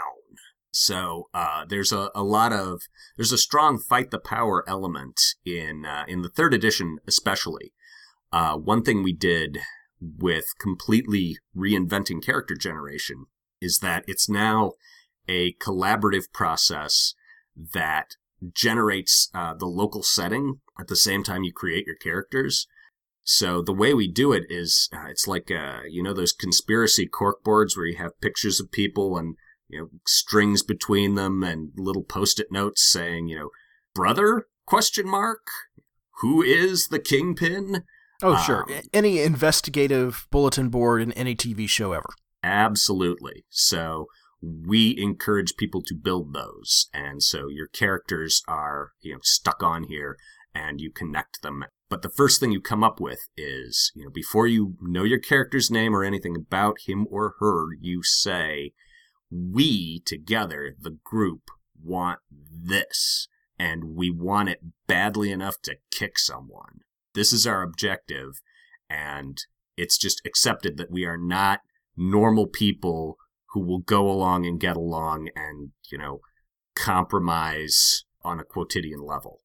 So 0.71 1.29
uh, 1.35 1.65
there's 1.69 1.93
a, 1.93 2.11
a 2.15 2.23
lot 2.23 2.53
of 2.53 2.83
there's 3.17 3.33
a 3.33 3.39
strong 3.39 3.79
fight 3.79 4.11
the 4.11 4.19
power 4.19 4.65
element 4.69 5.21
in 5.45 5.85
uh, 5.85 6.05
in 6.07 6.23
the 6.23 6.29
third 6.29 6.55
edition 6.55 6.99
especially. 7.07 7.73
Uh, 8.31 8.57
one 8.57 8.83
thing 8.83 9.03
we 9.03 9.13
did 9.13 9.59
with 10.01 10.47
completely 10.61 11.39
reinventing 11.57 12.25
character 12.25 12.55
generation 12.55 13.27
is 13.61 13.79
that 13.81 14.05
it's 14.07 14.29
now 14.29 14.73
a 15.29 15.55
collaborative 15.55 16.33
process 16.33 17.15
that 17.75 18.17
generates 18.55 19.29
uh, 19.35 19.55
the 19.55 19.67
local 19.67 20.03
setting 20.03 20.61
at 20.79 20.87
the 20.89 20.97
same 20.97 21.23
time 21.23 21.43
you 21.43 21.53
create 21.53 21.87
your 21.87 21.97
characters. 21.97 22.67
So 23.25 23.61
the 23.61 23.75
way 23.75 23.93
we 23.93 24.11
do 24.11 24.33
it 24.33 24.45
is 24.49 24.89
uh, 24.93 25.07
it's 25.09 25.27
like 25.27 25.51
uh, 25.51 25.81
you 25.89 26.03
know 26.03 26.15
those 26.15 26.33
conspiracy 26.33 27.07
cork 27.07 27.43
boards 27.43 27.77
where 27.77 27.87
you 27.87 27.97
have 27.97 28.21
pictures 28.21 28.61
of 28.61 28.71
people 28.71 29.19
and 29.19 29.37
you 29.69 29.81
know 29.81 29.89
strings 30.07 30.63
between 30.63 31.15
them 31.15 31.43
and 31.43 31.73
little 31.77 32.05
post-it 32.05 32.51
notes 32.51 32.89
saying 32.91 33.29
you 33.29 33.39
know 33.39 33.51
brother? 33.95 34.47
question 34.69 35.09
mark? 35.09 35.47
Who 36.21 36.43
is 36.43 36.89
the 36.89 36.99
kingpin 36.99 37.85
Oh, 38.23 38.37
sure. 38.45 38.65
Um, 38.69 38.81
Any 38.93 39.21
investigative 39.21 40.27
bulletin 40.31 40.69
board 40.69 41.03
in 41.03 41.13
any 41.13 41.35
TV 41.35 41.69
show 41.69 41.93
ever. 41.93 42.09
Absolutely. 42.43 43.45
So 43.49 44.07
we 44.41 44.97
encourage 44.99 45.57
people 45.57 45.83
to 45.83 45.95
build 45.95 46.33
those. 46.33 46.89
And 46.93 47.23
so 47.23 47.49
your 47.49 47.69
characters 47.69 48.43
are, 48.49 48.93
you 49.01 49.15
know, 49.15 49.21
stuck 49.23 49.63
on 49.63 49.85
here 49.85 50.17
and 50.55 50.81
you 50.81 50.91
connect 50.91 51.43
them. 51.43 51.65
But 51.89 52.03
the 52.03 52.11
first 52.11 52.41
thing 52.41 52.53
you 52.53 52.61
come 52.61 52.85
up 52.85 53.01
with 53.01 53.29
is, 53.37 53.93
you 53.95 54.05
know, 54.05 54.11
before 54.11 54.47
you 54.47 54.77
know 54.81 55.05
your 55.05 55.19
character's 55.19 55.71
name 55.71 55.95
or 55.95 56.05
anything 56.05 56.37
about 56.37 56.79
him 56.87 57.07
or 57.11 57.35
her, 57.41 57.67
you 57.81 58.03
say, 58.03 58.73
we 59.31 60.01
together, 60.05 60.75
the 60.79 60.99
group, 61.05 61.51
want 61.83 62.21
this. 62.31 63.29
And 63.59 63.97
we 63.97 64.11
want 64.11 64.49
it 64.51 64.61
badly 64.87 65.33
enough 65.33 65.61
to 65.63 65.77
kick 65.91 66.19
someone. 66.19 66.81
This 67.19 67.33
is 67.33 67.49
our 67.49 67.63
objective. 67.63 68.41
And 68.89 69.39
it's 69.77 69.99
just 69.99 70.23
accepted 70.25 70.77
that 70.77 70.91
we 70.91 71.05
are 71.05 71.19
not 71.19 71.61
normal 71.97 72.47
people 72.47 73.17
who 73.51 73.61
will 73.61 73.81
go 73.81 74.09
along 74.09 74.47
and 74.47 74.61
get 74.61 74.77
along 74.77 75.31
and, 75.35 75.73
you 75.91 75.99
know, 75.99 76.21
compromise 76.77 78.05
on 78.23 78.39
a 78.39 78.45
quotidian 78.45 79.01
level. 79.05 79.41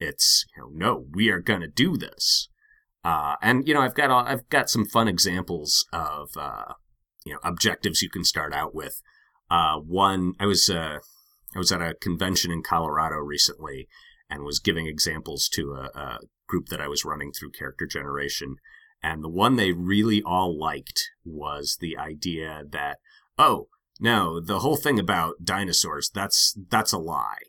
It's, 0.00 0.44
you 0.56 0.62
know, 0.62 0.70
no, 0.74 1.06
we 1.12 1.30
are 1.30 1.40
going 1.40 1.60
to 1.60 1.68
do 1.68 1.96
this. 1.96 2.48
Uh, 3.04 3.36
and, 3.40 3.68
you 3.68 3.74
know, 3.74 3.80
I've 3.80 3.94
got, 3.94 4.10
all, 4.10 4.24
I've 4.26 4.48
got 4.48 4.68
some 4.68 4.84
fun 4.84 5.06
examples 5.06 5.86
of, 5.92 6.30
uh, 6.36 6.72
you 7.24 7.34
know, 7.34 7.38
objectives 7.44 8.02
you 8.02 8.10
can 8.10 8.24
start 8.24 8.52
out 8.52 8.74
with. 8.74 9.00
Uh, 9.48 9.76
one, 9.76 10.32
I 10.40 10.46
was, 10.46 10.68
uh, 10.68 10.98
I 11.54 11.58
was 11.58 11.70
at 11.70 11.80
a 11.80 11.94
convention 11.94 12.50
in 12.50 12.62
Colorado 12.62 13.18
recently 13.18 13.86
and 14.28 14.42
was 14.42 14.58
giving 14.58 14.88
examples 14.88 15.48
to 15.50 15.74
a, 15.74 15.98
a 15.98 16.18
group 16.46 16.68
that 16.68 16.80
I 16.80 16.88
was 16.88 17.04
running 17.04 17.32
through 17.32 17.52
character 17.52 17.86
generation. 17.86 18.56
And 19.02 19.22
the 19.22 19.28
one 19.28 19.56
they 19.56 19.72
really 19.72 20.22
all 20.22 20.58
liked 20.58 21.10
was 21.24 21.76
the 21.80 21.96
idea 21.96 22.64
that, 22.70 22.98
oh, 23.38 23.68
no, 24.00 24.40
the 24.40 24.60
whole 24.60 24.76
thing 24.76 24.98
about 24.98 25.44
dinosaurs, 25.44 26.10
that's, 26.12 26.58
that's 26.70 26.92
a 26.92 26.98
lie. 26.98 27.42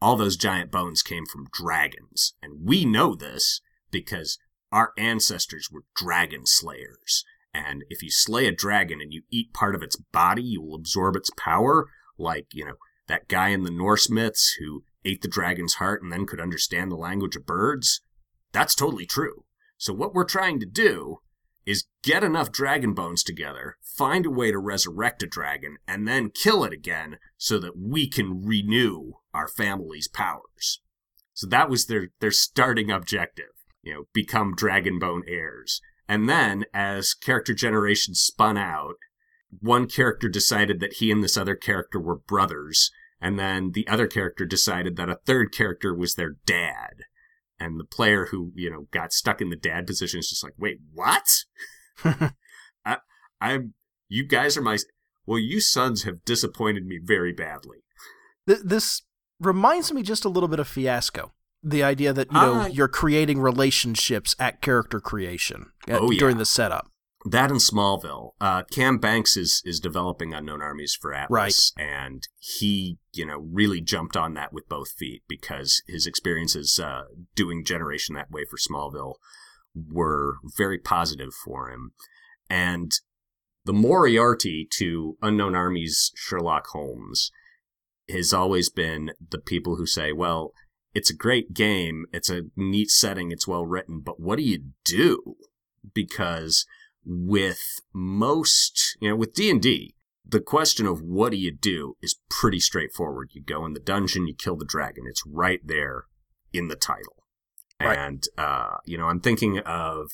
All 0.00 0.16
those 0.16 0.36
giant 0.36 0.70
bones 0.70 1.02
came 1.02 1.26
from 1.26 1.48
dragons. 1.52 2.34
And 2.42 2.66
we 2.66 2.84
know 2.84 3.14
this 3.14 3.60
because 3.90 4.38
our 4.72 4.92
ancestors 4.96 5.68
were 5.70 5.84
dragon 5.96 6.46
slayers. 6.46 7.24
And 7.52 7.84
if 7.88 8.02
you 8.02 8.10
slay 8.10 8.46
a 8.46 8.52
dragon 8.52 9.00
and 9.00 9.12
you 9.12 9.22
eat 9.30 9.52
part 9.52 9.74
of 9.74 9.82
its 9.82 9.96
body, 9.96 10.42
you 10.42 10.62
will 10.62 10.76
absorb 10.76 11.16
its 11.16 11.30
power, 11.36 11.88
like, 12.16 12.46
you 12.52 12.64
know, 12.64 12.76
that 13.08 13.28
guy 13.28 13.48
in 13.48 13.64
the 13.64 13.72
Norse 13.72 14.08
myths 14.08 14.56
who 14.60 14.84
ate 15.04 15.22
the 15.22 15.28
dragon's 15.28 15.74
heart 15.74 16.02
and 16.02 16.12
then 16.12 16.26
could 16.26 16.40
understand 16.40 16.90
the 16.90 16.96
language 16.96 17.34
of 17.34 17.46
birds. 17.46 18.02
That's 18.52 18.74
totally 18.74 19.06
true. 19.06 19.44
So 19.76 19.92
what 19.92 20.14
we're 20.14 20.24
trying 20.24 20.60
to 20.60 20.66
do 20.66 21.18
is 21.66 21.86
get 22.02 22.24
enough 22.24 22.50
dragon 22.50 22.94
bones 22.94 23.22
together, 23.22 23.76
find 23.82 24.26
a 24.26 24.30
way 24.30 24.50
to 24.50 24.58
resurrect 24.58 25.22
a 25.22 25.26
dragon, 25.26 25.76
and 25.86 26.06
then 26.06 26.30
kill 26.30 26.64
it 26.64 26.72
again 26.72 27.18
so 27.36 27.58
that 27.58 27.78
we 27.78 28.08
can 28.08 28.44
renew 28.44 29.12
our 29.32 29.48
family's 29.48 30.08
powers. 30.08 30.80
So 31.32 31.46
that 31.46 31.70
was 31.70 31.86
their, 31.86 32.08
their 32.20 32.30
starting 32.30 32.90
objective, 32.90 33.52
you 33.82 33.94
know, 33.94 34.04
become 34.12 34.54
dragon 34.54 34.98
bone 34.98 35.22
heirs. 35.28 35.80
And 36.08 36.28
then 36.28 36.64
as 36.74 37.14
character 37.14 37.54
generation 37.54 38.14
spun 38.14 38.58
out, 38.58 38.96
one 39.60 39.86
character 39.86 40.28
decided 40.28 40.80
that 40.80 40.94
he 40.94 41.10
and 41.10 41.22
this 41.22 41.36
other 41.36 41.54
character 41.54 42.00
were 42.00 42.16
brothers, 42.16 42.90
and 43.20 43.38
then 43.38 43.72
the 43.72 43.86
other 43.86 44.06
character 44.06 44.44
decided 44.44 44.96
that 44.96 45.10
a 45.10 45.20
third 45.26 45.52
character 45.52 45.94
was 45.94 46.14
their 46.14 46.36
dad 46.46 47.04
and 47.60 47.78
the 47.78 47.84
player 47.84 48.26
who 48.30 48.50
you 48.54 48.70
know 48.70 48.86
got 48.90 49.12
stuck 49.12 49.40
in 49.40 49.50
the 49.50 49.56
dad 49.56 49.86
position 49.86 50.18
is 50.18 50.28
just 50.30 50.42
like 50.42 50.54
wait 50.58 50.78
what 50.92 51.28
I, 52.84 52.96
i'm 53.40 53.74
you 54.08 54.26
guys 54.26 54.56
are 54.56 54.62
my 54.62 54.78
well 55.26 55.38
you 55.38 55.60
sons 55.60 56.02
have 56.04 56.24
disappointed 56.24 56.86
me 56.86 56.98
very 57.02 57.32
badly 57.32 57.78
Th- 58.48 58.60
this 58.64 59.02
reminds 59.38 59.92
me 59.92 60.02
just 60.02 60.24
a 60.24 60.28
little 60.28 60.48
bit 60.48 60.58
of 60.58 60.66
Fiasco. 60.66 61.32
The 61.62 61.82
idea 61.82 62.12
that 62.14 62.28
you 62.32 62.40
know 62.40 62.54
Ah. 62.54 62.66
you're 62.66 62.88
creating 62.88 63.38
relationships 63.38 64.34
at 64.38 64.62
character 64.62 64.98
creation 64.98 65.66
uh, 65.88 65.98
Oh, 66.00 66.10
yeah. 66.10 66.18
during 66.18 66.38
the 66.38 66.46
setup. 66.46 66.90
That 67.26 67.50
in 67.50 67.58
smallville. 67.58 68.30
Uh, 68.40 68.62
cam 68.70 68.98
banks 68.98 69.36
is 69.36 69.62
is 69.64 69.80
developing 69.80 70.32
unknown 70.32 70.62
armies 70.62 70.96
for 70.98 71.12
atlas. 71.12 71.72
And 71.76 72.26
he 72.38 72.98
you 73.12 73.26
know 73.26 73.46
really 73.52 73.80
jumped 73.80 74.16
on 74.16 74.34
that 74.34 74.52
with 74.52 74.68
both 74.68 74.92
feet 74.92 75.22
because 75.28 75.82
his 75.86 76.06
experiences 76.06 76.78
uh, 76.82 77.02
doing 77.34 77.64
generation 77.64 78.14
that 78.14 78.30
way 78.30 78.44
for 78.48 78.56
smallville 78.56 79.14
were 79.74 80.36
very 80.56 80.78
positive 80.78 81.32
for 81.32 81.70
him. 81.70 81.92
And 82.48 82.92
the 83.64 83.72
Moriarty 83.72 84.66
to 84.78 85.16
Unknown 85.22 85.54
Armies 85.54 86.12
Sherlock 86.16 86.66
Holmes 86.68 87.30
has 88.08 88.32
always 88.32 88.70
been 88.70 89.12
the 89.30 89.38
people 89.38 89.76
who 89.76 89.86
say, 89.86 90.12
well, 90.12 90.52
it's 90.94 91.10
a 91.10 91.16
great 91.16 91.52
game, 91.52 92.06
it's 92.12 92.30
a 92.30 92.42
neat 92.56 92.90
setting, 92.90 93.30
it's 93.30 93.46
well 93.46 93.64
written, 93.64 94.00
but 94.00 94.18
what 94.18 94.38
do 94.38 94.42
you 94.42 94.70
do? 94.84 95.36
Because 95.94 96.66
with 97.04 97.80
most, 97.92 98.96
you 99.00 99.08
know, 99.08 99.16
with 99.16 99.34
D&D, 99.34 99.94
the 100.26 100.40
question 100.40 100.86
of 100.86 101.00
what 101.02 101.32
do 101.32 101.36
you 101.36 101.52
do 101.52 101.96
is 102.00 102.20
pretty 102.28 102.60
straightforward. 102.60 103.30
You 103.32 103.42
go 103.42 103.64
in 103.64 103.72
the 103.72 103.80
dungeon, 103.80 104.26
you 104.26 104.34
kill 104.34 104.56
the 104.56 104.64
dragon. 104.64 105.04
It's 105.08 105.24
right 105.26 105.60
there 105.64 106.04
in 106.52 106.68
the 106.68 106.76
title. 106.76 107.24
Right. 107.80 107.98
And, 107.98 108.24
uh, 108.36 108.76
you 108.84 108.98
know, 108.98 109.06
I'm 109.06 109.20
thinking 109.20 109.58
of 109.60 110.10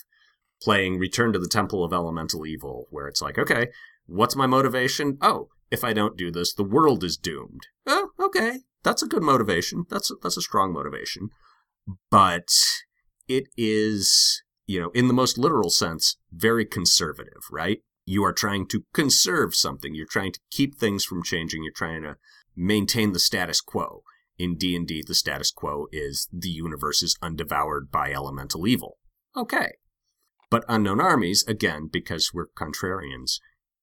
playing 0.62 0.98
Return 0.98 1.32
to 1.32 1.38
the 1.38 1.48
Temple 1.48 1.84
of 1.84 1.92
Elemental 1.92 2.46
Evil, 2.46 2.86
where 2.90 3.08
it's 3.08 3.20
like, 3.20 3.38
okay, 3.38 3.68
what's 4.06 4.36
my 4.36 4.46
motivation? 4.46 5.18
Oh, 5.20 5.48
if 5.70 5.82
I 5.84 5.92
don't 5.92 6.16
do 6.16 6.30
this, 6.30 6.54
the 6.54 6.64
world 6.64 7.02
is 7.02 7.16
doomed. 7.16 7.66
Oh, 7.86 8.10
okay. 8.20 8.60
That's 8.82 9.02
a 9.02 9.08
good 9.08 9.22
motivation. 9.22 9.84
That's 9.90 10.10
a, 10.10 10.14
that's 10.22 10.36
a 10.36 10.42
strong 10.42 10.72
motivation. 10.72 11.30
But 12.10 12.48
it 13.28 13.48
is, 13.56 14.42
you 14.66 14.80
know, 14.80 14.90
in 14.90 15.08
the 15.08 15.14
most 15.14 15.38
literal 15.38 15.70
sense, 15.70 16.16
very 16.32 16.64
conservative, 16.64 17.44
right? 17.50 17.78
You 18.04 18.24
are 18.24 18.32
trying 18.32 18.66
to 18.68 18.84
conserve 18.92 19.54
something. 19.54 19.94
You're 19.94 20.06
trying 20.06 20.32
to 20.32 20.40
keep 20.50 20.76
things 20.76 21.04
from 21.04 21.22
changing. 21.22 21.62
You're 21.62 21.72
trying 21.72 22.02
to 22.02 22.16
maintain 22.54 23.12
the 23.12 23.18
status 23.18 23.60
quo. 23.60 24.02
In 24.38 24.56
D&D, 24.56 25.04
the 25.06 25.14
status 25.14 25.50
quo 25.50 25.86
is 25.92 26.28
the 26.32 26.50
universe 26.50 27.02
is 27.02 27.16
undevoured 27.22 27.90
by 27.90 28.12
elemental 28.12 28.66
evil. 28.66 28.98
Okay. 29.36 29.72
But 30.50 30.64
Unknown 30.68 31.00
Armies, 31.00 31.44
again, 31.48 31.88
because 31.90 32.30
we're 32.34 32.48
contrarians, 32.48 33.40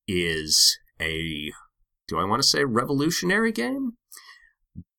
is 0.08 0.78
a, 1.02 1.52
do 2.08 2.20
I 2.20 2.26
want 2.26 2.42
to 2.42 2.48
say 2.48 2.64
revolutionary 2.64 3.52
game? 3.52 3.94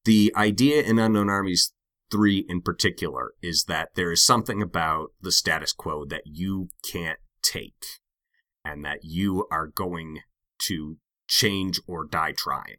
The 0.05 0.33
idea 0.37 0.83
in 0.83 0.99
Unknown 0.99 1.31
Armies 1.31 1.73
3 2.15 2.47
in 2.49 2.61
particular 2.61 3.33
is 3.43 3.65
that 3.65 3.89
there 3.97 4.13
is 4.13 4.25
something 4.25 4.63
about 4.63 5.09
the 5.21 5.33
status 5.33 5.73
quo 5.73 6.05
that 6.05 6.23
you 6.27 6.69
can't 6.89 7.19
take 7.43 7.85
and 8.65 8.85
that 8.85 9.01
you 9.03 9.49
are 9.51 9.67
going 9.67 10.21
to 10.61 10.99
change 11.27 11.81
or 11.89 12.07
die 12.07 12.33
trying. 12.37 12.77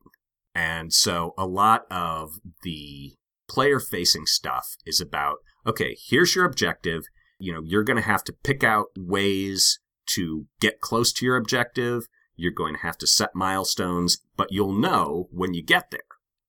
And 0.53 0.93
so 0.93 1.33
a 1.37 1.45
lot 1.45 1.81
of 1.91 2.39
the 2.63 3.15
player 3.49 3.81
facing 3.81 4.25
stuff 4.25 4.77
is 4.85 5.01
about 5.01 5.39
okay, 5.67 5.97
here's 6.07 6.33
your 6.33 6.45
objective. 6.45 7.03
You 7.37 7.51
know, 7.51 7.61
you're 7.61 7.83
going 7.83 7.97
to 7.97 8.07
have 8.07 8.23
to 8.25 8.35
pick 8.43 8.63
out 8.63 8.85
ways 8.95 9.79
to 10.11 10.45
get 10.61 10.79
close 10.79 11.11
to 11.13 11.25
your 11.25 11.35
objective. 11.35 12.03
You're 12.37 12.53
going 12.53 12.75
to 12.75 12.81
have 12.81 12.97
to 12.99 13.07
set 13.07 13.31
milestones, 13.35 14.19
but 14.37 14.51
you'll 14.51 14.79
know 14.79 15.27
when 15.31 15.53
you 15.53 15.63
get 15.63 15.91
there. 15.91 15.99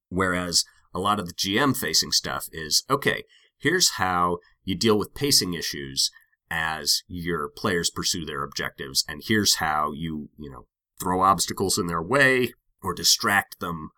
Whereas 0.09 0.65
a 0.97 0.99
lot 0.99 1.21
of 1.21 1.27
the 1.27 1.35
GM 1.35 1.77
facing 1.77 2.11
stuff 2.11 2.49
is 2.53 2.83
okay, 2.89 3.25
here's 3.59 3.93
how 3.93 4.39
you 4.65 4.75
deal 4.75 4.99
with 4.99 5.15
pacing 5.15 5.53
issues 5.53 6.11
as 6.51 7.03
your 7.07 7.49
players 7.49 7.91
pursue 7.91 8.25
their 8.25 8.43
objectives, 8.43 9.05
and 9.07 9.23
here's 9.25 9.57
how 9.57 9.93
you, 9.93 10.31
you 10.39 10.51
know, 10.51 10.67
throw 10.99 11.21
obstacles 11.21 11.77
in 11.77 11.87
their 11.87 12.03
way 12.03 12.55
or 12.83 12.95
distract 12.95 13.61
them 13.61 13.91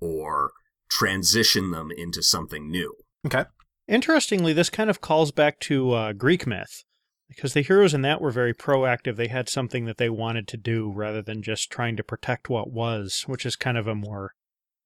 or 0.00 0.52
transition 0.88 1.72
them 1.72 1.90
into 1.90 2.22
something 2.22 2.70
new. 2.70 2.94
Okay. 3.26 3.46
Interestingly, 3.88 4.52
this 4.52 4.70
kind 4.70 4.88
of 4.88 5.00
calls 5.00 5.32
back 5.32 5.58
to 5.60 5.92
uh, 5.92 6.12
Greek 6.12 6.46
myth, 6.46 6.84
because 7.28 7.52
the 7.52 7.62
heroes 7.62 7.94
in 7.94 8.02
that 8.02 8.20
were 8.20 8.30
very 8.30 8.54
proactive. 8.54 9.16
They 9.16 9.28
had 9.28 9.48
something 9.48 9.86
that 9.86 9.98
they 9.98 10.08
wanted 10.08 10.46
to 10.48 10.56
do 10.56 10.92
rather 10.94 11.20
than 11.20 11.42
just 11.42 11.70
trying 11.70 11.96
to 11.96 12.04
protect 12.04 12.48
what 12.48 12.70
was, 12.70 13.24
which 13.26 13.44
is 13.44 13.56
kind 13.56 13.76
of 13.76 13.88
a 13.88 13.94
more 13.94 14.34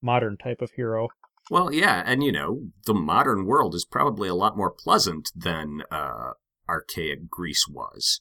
modern 0.01 0.37
type 0.37 0.63
of 0.63 0.73
hero. 0.73 1.09
Well, 1.51 1.73
yeah, 1.73 2.03
and 2.05 2.23
you 2.23 2.33
know, 2.33 2.69
the 2.87 2.95
modern 2.95 3.47
world 3.47 3.75
is 3.75 3.85
probably 3.85 4.29
a 4.29 4.35
lot 4.35 4.57
more 4.57 4.71
pleasant 4.71 5.31
than 5.35 5.83
uh, 5.91 6.33
archaic 6.69 7.29
Greece 7.31 7.67
was. 7.69 8.21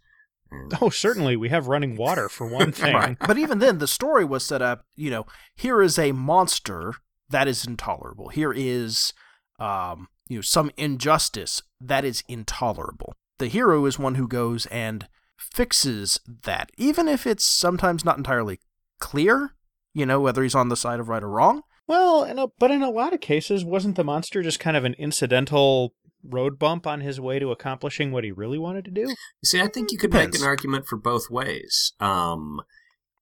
And- 0.50 0.74
Oh, 0.82 0.90
certainly, 0.90 1.36
we 1.36 1.50
have 1.50 1.68
running 1.68 1.96
water 1.98 2.30
for 2.30 2.48
one 2.52 2.72
thing. 2.72 2.96
Right. 2.96 3.18
But 3.20 3.38
even 3.38 3.60
then, 3.60 3.80
the 3.80 3.88
story 3.88 4.24
was 4.26 4.46
set 4.46 4.62
up, 4.62 4.86
you 4.96 5.10
know, 5.10 5.26
here 5.56 5.82
is 5.82 6.00
a 6.00 6.12
monster 6.14 6.94
that 7.30 7.48
is 7.48 7.66
intolerable. 7.66 8.30
Here 8.30 8.54
is, 8.54 9.12
um, 9.60 10.08
you 10.30 10.38
know, 10.38 10.42
some 10.42 10.72
injustice 10.78 11.62
that 11.82 12.06
is 12.06 12.24
intolerable. 12.30 13.14
the 13.40 13.48
hero 13.48 13.86
is 13.86 14.00
one 14.00 14.16
who 14.16 14.28
goes 14.28 14.66
and 14.68 15.08
fixes 15.38 16.20
that, 16.44 16.72
even 16.78 17.08
if 17.08 17.28
it's 17.28 17.46
sometimes 17.46 18.04
not 18.06 18.18
entirely 18.18 18.60
clear, 19.00 19.52
you 19.94 20.06
know, 20.06 20.20
whether 20.20 20.42
he's 20.44 20.56
on 20.56 20.70
the 20.70 20.76
side 20.78 21.00
of 21.00 21.10
right 21.10 21.24
or 21.24 21.30
wrong. 21.30 21.62
Well, 21.88 22.24
in 22.24 22.38
a, 22.38 22.48
but 22.60 22.72
in 22.72 22.82
a 22.82 22.90
lot 22.90 23.14
of 23.14 23.22
cases, 23.22 23.64
wasn't 23.64 23.96
the 23.96 24.04
monster 24.04 24.42
just 24.44 24.60
kind 24.60 24.76
of 24.78 24.84
an 24.86 24.94
incidental 24.96 25.94
road 26.24 26.60
bump 26.60 26.86
on 26.86 27.00
his 27.02 27.20
way 27.22 27.40
to 27.40 27.52
accomplishing 27.52 28.12
what 28.12 28.24
he 28.26 28.32
really 28.32 28.58
wanted 28.58 28.84
to 28.86 28.92
do? 28.92 29.16
See, 29.44 29.62
I 29.62 29.68
think 29.68 29.92
you 29.92 29.98
could 29.98 30.12
Depends. 30.12 30.36
make 30.38 30.42
an 30.42 30.48
argument 30.48 30.86
for 30.88 30.98
both 30.98 31.30
ways. 31.30 31.94
Um, 32.00 32.60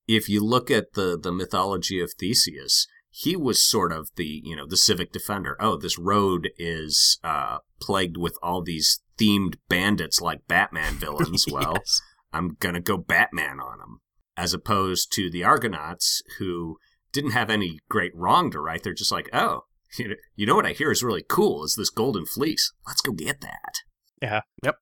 if 0.08 0.28
you 0.30 0.44
look 0.44 0.70
at 0.72 0.94
the 0.94 1.18
the 1.22 1.32
mythology 1.32 2.00
of 2.00 2.14
Theseus, 2.20 2.88
he 3.10 3.36
was 3.36 3.64
sort 3.64 3.92
of 3.92 4.10
the 4.16 4.42
you 4.44 4.56
know 4.56 4.66
the 4.68 4.78
civic 4.78 5.12
defender. 5.12 5.56
Oh, 5.60 5.78
this 5.78 5.98
road 6.00 6.50
is 6.58 7.20
uh, 7.24 7.60
plagued 7.80 8.18
with 8.18 8.38
all 8.42 8.62
these 8.64 9.02
themed 9.20 9.56
bandits 9.70 10.22
like 10.22 10.48
Batman 10.48 10.94
villains. 11.00 11.46
Well, 11.52 11.74
Yes. 11.78 12.02
I'm 12.34 12.58
gonna 12.60 12.82
go 12.82 12.98
Batman 12.98 13.60
on 13.60 13.78
them, 13.80 14.00
as 14.36 14.54
opposed 14.54 15.12
to 15.14 15.30
the 15.30 15.44
Argonauts 15.44 16.22
who 16.40 16.78
didn't 17.16 17.32
have 17.32 17.50
any 17.50 17.80
great 17.90 18.16
wrong 18.16 18.52
to 18.52 18.60
right. 18.60 18.84
They're 18.84 18.94
just 18.94 19.12
like, 19.12 19.30
oh, 19.34 19.62
you 19.98 20.10
know, 20.10 20.16
you 20.36 20.46
know 20.46 20.56
what 20.56 20.66
I 20.66 20.74
hear 20.74 20.92
is 20.92 21.02
really 21.02 21.24
cool 21.28 21.64
is 21.64 21.76
this 21.76 21.90
golden 21.90 22.26
fleece. 22.26 22.72
Let's 22.86 23.02
go 23.02 23.14
get 23.14 23.42
that. 23.42 23.74
Yeah. 24.22 24.42
Yep. 24.64 24.76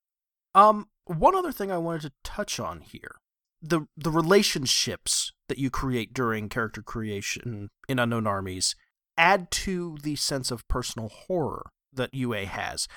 Um, 0.55 0.87
one 1.05 1.35
other 1.35 1.51
thing 1.51 1.71
I 1.71 1.77
wanted 1.77 2.01
to 2.01 2.11
touch 2.23 2.59
on 2.59 2.81
here. 2.81 3.15
The 3.61 3.85
the 3.95 4.11
relationships 4.11 5.31
that 5.47 5.57
you 5.57 5.69
create 5.69 6.13
during 6.13 6.49
character 6.49 6.81
creation 6.81 7.69
in 7.87 7.97
Unknown 7.97 8.27
Armies 8.27 8.75
add 9.17 9.51
to 9.51 9.97
the 10.03 10.17
sense 10.17 10.51
of 10.51 10.67
personal 10.67 11.07
horror 11.07 11.67
that 11.93 12.13
UA 12.13 12.47
has. 12.47 12.87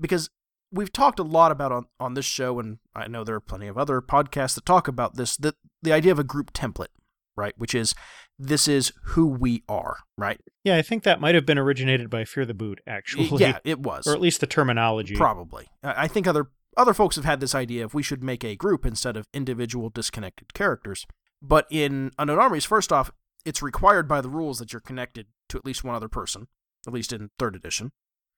Because 0.00 0.30
we've 0.72 0.92
talked 0.92 1.18
a 1.18 1.24
lot 1.24 1.52
about 1.52 1.72
on, 1.72 1.86
on 2.00 2.14
this 2.14 2.24
show, 2.24 2.58
and 2.58 2.78
I 2.94 3.06
know 3.06 3.22
there 3.22 3.36
are 3.36 3.40
plenty 3.40 3.66
of 3.66 3.76
other 3.76 4.00
podcasts 4.00 4.54
that 4.54 4.64
talk 4.64 4.88
about 4.88 5.16
this, 5.16 5.36
that 5.38 5.56
the 5.82 5.92
idea 5.92 6.12
of 6.12 6.18
a 6.18 6.24
group 6.24 6.52
template, 6.52 6.88
right? 7.36 7.54
Which 7.58 7.74
is 7.74 7.94
this 8.38 8.66
is 8.68 8.92
who 9.04 9.26
we 9.26 9.62
are, 9.68 9.98
right? 10.18 10.40
Yeah, 10.64 10.76
I 10.76 10.82
think 10.82 11.02
that 11.04 11.20
might 11.20 11.34
have 11.34 11.46
been 11.46 11.58
originated 11.58 12.10
by 12.10 12.24
Fear 12.24 12.46
the 12.46 12.54
Boot, 12.54 12.80
actually. 12.86 13.26
Yeah, 13.38 13.58
it 13.64 13.80
was. 13.80 14.06
Or 14.06 14.12
at 14.12 14.20
least 14.20 14.40
the 14.40 14.46
terminology. 14.46 15.14
Probably. 15.14 15.68
I 15.82 16.04
I 16.04 16.08
think 16.08 16.26
other 16.26 16.50
other 16.76 16.94
folks 16.94 17.16
have 17.16 17.24
had 17.24 17.40
this 17.40 17.54
idea 17.54 17.84
of 17.84 17.94
we 17.94 18.02
should 18.02 18.22
make 18.22 18.44
a 18.44 18.56
group 18.56 18.84
instead 18.84 19.16
of 19.16 19.28
individual 19.32 19.90
disconnected 19.90 20.54
characters. 20.54 21.06
But 21.40 21.66
in 21.70 22.10
Unknown 22.18 22.38
Armies, 22.38 22.64
first 22.64 22.92
off, 22.92 23.10
it's 23.44 23.62
required 23.62 24.08
by 24.08 24.20
the 24.20 24.28
rules 24.28 24.58
that 24.58 24.72
you're 24.72 24.80
connected 24.80 25.26
to 25.50 25.58
at 25.58 25.64
least 25.64 25.84
one 25.84 25.94
other 25.94 26.08
person, 26.08 26.48
at 26.86 26.92
least 26.92 27.12
in 27.12 27.30
third 27.38 27.54
edition. 27.54 27.92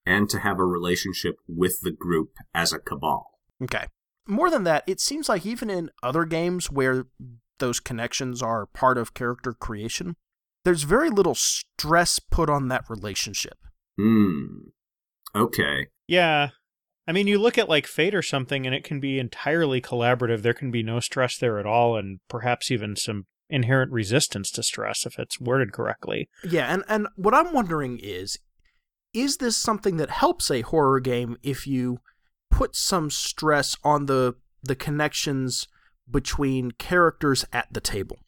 And 0.05 0.29
to 0.31 0.41
have 0.41 0.59
a 0.59 0.65
relationship 0.65 1.37
with 1.49 1.81
the 1.83 1.93
group 1.93 2.33
as 2.55 2.73
a 2.73 2.79
cabal. 2.79 3.31
Okay. 3.63 3.87
More 4.29 4.51
than 4.51 4.65
that, 4.65 4.85
it 4.87 5.01
seems 5.01 5.29
like 5.29 5.47
even 5.47 5.71
in 5.71 5.91
other 6.03 6.25
games 6.25 6.71
where 6.71 7.07
those 7.59 7.81
connections 7.81 8.43
are 8.43 8.67
part 8.67 8.99
of 8.99 9.15
character 9.15 9.53
creation, 9.53 10.17
there's 10.65 10.83
very 10.83 11.11
little 11.11 11.35
stress 11.35 12.19
put 12.19 12.51
on 12.51 12.69
that 12.69 12.85
relationship. 12.89 13.59
Hmm. 13.99 14.69
Okay. 15.35 15.89
Yeah. 16.07 16.51
I 17.07 17.13
mean, 17.13 17.27
you 17.27 17.39
look 17.39 17.57
at 17.57 17.69
like 17.69 17.87
Fate 17.87 18.15
or 18.15 18.23
something, 18.23 18.67
and 18.67 18.75
it 18.75 18.83
can 18.83 18.99
be 18.99 19.19
entirely 19.19 19.81
collaborative. 19.81 20.43
There 20.43 20.55
can 20.55 20.71
be 20.71 20.83
no 20.83 20.99
stress 20.99 21.39
there 21.39 21.59
at 21.59 21.67
all, 21.67 21.97
and 21.97 22.19
perhaps 22.29 22.71
even 22.71 22.97
some 22.97 23.27
inherent 23.49 23.93
resistance 23.93 24.51
to 24.51 24.63
stress 24.63 25.07
if 25.07 25.19
it's 25.19 25.41
worded 25.41 25.73
correctly. 25.73 26.29
Yeah, 26.49 26.73
and, 26.73 26.83
and 26.89 27.07
what 27.15 27.35
I'm 27.35 27.53
wondering 27.53 28.01
is 28.03 28.39
is 29.15 29.39
this 29.39 29.57
something 29.57 29.97
that 29.97 30.11
helps 30.11 30.51
a 30.51 30.61
horror 30.63 31.01
game 31.01 31.37
if 31.43 31.67
you 31.67 31.99
put 32.51 32.77
some 32.77 33.11
stress 33.11 33.77
on 33.83 34.07
the 34.07 34.35
the 34.63 34.77
connections 34.77 35.69
between 36.11 36.73
characters 36.73 37.45
at 37.53 37.73
the 37.73 37.81
table? 37.81 38.19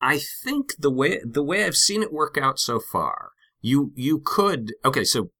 I 0.00 0.18
think 0.44 0.70
the 0.78 0.90
way 0.90 1.20
the 1.24 1.44
way 1.44 1.64
I've 1.64 1.76
seen 1.76 2.02
it 2.02 2.12
work 2.12 2.36
out 2.36 2.58
so 2.58 2.80
far, 2.80 3.30
you 3.60 3.92
you 3.94 4.20
could 4.24 4.72
okay, 4.84 5.04
so 5.04 5.30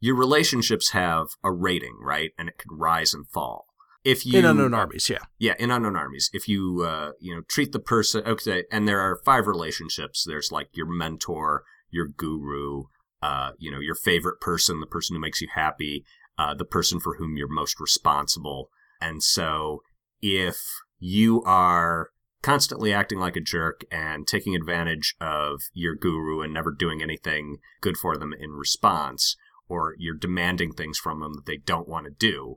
your 0.00 0.16
relationships 0.16 0.90
have 0.90 1.28
a 1.42 1.52
rating, 1.52 1.96
right? 2.02 2.32
And 2.38 2.48
it 2.48 2.58
could 2.58 2.72
rise 2.72 3.14
and 3.14 3.26
fall. 3.28 3.66
If 4.04 4.26
you 4.26 4.38
in 4.38 4.44
Unknown 4.44 4.74
Armies, 4.74 5.08
yeah. 5.08 5.20
Yeah, 5.38 5.54
in 5.60 5.70
unknown 5.70 5.94
armies, 5.96 6.28
if 6.32 6.48
you 6.48 6.82
uh, 6.84 7.12
you 7.20 7.34
know 7.34 7.42
treat 7.48 7.72
the 7.72 7.78
person 7.78 8.24
okay, 8.26 8.64
and 8.70 8.86
there 8.86 9.00
are 9.00 9.20
five 9.24 9.46
relationships. 9.46 10.24
There's 10.26 10.50
like 10.50 10.68
your 10.72 10.86
mentor, 10.86 11.62
your 11.90 12.08
guru, 12.08 12.84
uh, 13.22 13.52
you 13.58 13.70
know, 13.70 13.78
your 13.78 13.94
favorite 13.94 14.40
person, 14.40 14.80
the 14.80 14.86
person 14.86 15.14
who 15.14 15.20
makes 15.20 15.40
you 15.40 15.48
happy, 15.54 16.04
uh, 16.38 16.54
the 16.54 16.64
person 16.64 16.98
for 16.98 17.16
whom 17.16 17.36
you're 17.36 17.48
most 17.48 17.78
responsible. 17.78 18.70
And 19.00 19.22
so, 19.22 19.82
if 20.22 20.56
you 20.98 21.42
are 21.42 22.10
constantly 22.42 22.92
acting 22.92 23.18
like 23.18 23.36
a 23.36 23.40
jerk 23.40 23.84
and 23.90 24.26
taking 24.26 24.54
advantage 24.54 25.14
of 25.20 25.62
your 25.72 25.94
guru 25.94 26.40
and 26.40 26.54
never 26.54 26.70
doing 26.70 27.02
anything 27.02 27.58
good 27.80 27.96
for 27.96 28.16
them 28.16 28.32
in 28.32 28.50
response, 28.52 29.36
or 29.68 29.94
you're 29.98 30.14
demanding 30.14 30.72
things 30.72 30.98
from 30.98 31.20
them 31.20 31.34
that 31.34 31.46
they 31.46 31.56
don't 31.56 31.88
want 31.88 32.06
to 32.06 32.10
do, 32.10 32.56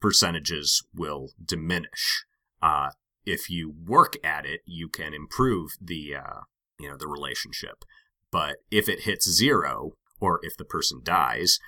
percentages 0.00 0.84
will 0.94 1.28
diminish. 1.42 2.24
Uh, 2.62 2.90
if 3.24 3.48
you 3.48 3.74
work 3.86 4.14
at 4.24 4.44
it, 4.44 4.60
you 4.66 4.88
can 4.88 5.14
improve 5.14 5.72
the 5.80 6.14
uh, 6.16 6.40
you 6.78 6.88
know 6.88 6.96
the 6.96 7.08
relationship. 7.08 7.84
But 8.30 8.56
if 8.70 8.88
it 8.88 9.00
hits 9.00 9.30
zero, 9.30 9.92
or 10.20 10.40
if 10.42 10.56
the 10.56 10.64
person 10.64 11.00
dies, 11.02 11.58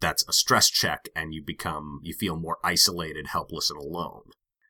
that's 0.00 0.26
a 0.28 0.32
stress 0.32 0.68
check, 0.70 1.08
and 1.14 1.34
you 1.34 1.42
become 1.44 2.00
you 2.02 2.14
feel 2.14 2.36
more 2.36 2.58
isolated, 2.64 3.28
helpless, 3.28 3.70
and 3.70 3.78
alone. 3.78 4.22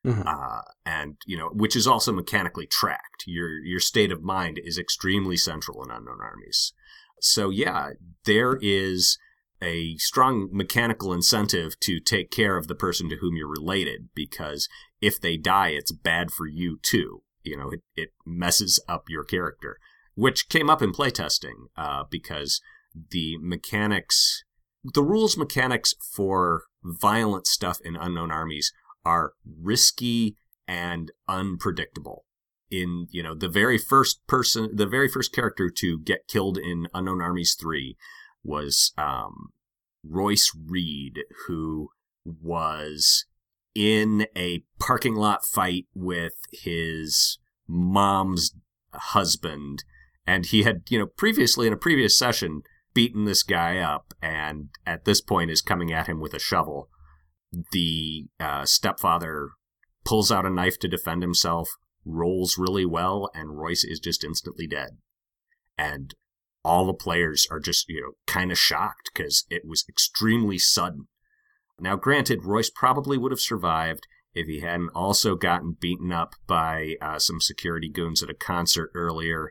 Mhm. 0.04 0.26
Uh, 0.26 0.62
and 0.84 1.16
you 1.26 1.36
know, 1.36 1.50
which 1.50 1.76
is 1.76 1.86
also 1.86 2.12
mechanically 2.12 2.66
tracked. 2.66 3.24
Your 3.26 3.50
your 3.64 3.80
state 3.80 4.10
of 4.10 4.22
mind 4.22 4.58
is 4.62 4.78
extremely 4.78 5.36
central 5.36 5.82
in 5.84 5.90
unknown 5.90 6.18
armies. 6.20 6.72
So 7.20 7.50
yeah, 7.50 7.90
there 8.24 8.58
is 8.60 9.18
a 9.62 9.96
strong 9.98 10.48
mechanical 10.50 11.12
incentive 11.12 11.78
to 11.80 12.00
take 12.00 12.30
care 12.32 12.56
of 12.56 12.66
the 12.66 12.74
person 12.74 13.08
to 13.08 13.16
whom 13.16 13.36
you're 13.36 13.48
related 13.48 14.08
because 14.12 14.68
if 15.00 15.20
they 15.20 15.36
die, 15.36 15.68
it's 15.68 15.92
bad 15.92 16.32
for 16.32 16.46
you 16.48 16.78
too. 16.82 17.22
You 17.44 17.56
know, 17.56 17.70
it, 17.70 17.82
it 17.94 18.10
messes 18.26 18.82
up 18.88 19.04
your 19.08 19.24
character, 19.24 19.78
which 20.14 20.48
came 20.48 20.68
up 20.68 20.82
in 20.82 20.92
playtesting 20.92 21.66
uh, 21.76 22.04
because 22.10 22.60
the 23.10 23.36
mechanics, 23.40 24.42
the 24.82 25.02
rules 25.02 25.36
mechanics 25.36 25.94
for 26.14 26.64
violent 26.82 27.46
stuff 27.46 27.78
in 27.84 27.96
Unknown 27.96 28.32
Armies 28.32 28.72
are 29.04 29.32
risky 29.44 30.36
and 30.66 31.10
unpredictable. 31.28 32.24
In, 32.70 33.06
you 33.10 33.22
know, 33.22 33.34
the 33.34 33.50
very 33.50 33.76
first 33.76 34.26
person, 34.26 34.70
the 34.74 34.86
very 34.86 35.08
first 35.08 35.34
character 35.34 35.70
to 35.70 35.98
get 35.98 36.26
killed 36.26 36.56
in 36.56 36.88
Unknown 36.94 37.20
Armies 37.20 37.54
3 37.60 37.96
was 38.42 38.92
um, 38.96 39.50
Royce 40.02 40.50
Reed, 40.66 41.20
who 41.46 41.90
was 42.24 43.26
in 43.74 44.26
a 44.36 44.64
parking 44.78 45.14
lot 45.14 45.44
fight 45.44 45.86
with 45.94 46.32
his 46.50 47.38
mom's 47.68 48.54
husband. 48.92 49.84
And 50.26 50.46
he 50.46 50.62
had, 50.62 50.82
you 50.88 50.98
know, 50.98 51.06
previously 51.06 51.66
in 51.66 51.72
a 51.72 51.78
previous 51.78 52.18
session 52.18 52.62
beaten 52.94 53.24
this 53.24 53.42
guy 53.42 53.78
up 53.78 54.12
and 54.22 54.68
at 54.86 55.04
this 55.04 55.20
point 55.20 55.50
is 55.50 55.62
coming 55.62 55.92
at 55.92 56.06
him 56.06 56.20
with 56.20 56.34
a 56.34 56.38
shovel. 56.38 56.88
The 57.52 58.26
uh, 58.40 58.64
stepfather 58.64 59.50
pulls 60.04 60.32
out 60.32 60.46
a 60.46 60.50
knife 60.50 60.78
to 60.80 60.88
defend 60.88 61.22
himself, 61.22 61.68
rolls 62.04 62.56
really 62.58 62.86
well, 62.86 63.30
and 63.34 63.58
Royce 63.58 63.84
is 63.84 64.00
just 64.00 64.24
instantly 64.24 64.66
dead. 64.66 64.98
And 65.76 66.14
all 66.64 66.86
the 66.86 66.94
players 66.94 67.46
are 67.50 67.60
just, 67.60 67.88
you 67.88 68.00
know, 68.00 68.12
kind 68.26 68.50
of 68.50 68.58
shocked 68.58 69.10
because 69.12 69.44
it 69.50 69.62
was 69.66 69.84
extremely 69.88 70.58
sudden. 70.58 71.08
Now, 71.78 71.96
granted, 71.96 72.44
Royce 72.44 72.70
probably 72.70 73.18
would 73.18 73.32
have 73.32 73.40
survived 73.40 74.06
if 74.34 74.46
he 74.46 74.60
hadn't 74.60 74.90
also 74.94 75.34
gotten 75.34 75.76
beaten 75.78 76.12
up 76.12 76.34
by 76.46 76.94
uh, 77.02 77.18
some 77.18 77.40
security 77.40 77.90
goons 77.90 78.22
at 78.22 78.30
a 78.30 78.34
concert 78.34 78.90
earlier 78.94 79.50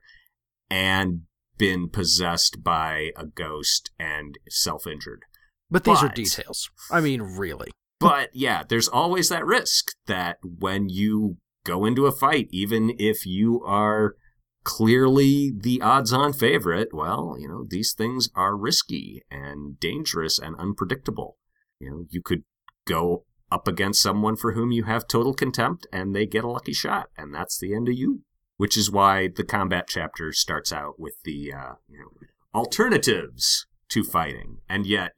and 0.69 1.23
been 1.57 1.89
possessed 1.89 2.63
by 2.63 3.11
a 3.15 3.25
ghost 3.25 3.91
and 3.99 4.39
self 4.49 4.87
injured. 4.87 5.23
But 5.69 5.83
these 5.83 6.01
are 6.01 6.09
details. 6.09 6.69
I 6.89 7.01
mean, 7.01 7.21
really. 7.21 7.71
But 8.01 8.31
yeah, 8.33 8.63
there's 8.67 8.87
always 8.87 9.29
that 9.29 9.45
risk 9.45 9.91
that 10.07 10.37
when 10.41 10.89
you 10.89 11.37
go 11.63 11.85
into 11.85 12.07
a 12.07 12.11
fight, 12.11 12.47
even 12.49 12.95
if 12.97 13.27
you 13.27 13.61
are 13.63 14.15
clearly 14.63 15.51
the 15.55 15.79
odds 15.83 16.11
on 16.11 16.33
favorite, 16.33 16.89
well, 16.93 17.35
you 17.39 17.47
know, 17.47 17.63
these 17.69 17.93
things 17.93 18.27
are 18.35 18.57
risky 18.57 19.21
and 19.29 19.79
dangerous 19.79 20.39
and 20.39 20.55
unpredictable. 20.55 21.37
You 21.79 21.91
know, 21.91 22.05
you 22.09 22.23
could 22.23 22.43
go 22.87 23.25
up 23.51 23.67
against 23.67 24.01
someone 24.01 24.35
for 24.35 24.53
whom 24.53 24.71
you 24.71 24.85
have 24.85 25.07
total 25.07 25.35
contempt 25.35 25.85
and 25.93 26.15
they 26.15 26.25
get 26.25 26.43
a 26.43 26.49
lucky 26.49 26.73
shot, 26.73 27.09
and 27.15 27.31
that's 27.31 27.59
the 27.59 27.75
end 27.75 27.87
of 27.87 27.93
you. 27.93 28.21
Which 28.57 28.77
is 28.77 28.89
why 28.89 29.27
the 29.27 29.43
combat 29.43 29.85
chapter 29.87 30.31
starts 30.33 30.73
out 30.73 30.99
with 30.99 31.21
the 31.23 31.53
uh, 31.53 31.73
you 31.87 31.99
know, 31.99 32.27
alternatives 32.55 33.67
to 33.89 34.03
fighting, 34.03 34.57
and 34.67 34.87
yet 34.87 35.11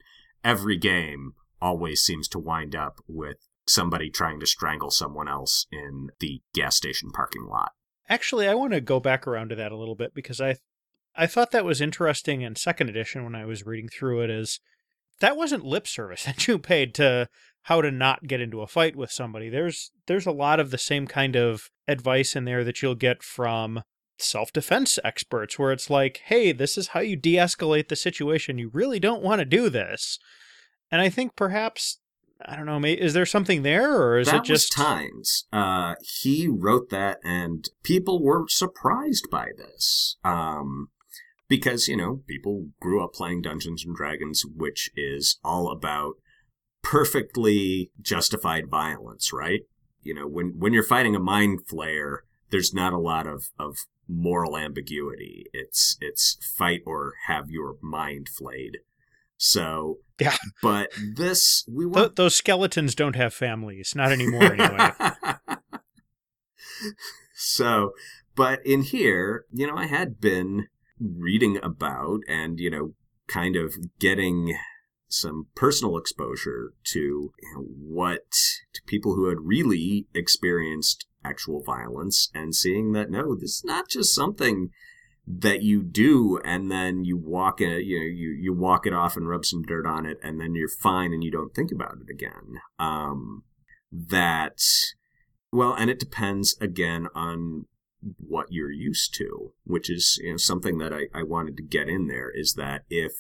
every 0.43 0.77
game 0.77 1.33
always 1.63 2.01
seems 2.01 2.27
to 2.27 2.37
wind 2.37 2.75
up 2.75 2.99
with 3.07 3.37
somebody 3.65 4.09
trying 4.09 4.39
to 4.41 4.45
strangle 4.45 4.91
someone 4.91 5.29
else 5.29 5.65
in 5.71 6.09
the 6.19 6.41
gas 6.53 6.75
station 6.75 7.09
parking 7.09 7.45
lot. 7.45 7.71
Actually, 8.09 8.49
I 8.49 8.53
want 8.53 8.73
to 8.73 8.81
go 8.81 8.99
back 8.99 9.25
around 9.25 9.49
to 9.49 9.55
that 9.55 9.71
a 9.71 9.77
little 9.77 9.95
bit 9.95 10.13
because 10.13 10.41
I 10.41 10.57
I 11.15 11.25
thought 11.25 11.51
that 11.51 11.63
was 11.63 11.79
interesting 11.79 12.41
in 12.41 12.55
second 12.55 12.89
edition 12.89 13.23
when 13.23 13.35
I 13.35 13.45
was 13.45 13.65
reading 13.65 13.87
through 13.87 14.23
it 14.23 14.29
is 14.29 14.59
that 15.21 15.37
wasn't 15.37 15.65
lip 15.65 15.87
service 15.87 16.23
that 16.25 16.47
you 16.47 16.59
paid 16.59 16.93
to 16.95 17.29
how 17.63 17.81
to 17.81 17.91
not 17.91 18.27
get 18.27 18.41
into 18.41 18.61
a 18.61 18.67
fight 18.67 18.97
with 18.97 19.11
somebody. 19.11 19.47
There's 19.47 19.91
there's 20.07 20.25
a 20.25 20.31
lot 20.31 20.59
of 20.59 20.69
the 20.69 20.77
same 20.77 21.07
kind 21.07 21.37
of 21.37 21.69
advice 21.87 22.35
in 22.35 22.43
there 22.43 22.65
that 22.65 22.81
you'll 22.81 22.95
get 22.95 23.23
from 23.23 23.83
self-defense 24.19 24.99
experts 25.03 25.57
where 25.57 25.71
it's 25.71 25.89
like, 25.89 26.21
"Hey, 26.25 26.51
this 26.51 26.77
is 26.77 26.87
how 26.87 26.99
you 26.99 27.15
de-escalate 27.15 27.87
the 27.87 27.95
situation. 27.95 28.57
You 28.57 28.69
really 28.73 28.99
don't 28.99 29.23
want 29.23 29.39
to 29.39 29.45
do 29.45 29.69
this." 29.69 30.19
And 30.93 31.01
I 31.01 31.09
think 31.09 31.35
perhaps 31.35 31.97
I 32.45 32.55
don't 32.55 32.67
know, 32.67 32.79
is 32.87 33.15
there 33.15 33.25
something 33.25 33.63
there 33.63 33.99
or 33.99 34.19
is 34.19 34.27
that 34.27 34.35
it 34.37 34.43
just 34.43 34.71
Tynes? 34.71 35.45
Uh, 35.51 35.95
he 36.21 36.47
wrote 36.47 36.91
that 36.91 37.17
and 37.23 37.67
people 37.81 38.23
were 38.23 38.45
surprised 38.47 39.27
by 39.31 39.47
this. 39.57 40.17
Um, 40.23 40.89
because, 41.47 41.87
you 41.87 41.97
know, 41.97 42.21
people 42.27 42.67
grew 42.79 43.03
up 43.03 43.13
playing 43.13 43.41
Dungeons 43.41 43.83
and 43.83 43.95
Dragons, 43.95 44.43
which 44.45 44.91
is 44.95 45.39
all 45.43 45.71
about 45.71 46.13
perfectly 46.83 47.89
justified 47.99 48.69
violence, 48.69 49.33
right? 49.33 49.61
You 50.03 50.13
know, 50.13 50.27
when 50.27 50.59
when 50.59 50.73
you're 50.73 50.83
fighting 50.83 51.15
a 51.15 51.19
mind 51.19 51.61
flayer, 51.65 52.17
there's 52.51 52.71
not 52.71 52.93
a 52.93 52.99
lot 52.99 53.25
of 53.25 53.45
of 53.57 53.77
moral 54.07 54.57
ambiguity. 54.57 55.45
It's 55.53 55.97
it's 56.01 56.37
fight 56.55 56.81
or 56.85 57.13
have 57.27 57.49
your 57.49 57.77
mind 57.81 58.27
flayed. 58.29 58.77
So 59.45 59.97
yeah, 60.21 60.37
but 60.61 60.93
this 61.15 61.65
we 61.69 61.85
Th- 61.91 62.15
those 62.15 62.33
skeletons 62.33 62.95
don't 62.95 63.17
have 63.17 63.33
families, 63.33 63.91
not 63.93 64.13
anymore 64.13 64.53
anyway. 64.53 64.91
so, 67.35 67.91
but 68.37 68.65
in 68.65 68.83
here, 68.83 69.43
you 69.51 69.67
know, 69.67 69.75
I 69.75 69.87
had 69.87 70.21
been 70.21 70.67
reading 70.97 71.59
about 71.61 72.21
and 72.25 72.57
you 72.57 72.69
know, 72.69 72.93
kind 73.27 73.57
of 73.57 73.75
getting 73.99 74.57
some 75.09 75.47
personal 75.57 75.97
exposure 75.97 76.71
to 76.93 76.99
you 76.99 77.53
know, 77.53 77.65
what 77.77 78.31
to 78.73 78.81
people 78.87 79.15
who 79.15 79.27
had 79.27 79.39
really 79.41 80.07
experienced 80.15 81.05
actual 81.25 81.61
violence 81.61 82.29
and 82.33 82.55
seeing 82.55 82.93
that 82.93 83.11
no, 83.11 83.35
this 83.35 83.57
is 83.57 83.63
not 83.65 83.89
just 83.89 84.15
something 84.15 84.69
that 85.25 85.61
you 85.61 85.81
do 85.81 86.39
and 86.43 86.69
then 86.69 87.05
you 87.05 87.15
walk 87.15 87.61
it 87.61 87.85
you 87.85 87.97
know 87.97 88.05
you, 88.05 88.29
you 88.29 88.53
walk 88.53 88.85
it 88.85 88.93
off 88.93 89.15
and 89.15 89.27
rub 89.27 89.45
some 89.45 89.63
dirt 89.63 89.85
on 89.85 90.05
it 90.05 90.17
and 90.21 90.39
then 90.39 90.53
you're 90.53 90.67
fine 90.67 91.13
and 91.13 91.23
you 91.23 91.31
don't 91.31 91.55
think 91.55 91.71
about 91.71 91.95
it 91.95 92.11
again 92.11 92.59
um 92.77 93.43
that 93.91 94.59
well 95.51 95.73
and 95.73 95.89
it 95.89 95.99
depends 95.99 96.57
again 96.59 97.07
on 97.15 97.65
what 98.17 98.47
you're 98.49 98.71
used 98.71 99.13
to 99.13 99.53
which 99.63 99.89
is 99.89 100.19
you 100.21 100.31
know 100.31 100.37
something 100.37 100.77
that 100.77 100.91
I, 100.91 101.03
I 101.17 101.23
wanted 101.23 101.55
to 101.55 101.63
get 101.63 101.87
in 101.87 102.07
there 102.07 102.29
is 102.29 102.55
that 102.55 102.83
if 102.89 103.13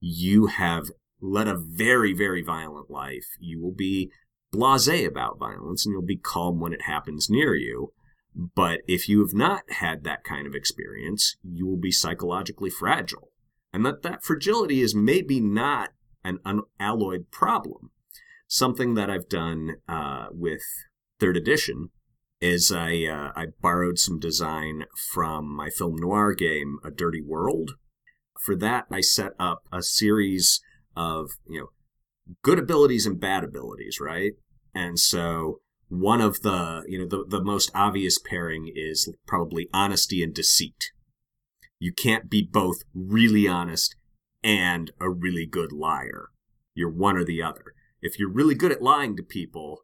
you 0.00 0.46
have 0.46 0.86
led 1.20 1.48
a 1.48 1.56
very, 1.56 2.12
very 2.12 2.42
violent 2.42 2.90
life, 2.90 3.26
you 3.40 3.60
will 3.60 3.74
be 3.74 4.10
blase 4.52 4.88
about 4.88 5.38
violence 5.38 5.84
and 5.84 5.92
you'll 5.92 6.02
be 6.02 6.16
calm 6.16 6.60
when 6.60 6.72
it 6.72 6.82
happens 6.82 7.28
near 7.28 7.54
you. 7.54 7.92
But 8.36 8.80
if 8.86 9.08
you 9.08 9.20
have 9.20 9.32
not 9.32 9.62
had 9.70 10.04
that 10.04 10.22
kind 10.22 10.46
of 10.46 10.54
experience, 10.54 11.36
you 11.42 11.66
will 11.66 11.78
be 11.78 11.90
psychologically 11.90 12.68
fragile. 12.68 13.30
And 13.72 13.84
that 13.86 14.02
that 14.02 14.24
fragility 14.24 14.82
is 14.82 14.94
maybe 14.94 15.40
not 15.40 15.90
an 16.22 16.40
unalloyed 16.44 17.30
problem. 17.30 17.90
Something 18.46 18.94
that 18.94 19.08
I've 19.08 19.28
done 19.28 19.76
uh, 19.88 20.26
with 20.30 20.62
third 21.18 21.36
edition 21.36 21.90
is 22.40 22.70
I 22.70 23.04
uh, 23.04 23.32
I 23.34 23.46
borrowed 23.62 23.98
some 23.98 24.18
design 24.18 24.84
from 25.12 25.48
my 25.48 25.70
film 25.70 25.96
noir 25.96 26.34
game, 26.34 26.78
A 26.84 26.90
Dirty 26.90 27.22
World. 27.22 27.72
For 28.42 28.54
that, 28.56 28.84
I 28.90 29.00
set 29.00 29.32
up 29.38 29.62
a 29.72 29.82
series 29.82 30.60
of 30.94 31.30
you 31.48 31.60
know 31.60 31.68
good 32.42 32.58
abilities 32.58 33.06
and 33.06 33.18
bad 33.18 33.44
abilities, 33.44 33.98
right? 33.98 34.32
And 34.74 34.98
so 34.98 35.60
one 35.88 36.20
of 36.20 36.42
the 36.42 36.84
you 36.88 36.98
know 36.98 37.06
the, 37.06 37.24
the 37.26 37.42
most 37.42 37.70
obvious 37.74 38.18
pairing 38.18 38.70
is 38.74 39.12
probably 39.26 39.68
honesty 39.72 40.22
and 40.22 40.34
deceit. 40.34 40.90
You 41.78 41.92
can't 41.92 42.30
be 42.30 42.42
both 42.42 42.78
really 42.94 43.46
honest 43.46 43.96
and 44.42 44.90
a 45.00 45.10
really 45.10 45.46
good 45.46 45.72
liar. 45.72 46.28
You're 46.74 46.90
one 46.90 47.16
or 47.16 47.24
the 47.24 47.42
other. 47.42 47.74
If 48.00 48.18
you're 48.18 48.30
really 48.30 48.54
good 48.54 48.72
at 48.72 48.82
lying 48.82 49.16
to 49.16 49.22
people, 49.22 49.82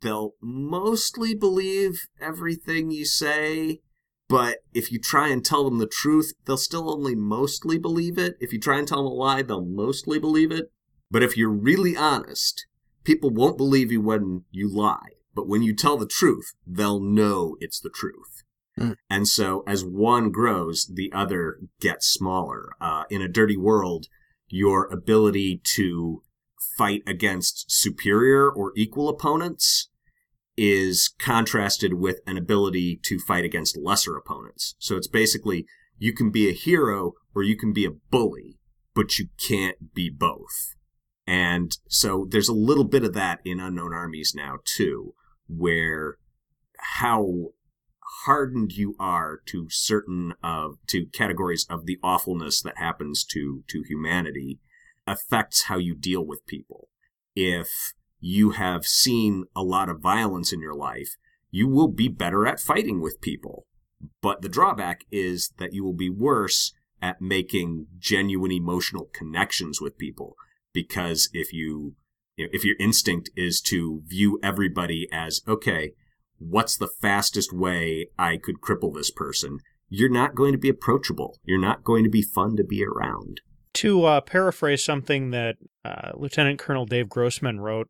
they'll 0.00 0.34
mostly 0.40 1.34
believe 1.34 2.06
everything 2.20 2.90
you 2.90 3.04
say 3.04 3.80
but 4.28 4.58
if 4.74 4.92
you 4.92 4.98
try 4.98 5.28
and 5.28 5.42
tell 5.42 5.64
them 5.64 5.78
the 5.78 5.86
truth, 5.86 6.34
they'll 6.44 6.58
still 6.58 6.92
only 6.92 7.14
mostly 7.14 7.78
believe 7.78 8.18
it. 8.18 8.36
If 8.40 8.52
you 8.52 8.60
try 8.60 8.78
and 8.78 8.86
tell 8.86 8.98
them 8.98 9.06
a 9.06 9.14
lie, 9.14 9.42
they'll 9.42 9.64
mostly 9.64 10.18
believe 10.18 10.52
it. 10.52 10.70
But 11.10 11.22
if 11.22 11.36
you're 11.36 11.48
really 11.48 11.96
honest, 11.96 12.66
people 13.04 13.30
won't 13.30 13.56
believe 13.56 13.90
you 13.90 14.02
when 14.02 14.44
you 14.50 14.68
lie. 14.68 15.17
But 15.34 15.48
when 15.48 15.62
you 15.62 15.74
tell 15.74 15.96
the 15.96 16.06
truth, 16.06 16.54
they'll 16.66 17.00
know 17.00 17.56
it's 17.60 17.80
the 17.80 17.90
truth. 17.90 18.42
Mm. 18.78 18.96
And 19.10 19.28
so 19.28 19.62
as 19.66 19.84
one 19.84 20.30
grows, 20.30 20.90
the 20.92 21.12
other 21.12 21.58
gets 21.80 22.06
smaller. 22.08 22.70
Uh, 22.80 23.04
in 23.10 23.22
a 23.22 23.28
dirty 23.28 23.56
world, 23.56 24.06
your 24.48 24.86
ability 24.86 25.60
to 25.74 26.22
fight 26.76 27.02
against 27.06 27.70
superior 27.70 28.50
or 28.50 28.72
equal 28.76 29.08
opponents 29.08 29.88
is 30.56 31.14
contrasted 31.18 31.94
with 31.94 32.20
an 32.26 32.36
ability 32.36 32.98
to 33.04 33.18
fight 33.20 33.44
against 33.44 33.76
lesser 33.76 34.16
opponents. 34.16 34.74
So 34.78 34.96
it's 34.96 35.06
basically 35.06 35.66
you 35.98 36.12
can 36.12 36.30
be 36.30 36.48
a 36.48 36.52
hero 36.52 37.12
or 37.34 37.42
you 37.42 37.56
can 37.56 37.72
be 37.72 37.84
a 37.84 37.92
bully, 38.10 38.58
but 38.94 39.18
you 39.18 39.28
can't 39.38 39.94
be 39.94 40.10
both. 40.10 40.74
And 41.26 41.76
so 41.88 42.26
there's 42.28 42.48
a 42.48 42.54
little 42.54 42.84
bit 42.84 43.04
of 43.04 43.12
that 43.14 43.40
in 43.44 43.60
Unknown 43.60 43.92
Armies 43.92 44.32
now 44.34 44.56
too, 44.64 45.14
where 45.48 46.18
how 47.00 47.48
hardened 48.24 48.72
you 48.72 48.94
are 48.98 49.40
to 49.46 49.66
certain 49.68 50.34
of 50.42 50.76
to 50.86 51.06
categories 51.06 51.66
of 51.68 51.86
the 51.86 51.98
awfulness 52.02 52.60
that 52.62 52.78
happens 52.78 53.24
to 53.24 53.62
to 53.68 53.82
humanity 53.82 54.60
affects 55.06 55.64
how 55.64 55.78
you 55.78 55.94
deal 55.94 56.24
with 56.24 56.46
people. 56.46 56.88
If 57.34 57.92
you 58.20 58.50
have 58.50 58.84
seen 58.84 59.44
a 59.54 59.62
lot 59.62 59.88
of 59.88 60.00
violence 60.00 60.52
in 60.52 60.60
your 60.60 60.74
life, 60.74 61.16
you 61.50 61.68
will 61.68 61.88
be 61.88 62.08
better 62.08 62.46
at 62.46 62.60
fighting 62.60 63.00
with 63.00 63.20
people. 63.20 63.66
But 64.20 64.42
the 64.42 64.48
drawback 64.48 65.04
is 65.10 65.52
that 65.58 65.72
you 65.72 65.84
will 65.84 65.94
be 65.94 66.10
worse 66.10 66.72
at 67.00 67.20
making 67.20 67.86
genuine 67.98 68.52
emotional 68.52 69.08
connections 69.12 69.80
with 69.80 69.98
people. 69.98 70.36
Because 70.72 71.30
if 71.32 71.52
you, 71.52 71.94
if 72.38 72.64
your 72.64 72.76
instinct 72.78 73.30
is 73.36 73.60
to 73.62 74.02
view 74.06 74.38
everybody 74.42 75.08
as, 75.12 75.40
okay, 75.46 75.92
what's 76.38 76.76
the 76.76 76.88
fastest 77.00 77.52
way 77.52 78.08
I 78.18 78.36
could 78.36 78.60
cripple 78.60 78.94
this 78.94 79.10
person? 79.10 79.58
You're 79.88 80.10
not 80.10 80.34
going 80.34 80.52
to 80.52 80.58
be 80.58 80.68
approachable. 80.68 81.38
You're 81.44 81.60
not 81.60 81.84
going 81.84 82.04
to 82.04 82.10
be 82.10 82.22
fun 82.22 82.56
to 82.56 82.64
be 82.64 82.84
around. 82.84 83.40
To 83.74 84.04
uh, 84.04 84.20
paraphrase 84.20 84.84
something 84.84 85.30
that 85.30 85.56
uh, 85.84 86.12
Lieutenant 86.14 86.58
Colonel 86.58 86.86
Dave 86.86 87.08
Grossman 87.08 87.60
wrote 87.60 87.88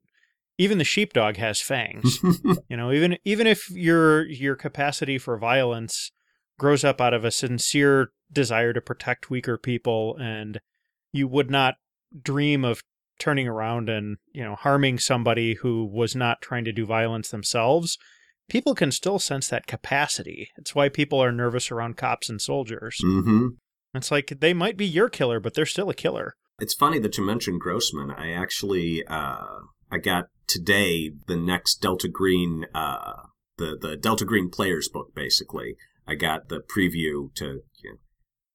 even 0.59 0.79
the 0.79 0.85
sheepdog 0.85 1.37
has 1.37 1.61
fangs. 1.61 2.19
you 2.69 2.77
know, 2.77 2.93
even 2.93 3.17
even 3.25 3.47
if 3.47 3.71
your 3.71 4.27
your 4.27 4.57
capacity 4.57 5.17
for 5.17 5.39
violence 5.39 6.11
grows 6.59 6.83
up 6.85 7.01
out 7.01 7.15
of 7.15 7.25
a 7.25 7.31
sincere 7.31 8.11
desire 8.31 8.73
to 8.73 8.81
protect 8.81 9.31
weaker 9.31 9.57
people 9.57 10.17
and 10.21 10.61
you 11.13 11.29
would 11.29 11.51
not 11.51 11.77
dream 12.23 12.65
of 12.65 12.83
turning 13.19 13.49
around 13.49 13.89
and, 13.89 14.19
you 14.33 14.43
know, 14.43 14.55
harming 14.55 14.99
somebody 14.99 15.55
who 15.55 15.85
was 15.85 16.15
not 16.15 16.41
trying 16.41 16.65
to 16.65 16.73
do 16.73 16.87
violence 16.87 17.31
themselves, 17.31 17.99
people 18.49 18.75
can 18.75 18.91
still 18.93 19.19
sense 19.19 19.49
that 19.49 19.67
capacity. 19.67 20.51
It's 20.57 20.75
why 20.75 20.89
people 20.89 21.23
are 21.23 21.33
nervous 21.33 21.71
around 21.71 21.97
cops 21.97 22.29
and 22.29 22.41
soldiers. 22.41 22.99
Mm-hmm. 23.05 23.49
It's 23.95 24.11
like 24.11 24.35
they 24.41 24.55
might 24.55 24.77
be 24.77 24.87
your 24.87 25.09
killer, 25.09 25.41
but 25.41 25.55
they're 25.55 25.67
still 25.67 25.91
a 25.91 25.95
killer. 25.95 26.35
It's 26.61 26.75
funny 26.75 26.99
that 27.01 27.17
you 27.17 27.25
mentioned 27.25 27.61
Grossman. 27.61 28.11
I 28.11 28.33
actually 28.33 29.05
uh, 29.07 29.61
I 29.91 29.99
got 29.99 30.27
today 30.47 31.13
the 31.27 31.37
next 31.37 31.77
Delta 31.77 32.09
Green, 32.09 32.67
uh, 32.75 33.15
the 33.57 33.79
the 33.81 33.97
Delta 33.97 34.25
Green 34.25 34.51
players 34.51 34.89
book. 34.89 35.15
Basically, 35.15 35.77
I 36.07 36.15
got 36.15 36.49
the 36.49 36.61
preview 36.61 37.35
to 37.37 37.63
you 37.83 37.91
know, 37.91 37.99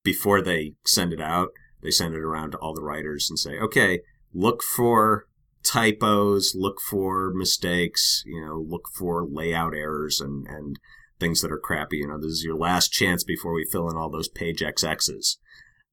before 0.03 0.41
they 0.41 0.73
send 0.85 1.13
it 1.13 1.21
out. 1.21 1.49
They 1.81 1.91
send 1.91 2.13
it 2.15 2.21
around 2.21 2.51
to 2.51 2.57
all 2.59 2.73
the 2.73 2.83
writers 2.83 3.29
and 3.29 3.37
say, 3.37 3.59
okay, 3.59 3.99
look 4.33 4.63
for 4.63 5.27
typos, 5.63 6.53
look 6.55 6.79
for 6.81 7.31
mistakes, 7.33 8.23
you 8.25 8.43
know, 8.43 8.63
look 8.67 8.87
for 8.97 9.25
layout 9.29 9.73
errors 9.73 10.19
and 10.19 10.47
and 10.47 10.77
things 11.19 11.41
that 11.41 11.51
are 11.51 11.59
crappy. 11.59 11.97
You 11.97 12.07
know, 12.07 12.17
this 12.17 12.31
is 12.31 12.43
your 12.43 12.57
last 12.57 12.91
chance 12.91 13.23
before 13.23 13.53
we 13.53 13.67
fill 13.71 13.89
in 13.89 13.95
all 13.95 14.09
those 14.09 14.27
page 14.27 14.59
XXs. 14.59 15.37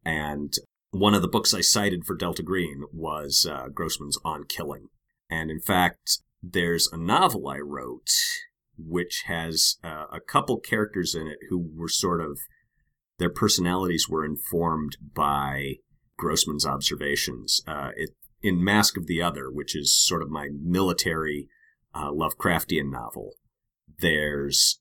And 0.04 0.52
one 0.90 1.14
of 1.14 1.22
the 1.22 1.28
books 1.28 1.54
I 1.54 1.60
cited 1.60 2.04
for 2.04 2.16
Delta 2.16 2.42
Green 2.42 2.84
was 2.92 3.46
uh, 3.48 3.68
Grossman's 3.68 4.18
On 4.24 4.44
Killing. 4.44 4.88
And 5.30 5.50
in 5.50 5.60
fact, 5.60 6.18
there's 6.42 6.88
a 6.90 6.96
novel 6.96 7.46
I 7.48 7.58
wrote 7.58 8.08
which 8.86 9.24
has 9.26 9.76
uh, 9.84 10.06
a 10.12 10.20
couple 10.20 10.58
characters 10.58 11.14
in 11.14 11.26
it 11.26 11.38
who 11.48 11.70
were 11.74 11.88
sort 11.88 12.20
of, 12.20 12.38
their 13.18 13.30
personalities 13.30 14.06
were 14.08 14.24
informed 14.24 14.96
by 15.14 15.74
Grossman's 16.16 16.66
observations. 16.66 17.62
Uh, 17.66 17.90
it, 17.96 18.10
in 18.42 18.64
Mask 18.64 18.96
of 18.96 19.06
the 19.06 19.22
Other, 19.22 19.50
which 19.50 19.76
is 19.76 19.94
sort 19.94 20.22
of 20.22 20.30
my 20.30 20.48
military 20.52 21.48
uh, 21.94 22.10
Lovecraftian 22.10 22.90
novel, 22.90 23.32
there's 23.98 24.80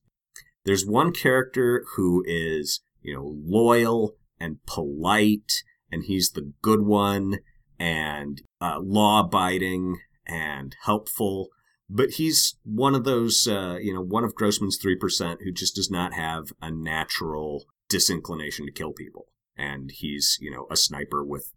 there's 0.65 0.85
one 0.85 1.11
character 1.11 1.85
who 1.95 2.23
is 2.27 2.81
you 3.01 3.13
know 3.15 3.35
loyal 3.45 4.15
and 4.39 4.63
polite, 4.65 5.63
and 5.91 6.03
he's 6.05 6.31
the 6.31 6.53
good 6.61 6.81
one 6.81 7.39
and 7.79 8.41
uh, 8.61 8.79
law 8.81 9.21
abiding 9.21 9.99
and 10.25 10.75
helpful. 10.83 11.49
But 11.89 12.11
he's 12.11 12.55
one 12.63 12.93
of 12.93 13.03
those, 13.03 13.47
uh, 13.47 13.77
you 13.81 13.93
know, 13.93 14.01
one 14.01 14.23
of 14.23 14.35
Grossman's 14.35 14.77
3% 14.77 15.37
who 15.43 15.51
just 15.51 15.75
does 15.75 15.89
not 15.89 16.13
have 16.13 16.51
a 16.61 16.69
natural 16.69 17.65
disinclination 17.89 18.67
to 18.67 18.71
kill 18.71 18.93
people. 18.93 19.27
And 19.57 19.89
he's, 19.91 20.37
you 20.39 20.51
know, 20.51 20.67
a 20.69 20.77
sniper 20.77 21.25
with 21.25 21.51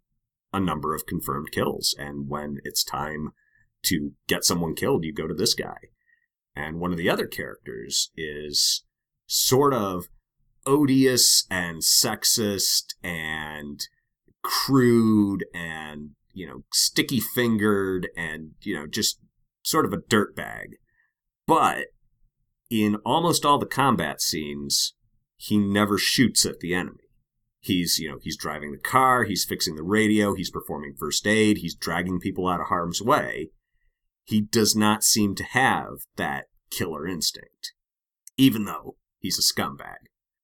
a 0.53 0.59
number 0.59 0.93
of 0.93 1.05
confirmed 1.05 1.51
kills. 1.51 1.95
And 1.97 2.29
when 2.29 2.59
it's 2.63 2.83
time 2.83 3.31
to 3.85 4.11
get 4.27 4.45
someone 4.45 4.75
killed, 4.75 5.03
you 5.03 5.13
go 5.13 5.27
to 5.27 5.33
this 5.33 5.53
guy. 5.53 5.77
And 6.55 6.79
one 6.79 6.91
of 6.91 6.97
the 6.97 7.09
other 7.09 7.25
characters 7.25 8.11
is 8.15 8.85
sort 9.25 9.73
of 9.73 10.05
odious 10.65 11.45
and 11.49 11.81
sexist 11.81 12.93
and 13.03 13.79
crude 14.43 15.45
and, 15.53 16.11
you 16.33 16.45
know, 16.45 16.63
sticky 16.71 17.19
fingered 17.19 18.07
and, 18.15 18.51
you 18.61 18.75
know, 18.75 18.85
just 18.85 19.19
sort 19.63 19.85
of 19.85 19.93
a 19.93 19.97
dirtbag. 19.97 20.73
But 21.47 21.87
in 22.69 22.95
almost 22.97 23.45
all 23.45 23.57
the 23.57 23.65
combat 23.65 24.21
scenes, 24.21 24.93
he 25.35 25.57
never 25.57 25.97
shoots 25.97 26.45
at 26.45 26.59
the 26.59 26.73
enemy. 26.73 27.03
He's, 27.63 27.97
you 27.97 28.11
know, 28.11 28.17
he's 28.21 28.35
driving 28.35 28.73
the 28.73 28.77
car, 28.77 29.23
he's 29.23 29.45
fixing 29.45 29.77
the 29.77 29.83
radio, 29.83 30.35
he's 30.35 30.51
performing 30.51 30.95
first 30.99 31.25
aid, 31.25 31.59
he's 31.59 31.73
dragging 31.73 32.19
people 32.19 32.45
out 32.45 32.59
of 32.59 32.67
harm's 32.67 33.01
way. 33.01 33.51
He 34.25 34.41
does 34.41 34.75
not 34.75 35.01
seem 35.01 35.33
to 35.35 35.45
have 35.45 35.99
that 36.17 36.47
killer 36.69 37.07
instinct, 37.07 37.71
even 38.35 38.65
though 38.65 38.97
he's 39.17 39.39
a 39.39 39.41
scumbag. 39.41 39.95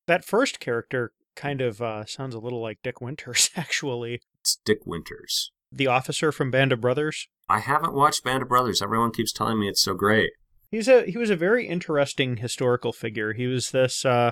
That 0.08 0.24
first 0.24 0.62
character 0.62 1.12
kind 1.36 1.60
of 1.60 1.82
uh, 1.82 2.06
sounds 2.06 2.36
a 2.36 2.40
little 2.40 2.62
like 2.62 2.80
Dick 2.84 3.02
Winters, 3.02 3.50
actually. 3.58 4.22
It's 4.40 4.56
Dick 4.64 4.86
Winters. 4.86 5.52
The 5.74 5.88
officer 5.88 6.32
from 6.32 6.52
Band 6.52 6.72
of 6.72 6.80
Brothers. 6.80 7.28
I 7.50 7.60
haven't 7.60 7.94
watched 7.94 8.24
Band 8.24 8.44
of 8.44 8.48
Brothers. 8.48 8.82
Everyone 8.82 9.12
keeps 9.12 9.34
telling 9.34 9.60
me 9.60 9.68
it's 9.68 9.82
so 9.82 9.94
great. 9.94 10.32
He's 10.72 10.88
a 10.88 11.04
he 11.04 11.18
was 11.18 11.30
a 11.30 11.36
very 11.36 11.68
interesting 11.68 12.38
historical 12.38 12.94
figure. 12.94 13.34
He 13.34 13.46
was 13.46 13.72
this 13.72 14.06
uh, 14.06 14.32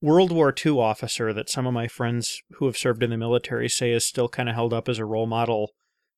World 0.00 0.32
War 0.32 0.54
II 0.64 0.78
officer 0.78 1.32
that 1.32 1.48
some 1.48 1.66
of 1.66 1.72
my 1.72 1.88
friends 1.88 2.42
who 2.52 2.66
have 2.66 2.76
served 2.76 3.02
in 3.02 3.10
the 3.10 3.16
military 3.16 3.68
say 3.68 3.92
is 3.92 4.06
still 4.06 4.28
kind 4.28 4.48
of 4.48 4.54
held 4.54 4.72
up 4.72 4.88
as 4.88 4.98
a 4.98 5.04
role 5.04 5.26
model 5.26 5.70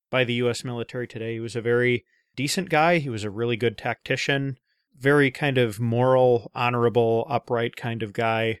by 0.09 0.23
the 0.23 0.33
U.S. 0.35 0.63
military 0.63 1.07
today. 1.07 1.33
He 1.33 1.39
was 1.39 1.55
a 1.55 1.61
very 1.61 2.05
decent 2.35 2.69
guy. 2.69 2.99
He 2.99 3.09
was 3.09 3.23
a 3.23 3.31
really 3.31 3.57
good 3.57 3.77
tactician, 3.77 4.57
very 4.97 5.31
kind 5.31 5.57
of 5.57 5.79
moral, 5.79 6.51
honorable, 6.53 7.25
upright 7.29 7.75
kind 7.75 8.03
of 8.03 8.13
guy 8.13 8.59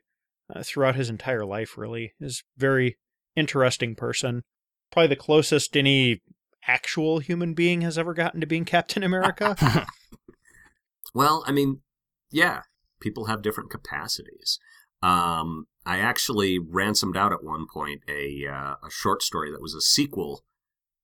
uh, 0.53 0.63
throughout 0.63 0.95
his 0.95 1.09
entire 1.09 1.45
life. 1.45 1.77
Really, 1.77 2.13
is 2.19 2.43
very 2.57 2.97
interesting 3.35 3.95
person. 3.95 4.43
Probably 4.91 5.07
the 5.07 5.15
closest 5.15 5.75
any 5.75 6.21
actual 6.67 7.19
human 7.19 7.53
being 7.53 7.81
has 7.81 7.97
ever 7.97 8.13
gotten 8.13 8.41
to 8.41 8.47
being 8.47 8.65
Captain 8.65 9.03
America. 9.03 9.85
well, 11.13 11.43
I 11.47 11.51
mean, 11.51 11.81
yeah, 12.31 12.61
people 12.99 13.25
have 13.25 13.41
different 13.41 13.69
capacities. 13.69 14.59
Um, 15.01 15.65
I 15.85 15.99
actually 15.99 16.59
ransomed 16.59 17.15
out 17.15 17.31
at 17.31 17.43
one 17.43 17.65
point 17.71 18.01
a 18.09 18.45
uh, 18.47 18.75
a 18.83 18.89
short 18.89 19.21
story 19.21 19.51
that 19.51 19.61
was 19.61 19.73
a 19.73 19.81
sequel, 19.81 20.43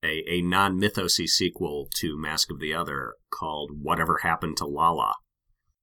a, 0.03 0.23
a 0.29 0.41
non 0.41 0.79
mythosy 0.79 1.27
sequel 1.27 1.87
to 1.95 2.19
Mask 2.19 2.51
of 2.51 2.59
the 2.59 2.73
Other 2.73 3.15
called 3.31 3.71
Whatever 3.81 4.19
Happened 4.23 4.57
to 4.57 4.65
Lala. 4.65 5.13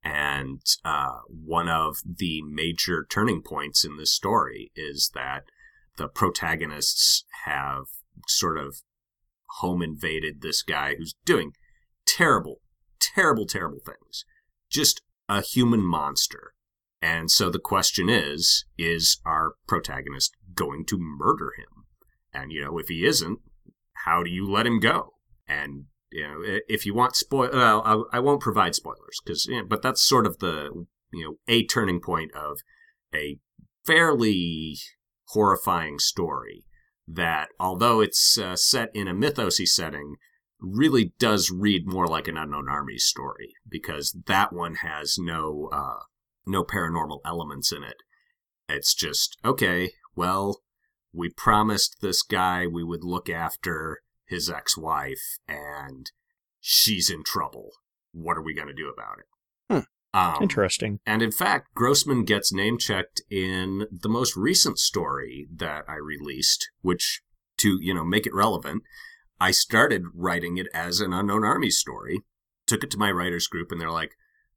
And 0.02 0.62
uh, 0.84 1.20
one 1.28 1.68
of 1.68 1.98
the 2.04 2.42
major 2.42 3.06
turning 3.11 3.42
points 3.42 3.84
in 3.84 3.96
this 3.96 4.12
story 4.12 4.70
is 4.74 5.11
that 5.14 5.44
the 5.96 6.08
protagonists 6.08 7.24
have 7.44 7.84
sort 8.26 8.58
of 8.58 8.76
home 9.58 9.82
invaded 9.82 10.40
this 10.40 10.62
guy 10.62 10.94
who's 10.94 11.14
doing 11.24 11.52
terrible, 12.06 12.61
terrible, 13.00 13.46
terrible 13.46 13.80
things. 13.84 14.24
Just 14.70 15.02
a 15.28 15.42
human 15.42 15.82
monster. 15.82 16.54
And 17.03 17.30
so 17.30 17.48
the 17.48 17.59
question 17.59 18.09
is 18.09 18.64
is 18.76 19.20
our 19.24 19.55
protagonist 19.66 20.36
going 20.55 20.84
to 20.86 20.98
murder 20.98 21.53
him? 21.57 21.86
And, 22.32 22.53
you 22.53 22.62
know, 22.62 22.78
if 22.78 22.88
he 22.88 23.05
isn't, 23.05 23.38
how 24.05 24.22
do 24.22 24.30
you 24.30 24.48
let 24.48 24.66
him 24.66 24.80
go? 24.80 25.14
And, 25.48 25.86
you 26.12 26.22
know, 26.22 26.42
if 26.68 26.86
you 26.86 26.94
want 26.94 27.16
spoil, 27.16 27.51
well, 27.53 28.07
I 28.12 28.20
won't 28.20 28.40
provide 28.40 28.74
spoilers 28.74 29.18
because, 29.24 29.46
you 29.46 29.59
know, 29.59 29.64
but 29.64 29.82
that's 29.82 30.03
sort 30.03 30.26
of 30.26 30.38
the, 30.38 30.86
you 31.12 31.24
know, 31.24 31.34
a 31.48 31.64
turning 31.66 32.01
point 32.01 32.32
of 32.34 32.59
a 33.14 33.38
fairly 33.86 34.76
horrifying 35.28 35.98
story 35.98 36.64
that, 37.09 37.48
although 37.59 38.01
it's 38.01 38.38
uh, 38.38 38.57
set 38.57 38.90
in 38.94 39.09
a 39.09 39.14
mythosy 39.14 39.66
setting, 39.66 40.16
really 40.61 41.12
does 41.18 41.51
read 41.51 41.86
more 41.86 42.07
like 42.07 42.28
an 42.28 42.36
unknown 42.36 42.68
army 42.68 42.98
story 42.98 43.55
because 43.68 44.16
that 44.26 44.53
one 44.53 44.76
has 44.76 45.16
no 45.18 45.68
uh, 45.72 46.05
no 46.47 46.64
paranormal 46.64 47.20
elements 47.24 47.72
in 47.72 47.82
it. 47.82 47.97
It's 48.68 48.95
just 48.95 49.36
okay. 49.45 49.93
Well, 50.16 50.61
we 51.12 51.30
promised 51.30 51.97
this 52.01 52.22
guy 52.22 52.66
we 52.66 52.84
would 52.84 53.05
look 53.05 53.28
after 53.28 54.01
his 54.26 54.49
ex-wife, 54.49 55.38
and 55.49 56.11
she's 56.61 57.11
in 57.11 57.24
trouble. 57.24 57.70
What 58.12 58.36
are 58.36 58.43
we 58.43 58.55
going 58.55 58.68
to 58.68 58.74
do 58.74 58.88
about 58.88 59.18
it? 59.18 59.26
Um, 60.12 60.38
Interesting. 60.41 60.99
And 61.07 61.22
in 61.22 61.30
fact, 61.30 61.74
Grossman 61.74 62.24
gets 62.24 62.53
name 62.53 62.78
checked 62.78 63.22
in 63.30 63.86
the 63.93 64.09
most 64.09 64.36
recent 64.36 64.78
story 64.78 65.47
that 65.55 65.84
I 65.88 65.95
released, 65.95 66.68
which 66.80 67.22
to, 67.59 67.78
you 67.80 67.95
know, 67.95 68.05
make 68.05 68.26
it 68.26 68.34
relevant, 68.34 68.82
I 69.41 69.53
started 69.53 70.03
writing 70.14 70.59
it 70.59 70.66
as 70.74 71.01
an 71.01 71.12
unknown 71.12 71.45
army 71.45 71.70
story, 71.70 72.22
took 72.66 72.82
it 72.82 72.91
to 72.91 72.99
my 72.99 73.11
writers 73.11 73.47
group 73.47 73.70
and 73.70 73.80
they're 73.80 73.91
like, 73.91 74.12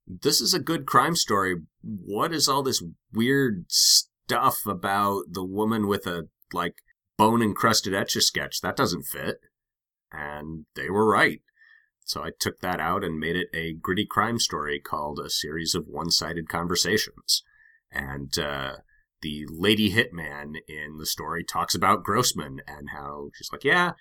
this 0.08 0.42
is 0.42 0.54
a 0.54 0.60
good 0.60 0.86
crime 0.86 1.16
story. 1.16 1.56
What 1.82 2.34
is 2.34 2.48
all 2.48 2.64
this 2.64 2.84
weird 3.12 3.66
stuff 3.70 4.66
about 4.66 5.24
the 5.32 5.44
woman 5.44 5.88
with 5.88 6.06
a 6.08 6.28
like 6.52 6.76
bone 7.18 7.42
encrusted 7.42 7.94
etch 7.94 8.16
a 8.16 8.22
sketch? 8.22 8.62
That 8.62 8.76
doesn't 8.76 9.04
fit. 9.04 9.38
And 10.12 10.66
they 10.76 10.90
were 10.90 11.10
right. 11.10 11.42
So 12.06 12.24
I 12.24 12.32
took 12.38 12.60
that 12.60 12.80
out 12.80 13.04
and 13.04 13.20
made 13.20 13.36
it 13.36 13.48
a 13.54 13.74
gritty 13.74 14.06
crime 14.06 14.40
story 14.40 14.80
called 14.80 15.20
A 15.20 15.30
Series 15.30 15.74
of 15.74 15.88
One 15.88 16.12
Sided 16.12 16.50
Conversations. 16.50 17.44
And 17.92 18.38
uh, 18.38 18.74
the 19.22 19.46
lady 19.50 19.94
hitman 19.94 20.56
in 20.68 20.98
the 21.00 21.06
story 21.06 21.44
talks 21.44 21.74
about 21.74 22.04
Grossman 22.04 22.62
and 22.68 22.90
how 22.94 23.30
she's 23.34 23.50
like, 23.52 23.64
yeah, 23.64 23.94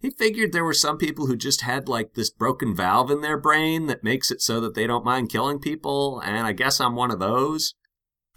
he 0.00 0.10
figured 0.10 0.52
there 0.52 0.64
were 0.64 0.72
some 0.72 0.96
people 0.96 1.26
who 1.26 1.36
just 1.36 1.60
had 1.60 1.88
like 1.88 2.14
this 2.14 2.30
broken 2.30 2.74
valve 2.74 3.10
in 3.10 3.20
their 3.20 3.38
brain 3.38 3.86
that 3.86 4.02
makes 4.02 4.30
it 4.30 4.40
so 4.40 4.58
that 4.60 4.74
they 4.74 4.86
don't 4.86 5.04
mind 5.04 5.30
killing 5.30 5.58
people. 5.58 6.20
And 6.24 6.46
I 6.46 6.52
guess 6.52 6.80
I'm 6.80 6.96
one 6.96 7.10
of 7.10 7.18
those. 7.18 7.74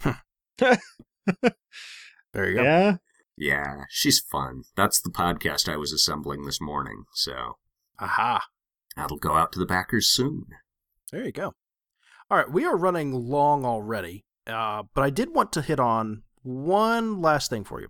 there 0.58 0.78
you 2.34 2.54
go. 2.54 2.62
Yeah. 2.62 2.96
Yeah, 3.36 3.84
she's 3.88 4.20
fun. 4.20 4.62
That's 4.76 5.00
the 5.00 5.10
podcast 5.10 5.68
I 5.72 5.76
was 5.76 5.92
assembling 5.92 6.44
this 6.44 6.60
morning. 6.60 7.04
So, 7.14 7.58
aha. 7.98 8.44
That'll 8.94 9.16
go 9.16 9.34
out 9.34 9.50
to 9.52 9.58
the 9.58 9.66
backers 9.66 10.08
soon. 10.08 10.46
There 11.10 11.24
you 11.24 11.32
go. 11.32 11.54
All 12.30 12.38
right, 12.38 12.50
we 12.50 12.64
are 12.64 12.76
running 12.76 13.12
long 13.12 13.64
already, 13.64 14.24
uh, 14.46 14.84
but 14.94 15.02
I 15.02 15.10
did 15.10 15.34
want 15.34 15.52
to 15.54 15.62
hit 15.62 15.80
on 15.80 16.22
one 16.42 17.20
last 17.20 17.50
thing 17.50 17.64
for 17.64 17.80
you. 17.80 17.88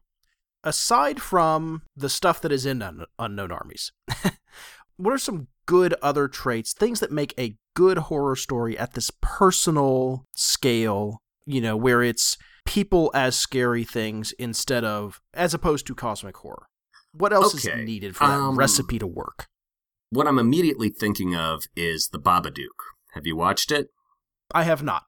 Aside 0.64 1.20
from 1.20 1.82
the 1.96 2.08
stuff 2.08 2.40
that 2.40 2.50
is 2.50 2.66
in 2.66 2.82
Un- 2.82 3.04
Unknown 3.18 3.52
Armies, 3.52 3.92
what 4.96 5.12
are 5.12 5.18
some 5.18 5.48
good 5.66 5.94
other 6.02 6.26
traits, 6.26 6.72
things 6.72 7.00
that 7.00 7.12
make 7.12 7.34
a 7.38 7.56
good 7.74 7.98
horror 7.98 8.36
story 8.36 8.76
at 8.78 8.94
this 8.94 9.10
personal 9.20 10.24
scale, 10.34 11.20
you 11.46 11.60
know, 11.60 11.76
where 11.76 12.02
it's 12.02 12.36
people 12.64 13.10
as 13.14 13.36
scary 13.36 13.84
things 13.84 14.32
instead 14.32 14.84
of, 14.84 15.20
as 15.34 15.54
opposed 15.54 15.86
to 15.86 15.94
cosmic 15.94 16.38
horror? 16.38 16.66
What 17.12 17.32
else 17.32 17.54
okay. 17.54 17.80
is 17.80 17.86
needed 17.86 18.16
for 18.16 18.26
that 18.26 18.40
um, 18.40 18.58
recipe 18.58 18.98
to 18.98 19.06
work? 19.06 19.48
what 20.14 20.28
I'm 20.28 20.38
immediately 20.38 20.90
thinking 20.90 21.34
of 21.34 21.64
is 21.76 22.08
The 22.12 22.20
Babadook. 22.20 22.78
Have 23.14 23.26
you 23.26 23.36
watched 23.36 23.72
it? 23.72 23.88
I 24.54 24.62
have 24.62 24.82
not. 24.82 25.04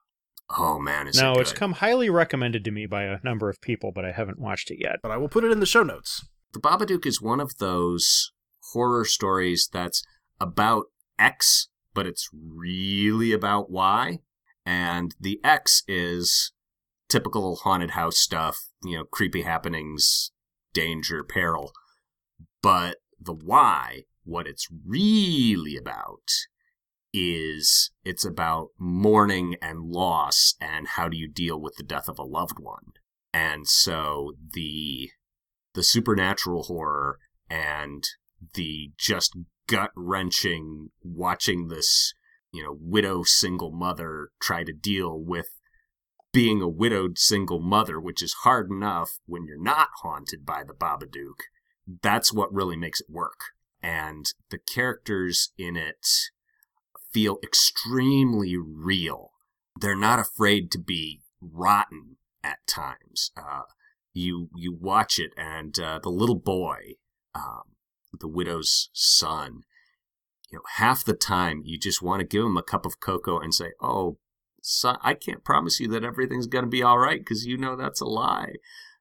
Oh 0.51 0.79
man, 0.79 1.09
is 1.09 1.21
no, 1.21 1.35
it 1.35 1.41
it's 1.41 1.53
come 1.53 1.73
highly 1.73 2.09
recommended 2.09 2.65
to 2.65 2.71
me 2.71 2.87
by 2.87 3.05
a 3.05 3.19
number 3.25 3.49
of 3.51 3.61
people, 3.61 3.91
but 3.93 4.05
I 4.05 4.13
haven't 4.13 4.39
watched 4.39 4.71
it 4.71 4.79
yet. 4.81 4.97
But 5.03 5.11
I 5.11 5.17
will 5.17 5.29
put 5.29 5.45
it 5.45 5.51
in 5.51 5.61
the 5.61 5.67
show 5.67 5.83
notes. 5.83 6.25
The 6.53 6.61
Babadook 6.61 7.05
is 7.05 7.21
one 7.21 7.41
of 7.41 7.59
those 7.59 8.33
horror 8.73 9.05
stories 9.05 9.69
that's 9.73 10.03
about 10.41 10.87
X, 11.19 11.69
but 11.95 12.07
it's 12.07 12.29
really 12.33 13.33
about 13.33 13.71
Y. 13.71 14.21
And 14.65 15.15
the 15.21 15.41
X 15.45 15.83
is 15.87 16.53
typical 17.09 17.57
haunted 17.57 17.93
house 17.93 18.19
stuff, 18.19 18.69
you 18.83 18.99
know, 18.99 19.05
creepy 19.05 19.43
happenings, 19.43 20.33
danger, 20.73 21.23
peril. 21.23 21.73
But 22.63 22.97
the 23.21 23.35
Y, 23.35 24.05
what 24.25 24.47
it's 24.47 24.69
really 24.87 25.77
about, 25.77 26.31
is 27.13 27.91
it's 28.05 28.25
about 28.25 28.69
mourning 28.79 29.57
and 29.63 29.81
loss 29.81 30.55
and 30.61 30.89
how 30.89 31.09
do 31.09 31.17
you 31.17 31.29
deal 31.29 31.61
with 31.61 31.77
the 31.77 31.85
death 31.85 32.09
of 32.09 32.19
a 32.19 32.25
loved 32.25 32.59
one. 32.59 32.93
And 33.33 33.67
so 33.69 34.33
the 34.53 35.11
the 35.75 35.83
supernatural 35.83 36.65
horror 36.65 37.19
and 37.51 38.03
the 38.55 38.93
just 38.97 39.37
gut 39.67 39.91
wrenching 39.95 40.91
watching 41.03 41.69
this, 41.69 42.15
you 42.53 42.63
know, 42.63 42.77
widow 42.81 43.23
single 43.23 43.71
mother 43.71 44.31
try 44.41 44.65
to 44.65 44.73
deal 44.73 45.19
with 45.19 45.49
being 46.33 46.61
a 46.61 46.69
widowed 46.69 47.19
single 47.19 47.61
mother, 47.61 48.01
which 48.01 48.23
is 48.23 48.35
hard 48.43 48.71
enough 48.71 49.19
when 49.27 49.45
you're 49.47 49.63
not 49.63 49.89
haunted 50.03 50.45
by 50.45 50.63
the 50.63 50.75
Babadook. 50.75 51.41
That's 52.03 52.33
what 52.33 52.53
really 52.53 52.77
makes 52.77 53.01
it 53.01 53.07
work. 53.09 53.41
And 53.83 54.27
the 54.51 54.59
characters 54.59 55.53
in 55.57 55.77
it 55.77 56.07
feel 57.17 57.39
extremely 57.43 58.59
real. 58.59 59.31
They're 59.81 59.97
not 59.97 60.19
afraid 60.19 60.71
to 60.73 60.79
be 60.79 61.23
rotten 61.41 62.19
at 62.45 62.59
times. 62.67 63.31
Uh, 63.35 63.63
you 64.13 64.51
you 64.55 64.77
watch 64.79 65.19
it, 65.19 65.31
and 65.35 65.79
uh, 65.79 65.99
the 66.03 66.11
little 66.11 66.39
boy, 66.39 66.97
um, 67.35 67.63
the 68.21 68.29
widow's 68.29 68.91
son, 68.93 69.63
you 70.51 70.59
know, 70.59 70.63
half 70.77 71.07
the 71.07 71.15
time 71.15 71.63
you 71.65 71.79
just 71.79 72.03
want 72.03 72.21
to 72.21 72.27
give 72.27 72.45
him 72.45 72.59
a 72.59 72.63
cup 72.63 72.85
of 72.85 73.01
cocoa 73.01 73.39
and 73.41 73.55
say, 73.55 73.73
"Oh, 73.81 74.19
son, 74.61 74.99
I 75.03 75.15
can't 75.15 75.43
promise 75.43 75.81
you 75.81 75.89
that 75.89 76.05
everything's 76.05 76.47
going 76.47 76.67
to 76.67 76.71
be 76.71 76.83
all 76.83 76.99
right 76.99 77.21
because 77.21 77.47
you 77.47 77.57
know 77.57 77.77
that's 77.77 78.03
a 78.03 78.07
lie." 78.07 78.57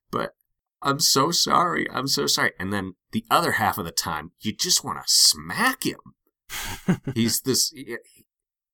But 0.09 0.35
I'm 0.81 1.01
so 1.01 1.31
sorry. 1.31 1.85
I'm 1.91 2.07
so 2.07 2.27
sorry. 2.27 2.53
And 2.57 2.71
then 2.71 2.93
the 3.11 3.25
other 3.29 3.53
half 3.53 3.77
of 3.77 3.83
the 3.83 3.91
time, 3.91 4.31
you 4.39 4.53
just 4.53 4.85
want 4.85 4.99
to 4.99 5.13
smack 5.13 5.85
him. 5.85 5.99
He's 7.15 7.41
this. 7.41 7.73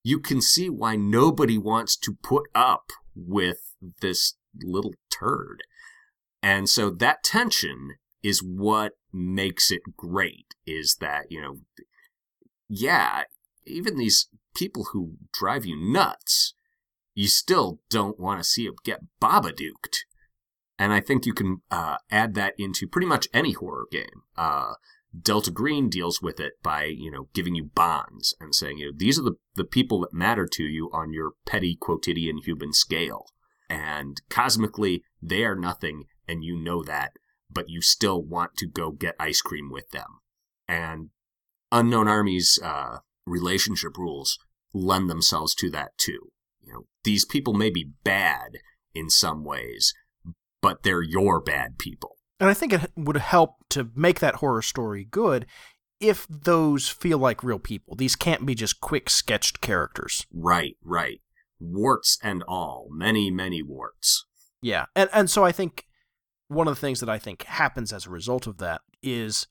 You 0.04 0.20
can 0.20 0.42
see 0.42 0.70
why 0.70 0.96
nobody 0.96 1.58
wants 1.58 1.96
to 1.98 2.18
put 2.24 2.50
up 2.56 2.92
with 3.16 3.58
this 4.02 4.36
little 4.64 4.94
turd. 5.10 5.64
And 6.42 6.68
so 6.68 6.90
that 6.90 7.24
tension 7.24 7.96
is 8.24 8.44
what 8.44 8.94
makes 9.14 9.72
it 9.72 9.82
great 9.96 10.56
is 10.66 10.98
that, 11.02 11.26
you 11.30 11.42
know, 11.42 11.58
yeah, 12.68 13.24
even 13.66 13.98
these 13.98 14.30
people 14.56 14.88
who 14.92 15.14
drive 15.34 15.66
you 15.66 15.76
nuts, 15.76 16.54
you 17.14 17.28
still 17.28 17.80
don't 17.90 18.20
want 18.20 18.40
to 18.40 18.44
see 18.44 18.66
them 18.66 18.76
get 18.84 19.02
Babadooked. 19.22 20.06
And 20.80 20.94
I 20.94 21.00
think 21.00 21.26
you 21.26 21.34
can 21.34 21.62
uh, 21.70 21.98
add 22.10 22.34
that 22.36 22.56
into 22.58 22.88
pretty 22.88 23.08
much 23.08 23.28
any 23.34 23.52
horror 23.52 23.86
game. 23.92 24.24
Uh, 24.36 24.74
Delta 25.20 25.52
Green 25.52 25.90
deals 25.90 26.22
with 26.22 26.40
it 26.40 26.54
by, 26.64 26.86
you 26.86 27.12
know, 27.12 27.28
giving 27.34 27.56
you 27.56 27.66
bonds 27.66 28.34
and 28.40 28.56
saying, 28.56 28.78
you 28.78 28.88
know, 28.88 28.94
these 28.96 29.20
are 29.20 29.24
the, 29.24 29.36
the 29.56 29.66
people 29.66 30.00
that 30.02 30.14
matter 30.14 30.48
to 30.54 30.64
you 30.64 30.90
on 30.94 31.12
your 31.12 31.34
petty 31.46 31.76
quotidian 31.80 32.38
human 32.38 32.72
scale. 32.72 33.26
And 33.70 34.22
cosmically, 34.30 35.04
they 35.22 35.44
are 35.44 35.56
nothing, 35.56 36.06
and 36.28 36.44
you 36.44 36.58
know 36.58 36.84
that, 36.84 37.14
but 37.50 37.70
you 37.70 37.82
still 37.82 38.22
want 38.22 38.56
to 38.58 38.68
go 38.68 38.92
get 38.92 39.16
ice 39.20 39.42
cream 39.42 39.70
with 39.70 39.90
them. 39.92 40.20
And 40.68 41.10
Unknown 41.72 42.08
Army's 42.08 42.60
uh, 42.64 43.00
relationship 43.26 43.98
rules 43.98 44.38
lend 44.74 45.10
themselves 45.10 45.54
to 45.56 45.70
that 45.72 45.98
too. 45.98 46.32
You 46.62 46.74
know, 46.74 46.86
these 47.04 47.26
people 47.26 47.54
may 47.54 47.70
be 47.70 47.92
bad 48.04 48.60
in 48.94 49.10
some 49.10 49.44
ways, 49.44 49.94
but 50.62 50.84
they're 50.84 51.02
your 51.02 51.42
bad 51.42 51.78
people. 51.78 52.18
And 52.42 52.50
I 52.50 52.56
think 52.56 52.74
it 52.74 52.92
would 52.98 53.18
help 53.18 53.58
to 53.70 53.92
make 53.96 54.20
that 54.20 54.36
horror 54.36 54.64
story 54.64 55.08
good 55.10 55.46
if 56.00 56.28
those 56.28 56.90
feel 56.90 57.20
like 57.20 57.44
real 57.44 57.60
people. 57.60 57.96
These 57.96 58.16
can't 58.16 58.48
be 58.48 58.56
just 58.56 58.82
quick 58.82 59.12
sketched 59.12 59.62
characters. 59.62 60.26
Right, 60.34 60.76
right. 60.84 61.22
Warts 61.60 62.18
and 62.24 62.44
all. 62.48 62.88
Many, 62.90 63.30
many 63.30 63.62
warts. 63.62 64.26
Yeah. 64.60 64.86
And 64.96 65.08
and 65.14 65.30
so 65.30 65.46
I 65.46 65.52
think 65.52 65.86
one 66.48 66.68
of 66.68 66.74
the 66.74 66.82
things 66.82 67.00
that 67.00 67.10
I 67.10 67.20
think 67.20 67.44
happens 67.44 67.94
as 67.94 68.08
a 68.08 68.10
result 68.10 68.48
of 68.48 68.58
that 68.58 68.82
is 69.04 69.46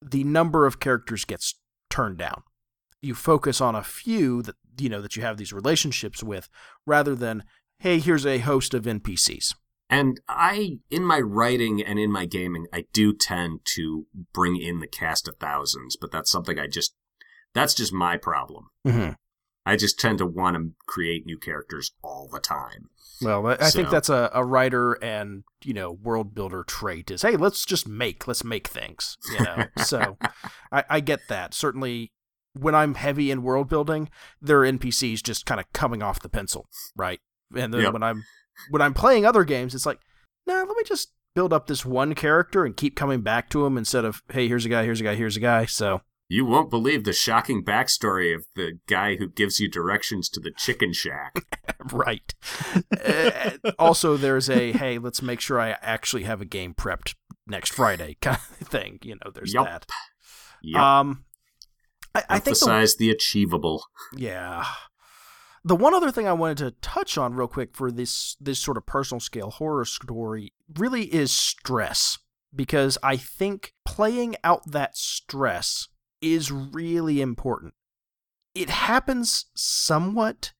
the 0.00 0.22
number 0.22 0.66
of 0.66 0.78
characters 0.78 1.24
gets 1.24 1.56
turned 1.90 2.18
down. 2.18 2.44
You 3.02 3.16
focus 3.16 3.60
on 3.60 3.74
a 3.74 3.82
few 3.82 4.42
that 4.42 4.54
you 4.78 4.88
know 4.88 5.02
that 5.02 5.16
you 5.16 5.22
have 5.22 5.36
these 5.36 5.52
relationships 5.52 6.22
with 6.22 6.48
rather 6.86 7.16
than 7.16 7.42
hey, 7.80 7.98
here's 7.98 8.24
a 8.24 8.38
host 8.38 8.72
of 8.72 8.84
NPCs. 8.84 9.54
And 9.88 10.20
I, 10.28 10.78
in 10.90 11.04
my 11.04 11.20
writing 11.20 11.82
and 11.82 11.98
in 11.98 12.10
my 12.10 12.26
gaming, 12.26 12.66
I 12.72 12.86
do 12.92 13.14
tend 13.14 13.60
to 13.76 14.06
bring 14.32 14.56
in 14.56 14.80
the 14.80 14.88
cast 14.88 15.28
of 15.28 15.36
thousands, 15.36 15.96
but 15.96 16.10
that's 16.10 16.30
something 16.30 16.58
I 16.58 16.66
just, 16.66 16.94
that's 17.54 17.74
just 17.74 17.92
my 17.92 18.16
problem. 18.16 18.70
Mm-hmm. 18.86 19.12
I 19.64 19.76
just 19.76 19.98
tend 19.98 20.18
to 20.18 20.26
want 20.26 20.56
to 20.56 20.72
create 20.86 21.26
new 21.26 21.38
characters 21.38 21.92
all 22.02 22.28
the 22.32 22.40
time. 22.40 22.90
Well, 23.22 23.46
I 23.46 23.68
so. 23.68 23.78
think 23.78 23.90
that's 23.90 24.08
a, 24.08 24.30
a 24.34 24.44
writer 24.44 24.92
and, 24.94 25.44
you 25.64 25.72
know, 25.72 25.92
world 25.92 26.34
builder 26.34 26.64
trait 26.64 27.10
is, 27.10 27.22
hey, 27.22 27.36
let's 27.36 27.64
just 27.64 27.88
make, 27.88 28.28
let's 28.28 28.44
make 28.44 28.68
things, 28.68 29.16
you 29.32 29.44
know? 29.44 29.64
so 29.84 30.18
I, 30.70 30.84
I 30.90 31.00
get 31.00 31.20
that. 31.28 31.54
Certainly 31.54 32.12
when 32.52 32.74
I'm 32.74 32.94
heavy 32.94 33.30
in 33.30 33.42
world 33.42 33.68
building, 33.68 34.08
there 34.40 34.62
are 34.62 34.70
NPCs 34.70 35.22
just 35.22 35.46
kind 35.46 35.60
of 35.60 35.72
coming 35.72 36.02
off 36.02 36.20
the 36.20 36.28
pencil, 36.28 36.68
right? 36.94 37.20
And 37.56 37.72
then 37.72 37.82
yep. 37.82 37.92
when 37.92 38.02
I'm 38.02 38.24
when 38.70 38.82
I'm 38.82 38.94
playing 38.94 39.24
other 39.24 39.44
games, 39.44 39.74
it's 39.74 39.86
like, 39.86 40.00
nah, 40.46 40.62
let 40.62 40.76
me 40.76 40.84
just 40.84 41.12
build 41.34 41.52
up 41.52 41.66
this 41.66 41.84
one 41.84 42.14
character 42.14 42.64
and 42.64 42.76
keep 42.76 42.96
coming 42.96 43.20
back 43.20 43.50
to 43.50 43.66
him 43.66 43.76
instead 43.76 44.04
of, 44.04 44.22
hey, 44.30 44.48
here's 44.48 44.64
a 44.64 44.68
guy, 44.68 44.84
here's 44.84 45.00
a 45.00 45.04
guy, 45.04 45.14
here's 45.14 45.36
a 45.36 45.40
guy. 45.40 45.66
So 45.66 46.00
you 46.28 46.44
won't 46.44 46.70
believe 46.70 47.04
the 47.04 47.12
shocking 47.12 47.64
backstory 47.64 48.34
of 48.34 48.46
the 48.56 48.78
guy 48.88 49.16
who 49.16 49.28
gives 49.28 49.60
you 49.60 49.68
directions 49.68 50.28
to 50.30 50.40
the 50.40 50.50
chicken 50.50 50.92
shack. 50.92 51.60
right. 51.92 52.34
uh, 53.04 53.50
also, 53.78 54.16
there's 54.16 54.50
a 54.50 54.72
hey, 54.72 54.98
let's 54.98 55.22
make 55.22 55.40
sure 55.40 55.60
I 55.60 55.76
actually 55.82 56.24
have 56.24 56.40
a 56.40 56.46
game 56.46 56.74
prepped 56.74 57.14
next 57.46 57.72
Friday 57.72 58.16
kind 58.20 58.38
of 58.60 58.68
thing. 58.68 58.98
You 59.02 59.16
know, 59.16 59.30
there's 59.32 59.54
yep. 59.54 59.64
that. 59.64 59.86
Yep. 60.62 60.82
Um, 60.82 61.24
I, 62.14 62.24
I 62.30 62.38
think 62.38 62.58
the, 62.58 62.94
the 62.98 63.10
achievable. 63.10 63.84
Yeah. 64.16 64.64
The 65.66 65.74
one 65.74 65.94
other 65.94 66.12
thing 66.12 66.28
I 66.28 66.32
wanted 66.32 66.58
to 66.58 66.70
touch 66.80 67.18
on 67.18 67.34
real 67.34 67.48
quick 67.48 67.74
for 67.74 67.90
this 67.90 68.36
this 68.40 68.60
sort 68.60 68.76
of 68.76 68.86
personal 68.86 69.18
scale 69.18 69.50
horror 69.50 69.84
story 69.84 70.52
really 70.78 71.12
is 71.12 71.32
stress 71.32 72.18
because 72.54 72.96
I 73.02 73.16
think 73.16 73.74
playing 73.84 74.36
out 74.44 74.70
that 74.70 74.96
stress 74.96 75.88
is 76.20 76.52
really 76.52 77.20
important. 77.20 77.74
It 78.54 78.70
happens 78.70 79.46
somewhat 79.56 80.52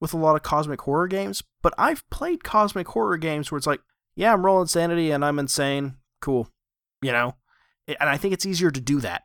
with 0.00 0.12
a 0.12 0.18
lot 0.18 0.36
of 0.36 0.42
cosmic 0.42 0.82
horror 0.82 1.08
games, 1.08 1.42
but 1.62 1.72
I've 1.78 2.08
played 2.10 2.44
cosmic 2.44 2.88
horror 2.88 3.16
games 3.16 3.50
where 3.50 3.56
it's 3.56 3.66
like, 3.66 3.80
yeah, 4.14 4.34
I'm 4.34 4.44
rolling 4.44 4.66
sanity 4.66 5.12
and 5.12 5.24
I'm 5.24 5.38
insane. 5.38 5.96
Cool. 6.20 6.50
You 7.00 7.12
know? 7.12 7.36
And 7.88 8.10
I 8.10 8.18
think 8.18 8.34
it's 8.34 8.44
easier 8.44 8.70
to 8.70 8.80
do 8.82 9.00
that 9.00 9.22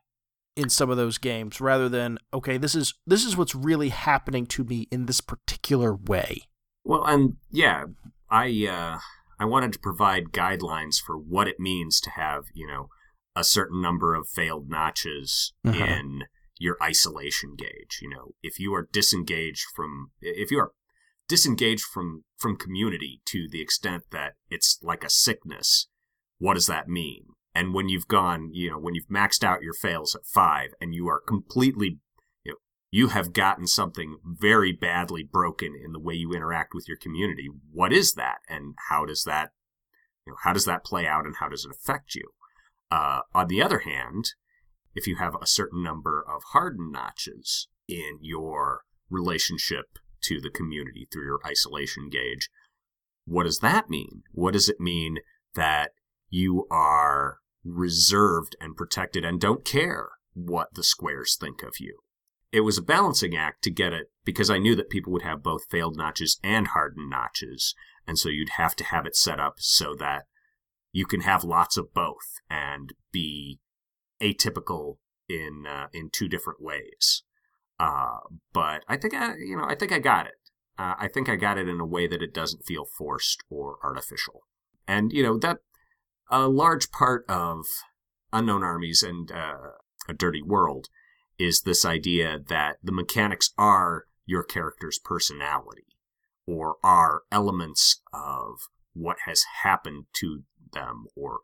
in 0.57 0.69
some 0.69 0.89
of 0.89 0.97
those 0.97 1.19
games 1.19 1.61
rather 1.61 1.87
than 1.87 2.17
okay 2.33 2.57
this 2.57 2.73
is 2.73 2.95
this 3.05 3.23
is 3.23 3.37
what's 3.37 3.53
really 3.53 3.89
happening 3.89 4.45
to 4.47 4.63
me 4.63 4.87
in 4.91 5.05
this 5.05 5.21
particular 5.21 5.95
way. 5.95 6.41
Well 6.83 7.05
and 7.05 7.35
yeah 7.51 7.85
i 8.29 8.47
uh 8.67 8.97
i 9.39 9.45
wanted 9.45 9.71
to 9.73 9.79
provide 9.79 10.31
guidelines 10.31 10.99
for 10.99 11.15
what 11.15 11.47
it 11.47 11.59
means 11.59 12.01
to 12.01 12.09
have 12.11 12.45
you 12.53 12.65
know 12.65 12.89
a 13.35 13.43
certain 13.43 13.81
number 13.81 14.15
of 14.15 14.27
failed 14.27 14.67
notches 14.69 15.53
uh-huh. 15.63 15.83
in 15.83 16.23
your 16.57 16.75
isolation 16.81 17.55
gauge 17.55 17.99
you 18.01 18.09
know. 18.09 18.31
If 18.41 18.59
you 18.59 18.73
are 18.73 18.89
disengaged 18.91 19.65
from 19.75 20.11
if 20.21 20.49
you 20.49 20.57
are 20.59 20.71
disengaged 21.27 21.83
from 21.83 22.23
from 22.37 22.57
community 22.57 23.21
to 23.25 23.47
the 23.51 23.61
extent 23.61 24.03
that 24.11 24.33
it's 24.49 24.79
like 24.81 25.03
a 25.03 25.09
sickness 25.09 25.87
what 26.39 26.53
does 26.53 26.67
that 26.67 26.87
mean 26.87 27.25
and 27.57 27.73
when 27.73 27.89
you've 27.89 28.07
gone, 28.07 28.51
you 28.53 28.69
know, 28.69 28.77
when 28.77 28.93
you've 28.93 29.07
maxed 29.07 29.43
out 29.43 29.63
your 29.63 29.73
fails 29.73 30.13
at 30.13 30.27
five 30.27 30.75
and 30.79 30.93
you 30.93 31.07
are 31.07 31.19
completely, 31.19 31.97
you 32.43 32.51
know, 32.51 32.57
you 32.91 33.07
have 33.07 33.33
gotten 33.33 33.65
something 33.65 34.19
very 34.23 34.71
badly 34.71 35.23
broken 35.23 35.73
in 35.83 35.91
the 35.91 35.99
way 35.99 36.13
you 36.13 36.33
interact 36.33 36.75
with 36.75 36.87
your 36.87 36.97
community. 36.97 37.47
What 37.71 37.91
is 37.91 38.13
that? 38.13 38.37
And 38.47 38.75
how 38.89 39.07
does 39.07 39.23
that, 39.23 39.53
you 40.27 40.33
know, 40.33 40.37
how 40.43 40.53
does 40.53 40.65
that 40.65 40.85
play 40.85 41.07
out 41.07 41.25
and 41.25 41.37
how 41.39 41.49
does 41.49 41.65
it 41.65 41.71
affect 41.71 42.13
you? 42.13 42.29
Uh, 42.91 43.21
on 43.33 43.47
the 43.47 43.63
other 43.63 43.79
hand, 43.79 44.25
if 44.93 45.07
you 45.07 45.15
have 45.15 45.33
a 45.33 45.47
certain 45.47 45.81
number 45.81 46.23
of 46.23 46.43
hardened 46.51 46.91
notches 46.91 47.69
in 47.87 48.19
your 48.21 48.81
relationship 49.09 49.97
to 50.25 50.39
the 50.39 50.51
community 50.51 51.07
through 51.11 51.25
your 51.25 51.39
isolation 51.43 52.07
gauge, 52.11 52.49
what 53.25 53.45
does 53.45 53.59
that 53.59 53.89
mean? 53.89 54.21
What 54.31 54.53
does 54.53 54.69
it 54.69 54.79
mean 54.79 55.17
that 55.55 55.89
you 56.29 56.67
are 56.69 57.39
reserved 57.67 58.55
and 58.61 58.75
protected 58.75 59.25
and 59.25 59.39
don't 59.39 59.65
care 59.65 60.09
what 60.33 60.73
the 60.73 60.83
squares 60.83 61.35
think 61.39 61.63
of 61.63 61.79
you. 61.79 61.99
It 62.51 62.61
was 62.61 62.77
a 62.77 62.83
balancing 62.83 63.35
act 63.35 63.63
to 63.63 63.71
get 63.71 63.93
it 63.93 64.11
because 64.23 64.49
I 64.49 64.57
knew 64.57 64.75
that 64.75 64.89
people 64.89 65.11
would 65.13 65.23
have 65.23 65.43
both 65.43 65.69
failed 65.69 65.97
notches 65.97 66.39
and 66.43 66.67
hardened 66.69 67.09
notches. 67.09 67.75
And 68.07 68.17
so 68.17 68.29
you'd 68.29 68.51
have 68.57 68.75
to 68.77 68.85
have 68.85 69.05
it 69.05 69.15
set 69.15 69.39
up 69.39 69.55
so 69.57 69.93
that 69.99 70.23
you 70.93 71.05
can 71.05 71.21
have 71.21 71.43
lots 71.43 71.77
of 71.77 71.93
both 71.93 72.39
and 72.49 72.93
be 73.11 73.59
atypical 74.21 74.97
in 75.27 75.65
uh, 75.67 75.87
in 75.93 76.09
two 76.11 76.29
different 76.29 76.61
ways. 76.61 77.23
Uh, 77.79 78.19
but 78.53 78.83
I 78.87 78.97
think 78.97 79.13
I, 79.13 79.35
you 79.35 79.57
know, 79.57 79.65
I 79.67 79.75
think 79.75 79.91
I 79.91 79.99
got 79.99 80.25
it. 80.25 80.33
Uh, 80.79 80.95
I 80.97 81.07
think 81.07 81.27
I 81.27 81.35
got 81.35 81.57
it 81.57 81.67
in 81.67 81.79
a 81.79 81.85
way 81.85 82.07
that 82.07 82.21
it 82.21 82.33
doesn't 82.33 82.65
feel 82.65 82.85
forced 82.85 83.43
or 83.49 83.77
artificial. 83.83 84.43
And 84.87 85.11
you 85.11 85.21
know 85.21 85.37
that 85.39 85.57
a 86.29 86.47
large 86.47 86.91
part 86.91 87.25
of 87.29 87.65
unknown 88.33 88.63
armies 88.63 89.03
and 89.03 89.31
uh, 89.31 89.71
a 90.07 90.13
dirty 90.13 90.41
world 90.41 90.87
is 91.39 91.61
this 91.61 91.85
idea 91.85 92.39
that 92.47 92.77
the 92.83 92.91
mechanics 92.91 93.53
are 93.57 94.05
your 94.25 94.43
character's 94.43 94.99
personality 94.99 95.85
or 96.45 96.75
are 96.83 97.21
elements 97.31 98.01
of 98.13 98.59
what 98.93 99.17
has 99.25 99.43
happened 99.63 100.05
to 100.13 100.43
them 100.73 101.05
or 101.15 101.39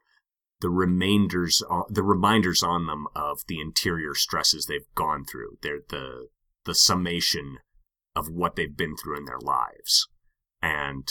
the 0.62 0.70
remainders 0.70 1.62
the 1.90 2.04
reminders 2.04 2.64
on 2.64 2.88
them 2.88 3.06
of 3.16 3.42
the 3.48 3.60
interior 3.60 4.16
stresses 4.16 4.66
they've 4.66 4.94
gone 4.96 5.26
through. 5.26 5.58
They're 5.62 5.82
the 5.90 6.28
the 6.66 6.76
summation 6.76 7.58
of 8.16 8.30
what 8.30 8.56
they've 8.56 8.76
been 8.76 8.96
through 8.96 9.18
in 9.18 9.26
their 9.26 9.40
lives. 9.40 10.08
And 10.62 11.08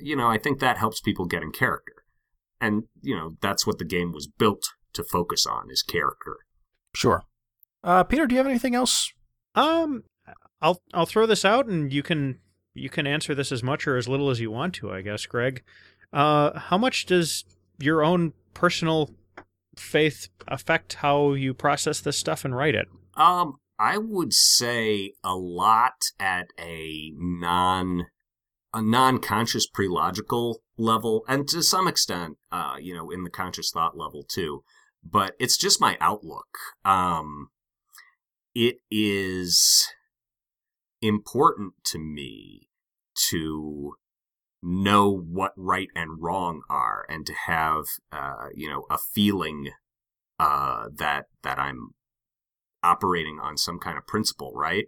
you 0.00 0.16
know 0.16 0.28
i 0.28 0.38
think 0.38 0.60
that 0.60 0.78
helps 0.78 1.00
people 1.00 1.26
get 1.26 1.42
in 1.42 1.52
character 1.52 1.93
and 2.64 2.84
you 3.02 3.14
know 3.14 3.32
that's 3.40 3.66
what 3.66 3.78
the 3.78 3.84
game 3.84 4.12
was 4.12 4.26
built 4.26 4.62
to 4.92 5.04
focus 5.04 5.46
on 5.46 5.70
is 5.70 5.82
character 5.82 6.36
Sure. 6.94 7.22
Uh, 7.82 8.04
Peter, 8.04 8.26
do 8.26 8.34
you 8.34 8.38
have 8.38 8.46
anything 8.46 8.74
else? 8.74 9.12
Um, 9.54 10.04
I'll 10.62 10.80
I'll 10.94 11.06
throw 11.06 11.26
this 11.26 11.44
out, 11.44 11.66
and 11.66 11.92
you 11.92 12.02
can 12.02 12.38
you 12.72 12.88
can 12.88 13.06
answer 13.06 13.34
this 13.34 13.52
as 13.52 13.62
much 13.62 13.86
or 13.86 13.96
as 13.96 14.08
little 14.08 14.30
as 14.30 14.40
you 14.40 14.50
want 14.50 14.74
to, 14.76 14.90
I 14.90 15.02
guess, 15.02 15.26
Greg. 15.26 15.62
Uh, 16.12 16.58
how 16.58 16.78
much 16.78 17.06
does 17.06 17.44
your 17.78 18.02
own 18.02 18.32
personal 18.54 19.10
faith 19.76 20.28
affect 20.48 20.94
how 20.94 21.32
you 21.32 21.52
process 21.52 22.00
this 22.00 22.16
stuff 22.16 22.44
and 22.44 22.56
write 22.56 22.74
it? 22.74 22.86
Um, 23.16 23.56
I 23.78 23.98
would 23.98 24.32
say 24.32 25.12
a 25.22 25.34
lot 25.34 26.00
at 26.18 26.46
a 26.58 27.12
non 27.16 28.06
a 28.74 28.82
non-conscious 28.82 29.66
pre-logical 29.68 30.60
level 30.76 31.24
and 31.28 31.46
to 31.48 31.62
some 31.62 31.86
extent 31.86 32.36
uh 32.50 32.74
you 32.80 32.92
know 32.92 33.10
in 33.10 33.22
the 33.22 33.30
conscious 33.30 33.70
thought 33.70 33.96
level 33.96 34.24
too. 34.28 34.62
But 35.02 35.34
it's 35.38 35.56
just 35.56 35.80
my 35.80 35.96
outlook. 36.00 36.58
Um 36.84 37.48
it 38.54 38.78
is 38.90 39.86
important 41.00 41.74
to 41.84 41.98
me 41.98 42.68
to 43.30 43.94
know 44.62 45.10
what 45.10 45.52
right 45.56 45.88
and 45.94 46.20
wrong 46.20 46.62
are 46.68 47.06
and 47.08 47.24
to 47.26 47.34
have 47.46 47.84
uh 48.10 48.48
you 48.54 48.68
know 48.68 48.84
a 48.90 48.98
feeling 48.98 49.70
uh 50.40 50.88
that 50.92 51.26
that 51.42 51.58
I'm 51.58 51.90
operating 52.82 53.38
on 53.40 53.56
some 53.56 53.78
kind 53.78 53.96
of 53.96 54.06
principle 54.06 54.52
right 54.54 54.86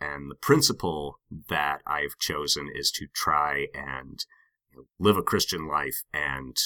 and 0.00 0.30
the 0.30 0.36
principle 0.36 1.20
that 1.48 1.82
I've 1.86 2.18
chosen 2.18 2.68
is 2.74 2.90
to 2.92 3.06
try 3.14 3.66
and 3.74 4.24
you 4.72 4.78
know, 4.78 4.84
live 4.98 5.16
a 5.16 5.22
Christian 5.22 5.66
life 5.66 6.02
and 6.12 6.56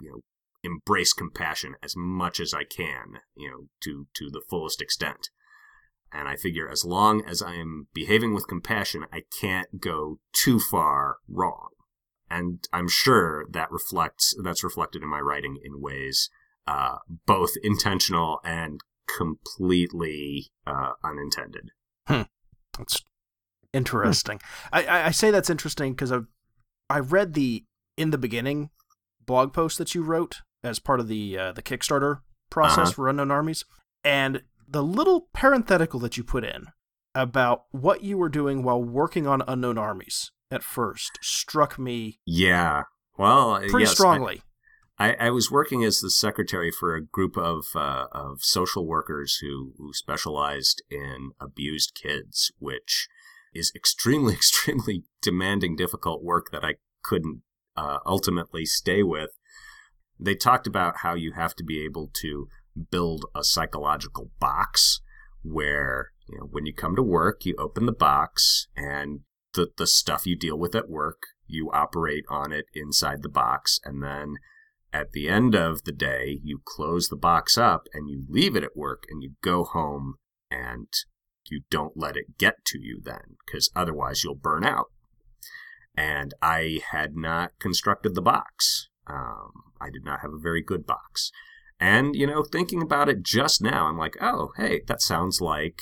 you 0.00 0.10
know 0.10 0.20
embrace 0.62 1.12
compassion 1.12 1.74
as 1.82 1.94
much 1.96 2.40
as 2.40 2.52
I 2.52 2.64
can, 2.64 3.20
you 3.34 3.50
know, 3.50 3.68
to 3.82 4.06
to 4.14 4.30
the 4.30 4.42
fullest 4.48 4.80
extent. 4.80 5.30
And 6.12 6.26
I 6.26 6.36
figure 6.36 6.68
as 6.68 6.84
long 6.84 7.24
as 7.24 7.40
I 7.40 7.54
am 7.54 7.86
behaving 7.94 8.34
with 8.34 8.48
compassion, 8.48 9.04
I 9.12 9.22
can't 9.40 9.80
go 9.80 10.18
too 10.32 10.58
far 10.58 11.18
wrong. 11.28 11.68
And 12.28 12.66
I'm 12.72 12.88
sure 12.88 13.44
that 13.50 13.70
reflects 13.70 14.34
that's 14.42 14.64
reflected 14.64 15.02
in 15.02 15.08
my 15.08 15.20
writing 15.20 15.58
in 15.62 15.80
ways 15.80 16.30
uh, 16.66 16.96
both 17.26 17.52
intentional 17.62 18.40
and 18.44 18.80
completely 19.06 20.50
uh, 20.66 20.92
unintended. 21.02 21.70
Hmm. 22.06 22.22
That's 22.80 23.02
interesting. 23.72 24.40
I, 24.72 24.84
I, 24.84 25.06
I 25.06 25.10
say 25.10 25.30
that's 25.30 25.50
interesting 25.50 25.92
because 25.92 26.12
I 26.12 26.20
I 26.88 26.98
read 26.98 27.34
the 27.34 27.64
in 27.96 28.10
the 28.10 28.18
beginning 28.18 28.70
blog 29.24 29.52
post 29.52 29.78
that 29.78 29.94
you 29.94 30.02
wrote 30.02 30.38
as 30.64 30.78
part 30.78 31.00
of 31.00 31.08
the 31.08 31.38
uh, 31.38 31.52
the 31.52 31.62
Kickstarter 31.62 32.20
process 32.50 32.78
Uh-huh. 32.78 32.90
for 32.92 33.08
Unknown 33.08 33.30
Armies, 33.30 33.64
and 34.04 34.42
the 34.68 34.82
little 34.82 35.28
parenthetical 35.32 36.00
that 36.00 36.16
you 36.16 36.24
put 36.24 36.44
in 36.44 36.66
about 37.14 37.64
what 37.70 38.02
you 38.02 38.16
were 38.18 38.28
doing 38.28 38.62
while 38.62 38.82
working 38.82 39.26
on 39.26 39.42
Unknown 39.48 39.78
Armies 39.78 40.30
at 40.50 40.62
first 40.62 41.18
struck 41.22 41.78
me 41.78 42.18
Yeah. 42.26 42.84
Well, 43.18 43.58
pretty 43.68 43.80
yes, 43.84 43.92
strongly. 43.92 44.42
I, 45.00 45.16
I 45.18 45.30
was 45.30 45.50
working 45.50 45.82
as 45.82 46.00
the 46.00 46.10
secretary 46.10 46.70
for 46.70 46.94
a 46.94 47.02
group 47.02 47.38
of 47.38 47.68
uh, 47.74 48.08
of 48.12 48.42
social 48.42 48.86
workers 48.86 49.38
who, 49.40 49.72
who 49.78 49.94
specialized 49.94 50.82
in 50.90 51.30
abused 51.40 51.98
kids, 52.00 52.52
which 52.58 53.08
is 53.54 53.72
extremely, 53.74 54.34
extremely 54.40 55.04
demanding, 55.22 55.74
difficult 55.74 56.22
work 56.22 56.50
that 56.52 56.64
I 56.64 56.74
couldn't 57.02 57.40
uh, 57.76 57.98
ultimately 58.04 58.66
stay 58.66 59.02
with. 59.02 59.30
They 60.18 60.34
talked 60.34 60.66
about 60.66 60.98
how 60.98 61.14
you 61.14 61.32
have 61.32 61.54
to 61.54 61.64
be 61.64 61.82
able 61.82 62.10
to 62.20 62.48
build 62.90 63.24
a 63.34 63.42
psychological 63.42 64.30
box 64.38 65.00
where 65.42 66.10
you 66.28 66.38
know 66.38 66.48
when 66.50 66.66
you 66.66 66.74
come 66.74 66.94
to 66.94 67.02
work, 67.02 67.46
you 67.46 67.54
open 67.58 67.86
the 67.86 67.92
box 67.92 68.66
and 68.76 69.20
the 69.54 69.68
the 69.78 69.86
stuff 69.86 70.26
you 70.26 70.36
deal 70.36 70.58
with 70.58 70.74
at 70.74 70.90
work, 70.90 71.22
you 71.46 71.70
operate 71.72 72.24
on 72.28 72.52
it 72.52 72.66
inside 72.74 73.22
the 73.22 73.30
box, 73.30 73.80
and 73.82 74.02
then 74.02 74.36
at 74.92 75.12
the 75.12 75.28
end 75.28 75.54
of 75.54 75.84
the 75.84 75.92
day, 75.92 76.40
you 76.42 76.60
close 76.64 77.08
the 77.08 77.16
box 77.16 77.56
up 77.56 77.86
and 77.92 78.08
you 78.08 78.24
leave 78.28 78.56
it 78.56 78.64
at 78.64 78.76
work 78.76 79.04
and 79.08 79.22
you 79.22 79.32
go 79.42 79.64
home 79.64 80.16
and 80.50 80.88
you 81.50 81.62
don't 81.70 81.96
let 81.96 82.16
it 82.16 82.38
get 82.38 82.64
to 82.66 82.78
you 82.78 83.00
then, 83.02 83.36
because 83.44 83.70
otherwise 83.74 84.22
you'll 84.24 84.34
burn 84.34 84.64
out. 84.64 84.86
And 85.96 86.32
I 86.40 86.80
had 86.90 87.16
not 87.16 87.50
constructed 87.60 88.14
the 88.14 88.22
box. 88.22 88.88
Um, 89.06 89.50
I 89.80 89.90
did 89.90 90.04
not 90.04 90.20
have 90.20 90.32
a 90.32 90.40
very 90.40 90.62
good 90.62 90.86
box. 90.86 91.30
And, 91.78 92.14
you 92.14 92.26
know, 92.26 92.42
thinking 92.42 92.82
about 92.82 93.08
it 93.08 93.22
just 93.22 93.62
now, 93.62 93.86
I'm 93.86 93.98
like, 93.98 94.16
oh, 94.20 94.50
hey, 94.56 94.82
that 94.86 95.00
sounds 95.00 95.40
like 95.40 95.80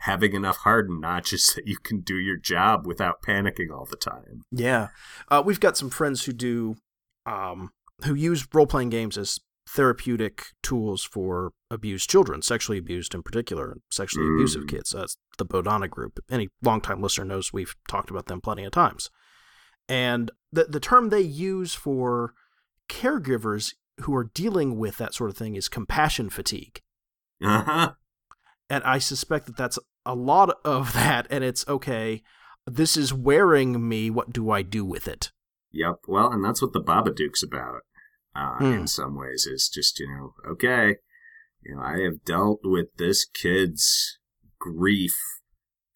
having 0.00 0.32
enough 0.32 0.58
hardened 0.58 1.00
notches 1.00 1.46
that 1.54 1.66
you 1.66 1.76
can 1.82 2.00
do 2.00 2.16
your 2.16 2.36
job 2.36 2.86
without 2.86 3.22
panicking 3.26 3.70
all 3.72 3.86
the 3.88 3.96
time. 3.96 4.42
Yeah, 4.50 4.88
uh, 5.28 5.42
we've 5.44 5.60
got 5.60 5.76
some 5.76 5.90
friends 5.90 6.24
who 6.24 6.32
do, 6.32 6.76
um, 7.26 7.70
who 8.04 8.14
use 8.14 8.46
role 8.54 8.66
playing 8.66 8.90
games 8.90 9.16
as 9.18 9.38
therapeutic 9.68 10.46
tools 10.62 11.04
for 11.04 11.52
abused 11.70 12.08
children, 12.08 12.40
sexually 12.40 12.78
abused 12.78 13.14
in 13.14 13.22
particular, 13.22 13.76
sexually 13.90 14.26
Mm. 14.26 14.36
abusive 14.36 14.66
kids. 14.66 14.90
That's 14.90 15.16
the 15.36 15.44
Bodhana 15.44 15.88
group. 15.88 16.20
Any 16.30 16.48
longtime 16.62 17.02
listener 17.02 17.26
knows 17.26 17.52
we've 17.52 17.74
talked 17.88 18.10
about 18.10 18.26
them 18.26 18.40
plenty 18.40 18.64
of 18.64 18.72
times. 18.72 19.10
And 19.88 20.30
the 20.52 20.64
the 20.64 20.80
term 20.80 21.08
they 21.10 21.20
use 21.20 21.74
for 21.74 22.34
caregivers 22.88 23.74
who 24.00 24.14
are 24.14 24.24
dealing 24.32 24.78
with 24.78 24.96
that 24.98 25.14
sort 25.14 25.30
of 25.30 25.36
thing 25.36 25.56
is 25.56 25.68
compassion 25.68 26.30
fatigue. 26.30 26.80
Uh 27.42 27.62
huh. 27.62 27.92
And 28.70 28.84
I 28.84 28.98
suspect 28.98 29.46
that 29.46 29.56
that's 29.56 29.78
a 30.06 30.14
lot 30.14 30.58
of 30.64 30.92
that. 30.94 31.26
And 31.30 31.44
it's 31.44 31.66
okay. 31.68 32.22
This 32.66 32.96
is 32.96 33.12
wearing 33.14 33.86
me. 33.88 34.10
What 34.10 34.32
do 34.32 34.50
I 34.50 34.62
do 34.62 34.84
with 34.84 35.08
it? 35.08 35.32
Yep. 35.72 35.96
Well, 36.06 36.32
and 36.32 36.44
that's 36.44 36.62
what 36.62 36.72
the 36.72 36.80
Babadook's 36.82 37.42
about. 37.42 37.80
Uh, 38.38 38.58
Hmm. 38.58 38.72
In 38.72 38.86
some 38.86 39.16
ways, 39.16 39.46
is 39.46 39.68
just 39.68 39.98
you 39.98 40.06
know, 40.08 40.34
okay, 40.48 40.96
you 41.62 41.74
know, 41.74 41.82
I 41.82 42.00
have 42.00 42.24
dealt 42.24 42.60
with 42.62 42.86
this 42.96 43.24
kid's 43.24 44.18
grief 44.60 45.16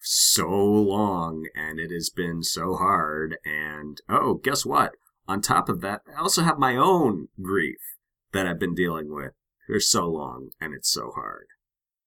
so 0.01 0.49
long, 0.49 1.47
and 1.55 1.79
it 1.79 1.91
has 1.91 2.09
been 2.09 2.43
so 2.43 2.75
hard. 2.75 3.37
And 3.45 4.01
oh, 4.09 4.35
guess 4.35 4.65
what? 4.65 4.91
On 5.27 5.41
top 5.41 5.69
of 5.69 5.79
that, 5.81 6.01
I 6.13 6.19
also 6.19 6.41
have 6.43 6.57
my 6.59 6.75
own 6.75 7.29
grief 7.41 7.79
that 8.33 8.45
I've 8.45 8.59
been 8.59 8.75
dealing 8.75 9.13
with 9.13 9.31
for 9.67 9.79
so 9.79 10.07
long, 10.07 10.49
and 10.59 10.73
it's 10.73 10.91
so 10.91 11.11
hard. 11.15 11.47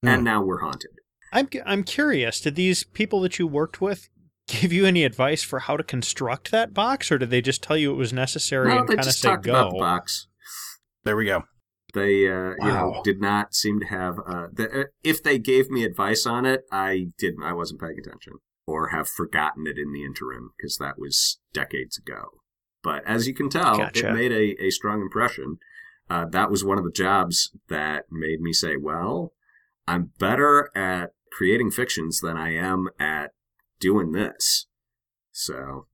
Hmm. 0.02 0.08
And 0.08 0.24
now 0.24 0.42
we're 0.42 0.60
haunted. 0.60 0.90
I'm 1.32 1.48
I'm 1.64 1.82
curious. 1.82 2.40
Did 2.40 2.56
these 2.56 2.84
people 2.84 3.20
that 3.22 3.38
you 3.38 3.46
worked 3.46 3.80
with 3.80 4.08
give 4.46 4.72
you 4.72 4.86
any 4.86 5.04
advice 5.04 5.42
for 5.42 5.60
how 5.60 5.76
to 5.76 5.82
construct 5.82 6.50
that 6.50 6.72
box, 6.74 7.10
or 7.10 7.18
did 7.18 7.30
they 7.30 7.40
just 7.42 7.62
tell 7.62 7.76
you 7.76 7.92
it 7.92 7.96
was 7.96 8.12
necessary 8.12 8.68
No, 8.68 8.78
and 8.78 8.88
they 8.88 8.94
kind 8.96 9.00
of 9.00 9.04
just 9.06 9.20
say 9.20 9.28
talked 9.28 9.46
about 9.46 9.72
the 9.72 9.78
box. 9.78 10.28
There 11.04 11.16
we 11.16 11.24
go. 11.26 11.44
They, 11.94 12.26
uh, 12.28 12.50
you 12.60 12.72
know, 12.72 12.90
Wow. 12.96 13.00
did 13.04 13.20
not 13.20 13.54
seem 13.54 13.80
to 13.80 13.86
have. 13.86 14.18
Uh, 14.26 14.48
the, 14.52 14.80
uh, 14.80 14.84
if 15.02 15.22
they 15.22 15.38
gave 15.38 15.70
me 15.70 15.84
advice 15.84 16.26
on 16.26 16.44
it, 16.44 16.64
I 16.70 17.08
didn't. 17.18 17.42
I 17.42 17.52
wasn't 17.52 17.80
paying 17.80 17.98
attention, 17.98 18.34
or 18.66 18.88
have 18.88 19.08
forgotten 19.08 19.66
it 19.66 19.78
in 19.78 19.92
the 19.92 20.04
interim 20.04 20.50
because 20.56 20.76
that 20.78 20.98
was 20.98 21.38
decades 21.54 21.96
ago. 21.96 22.24
But 22.82 23.02
as 23.06 23.26
you 23.26 23.34
can 23.34 23.48
tell, 23.48 23.78
Gotcha. 23.78 24.08
it 24.10 24.12
made 24.12 24.32
a, 24.32 24.62
a 24.64 24.70
strong 24.70 25.00
impression. 25.00 25.58
uh, 26.08 26.24
that 26.26 26.50
was 26.50 26.62
one 26.64 26.78
of 26.78 26.84
the 26.84 26.92
jobs 26.92 27.50
that 27.68 28.04
made 28.12 28.40
me 28.40 28.52
say, 28.52 28.76
well, 28.76 29.32
I'm 29.88 30.10
better 30.20 30.70
at 30.76 31.14
creating 31.32 31.70
fictions 31.72 32.20
than 32.20 32.36
I 32.36 32.54
am 32.54 32.88
at 33.00 33.32
doing 33.80 34.12
this. 34.12 34.66
So, 35.32 35.86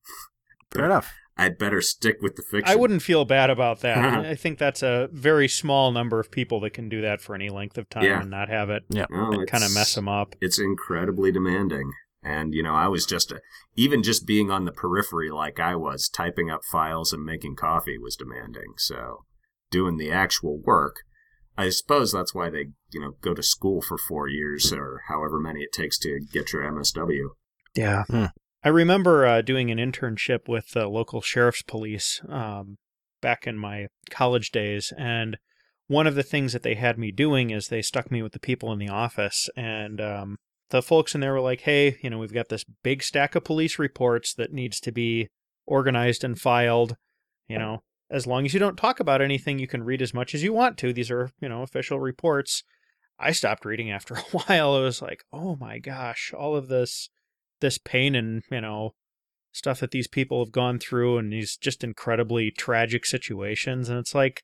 Fair 0.70 0.86
enough. 0.86 1.12
I'd 1.36 1.58
better 1.58 1.80
stick 1.80 2.18
with 2.20 2.36
the 2.36 2.42
fiction. 2.42 2.70
I 2.70 2.76
wouldn't 2.76 3.02
feel 3.02 3.24
bad 3.24 3.50
about 3.50 3.80
that. 3.80 3.98
I 4.26 4.34
think 4.34 4.58
that's 4.58 4.82
a 4.82 5.08
very 5.12 5.48
small 5.48 5.90
number 5.90 6.20
of 6.20 6.30
people 6.30 6.60
that 6.60 6.70
can 6.74 6.88
do 6.88 7.00
that 7.00 7.20
for 7.20 7.34
any 7.34 7.48
length 7.48 7.78
of 7.78 7.88
time 7.88 8.04
Yeah. 8.04 8.20
and 8.20 8.30
not 8.30 8.48
have 8.48 8.70
it 8.70 8.82
Yeah. 8.90 9.06
No, 9.10 9.44
kind 9.46 9.64
of 9.64 9.74
mess 9.74 9.94
them 9.94 10.08
up. 10.08 10.36
It's 10.40 10.58
incredibly 10.58 11.32
demanding. 11.32 11.90
And, 12.22 12.54
you 12.54 12.62
know, 12.62 12.74
I 12.74 12.86
was 12.86 13.04
just, 13.04 13.32
a, 13.32 13.40
even 13.74 14.02
just 14.02 14.26
being 14.26 14.50
on 14.50 14.64
the 14.64 14.72
periphery 14.72 15.30
like 15.30 15.58
I 15.58 15.74
was, 15.74 16.08
typing 16.08 16.50
up 16.50 16.60
files 16.70 17.12
and 17.12 17.24
making 17.24 17.56
coffee 17.56 17.98
was 17.98 18.14
demanding. 18.14 18.74
So, 18.76 19.24
doing 19.72 19.96
the 19.96 20.12
actual 20.12 20.60
work, 20.60 20.96
I 21.58 21.70
suppose 21.70 22.12
that's 22.12 22.32
why 22.34 22.48
they, 22.50 22.66
you 22.92 23.00
know, 23.00 23.16
go 23.20 23.34
to 23.34 23.42
school 23.42 23.82
for 23.82 23.98
four 23.98 24.28
years 24.28 24.72
or 24.72 25.00
however 25.08 25.40
many 25.40 25.62
it 25.62 25.72
takes 25.72 25.98
to 26.00 26.20
get 26.32 26.52
your 26.52 26.62
MSW. 26.62 27.30
Yeah. 27.74 28.04
Hmm. 28.04 28.26
I 28.64 28.68
remember 28.68 29.26
uh, 29.26 29.42
doing 29.42 29.70
an 29.70 29.78
internship 29.78 30.48
with 30.48 30.70
the 30.70 30.86
local 30.86 31.20
sheriff's 31.20 31.62
police 31.62 32.20
um, 32.28 32.78
back 33.20 33.46
in 33.46 33.58
my 33.58 33.88
college 34.10 34.52
days. 34.52 34.92
And 34.96 35.36
one 35.88 36.06
of 36.06 36.14
the 36.14 36.22
things 36.22 36.52
that 36.52 36.62
they 36.62 36.74
had 36.74 36.98
me 36.98 37.10
doing 37.10 37.50
is 37.50 37.68
they 37.68 37.82
stuck 37.82 38.10
me 38.10 38.22
with 38.22 38.32
the 38.32 38.38
people 38.38 38.72
in 38.72 38.78
the 38.78 38.88
office. 38.88 39.50
And 39.56 40.00
um, 40.00 40.36
the 40.70 40.82
folks 40.82 41.14
in 41.14 41.20
there 41.20 41.32
were 41.32 41.40
like, 41.40 41.62
hey, 41.62 41.98
you 42.02 42.10
know, 42.10 42.18
we've 42.18 42.32
got 42.32 42.50
this 42.50 42.64
big 42.84 43.02
stack 43.02 43.34
of 43.34 43.44
police 43.44 43.78
reports 43.78 44.32
that 44.34 44.52
needs 44.52 44.78
to 44.80 44.92
be 44.92 45.28
organized 45.66 46.22
and 46.22 46.40
filed. 46.40 46.96
You 47.48 47.58
know, 47.58 47.82
as 48.10 48.26
long 48.26 48.46
as 48.46 48.54
you 48.54 48.60
don't 48.60 48.76
talk 48.76 49.00
about 49.00 49.20
anything, 49.20 49.58
you 49.58 49.66
can 49.66 49.82
read 49.82 50.00
as 50.00 50.14
much 50.14 50.34
as 50.34 50.42
you 50.42 50.52
want 50.52 50.78
to. 50.78 50.92
These 50.92 51.10
are, 51.10 51.30
you 51.40 51.48
know, 51.48 51.62
official 51.62 51.98
reports. 51.98 52.62
I 53.18 53.32
stopped 53.32 53.64
reading 53.64 53.90
after 53.90 54.14
a 54.32 54.38
while. 54.38 54.76
It 54.76 54.82
was 54.82 55.02
like, 55.02 55.24
oh 55.32 55.56
my 55.56 55.78
gosh, 55.78 56.32
all 56.32 56.54
of 56.54 56.68
this 56.68 57.08
this 57.62 57.78
pain 57.78 58.14
and 58.14 58.42
you 58.50 58.60
know 58.60 58.94
stuff 59.52 59.80
that 59.80 59.90
these 59.90 60.06
people 60.06 60.44
have 60.44 60.52
gone 60.52 60.78
through 60.78 61.16
and 61.18 61.32
these 61.32 61.56
just 61.56 61.82
incredibly 61.82 62.50
tragic 62.50 63.04
situations 63.06 63.88
and 63.88 63.98
it's 63.98 64.14
like 64.14 64.42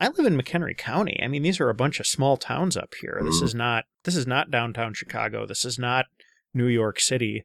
i 0.00 0.08
live 0.08 0.26
in 0.26 0.38
mchenry 0.38 0.76
county. 0.76 1.18
I 1.22 1.28
mean 1.28 1.42
these 1.42 1.60
are 1.60 1.68
a 1.70 1.74
bunch 1.74 1.98
of 2.00 2.06
small 2.06 2.36
towns 2.38 2.76
up 2.76 2.94
here. 3.00 3.20
This 3.24 3.40
Mhm. 3.40 3.44
is 3.44 3.54
not 3.54 3.84
this 4.04 4.16
is 4.16 4.26
not 4.26 4.50
downtown 4.50 4.92
chicago. 4.94 5.46
This 5.46 5.64
is 5.64 5.78
not 5.78 6.06
new 6.54 6.66
york 6.66 6.98
city. 7.00 7.44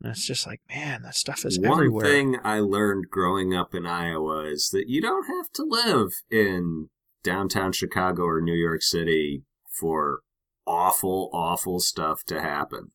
And 0.00 0.10
it's 0.10 0.26
just 0.26 0.46
like 0.46 0.60
man 0.68 1.02
that 1.02 1.14
stuff 1.14 1.44
is 1.44 1.58
One 1.60 1.72
everywhere. 1.72 2.04
thing 2.06 2.36
I 2.42 2.58
learned 2.60 3.10
growing 3.10 3.54
up 3.54 3.74
in 3.74 3.86
Iowa 3.86 4.44
is 4.46 4.70
that 4.70 4.88
you 4.88 5.00
don't 5.00 5.26
have 5.26 5.50
to 5.52 5.62
live 5.64 6.08
in 6.30 6.88
downtown 7.22 7.70
Chicago 7.72 8.22
or 8.24 8.40
New 8.40 8.54
York 8.54 8.82
City 8.82 9.44
for 9.70 10.22
awful, 10.66 11.30
awful 11.32 11.78
stuff 11.78 12.24
to 12.24 12.40
happen. 12.40 12.90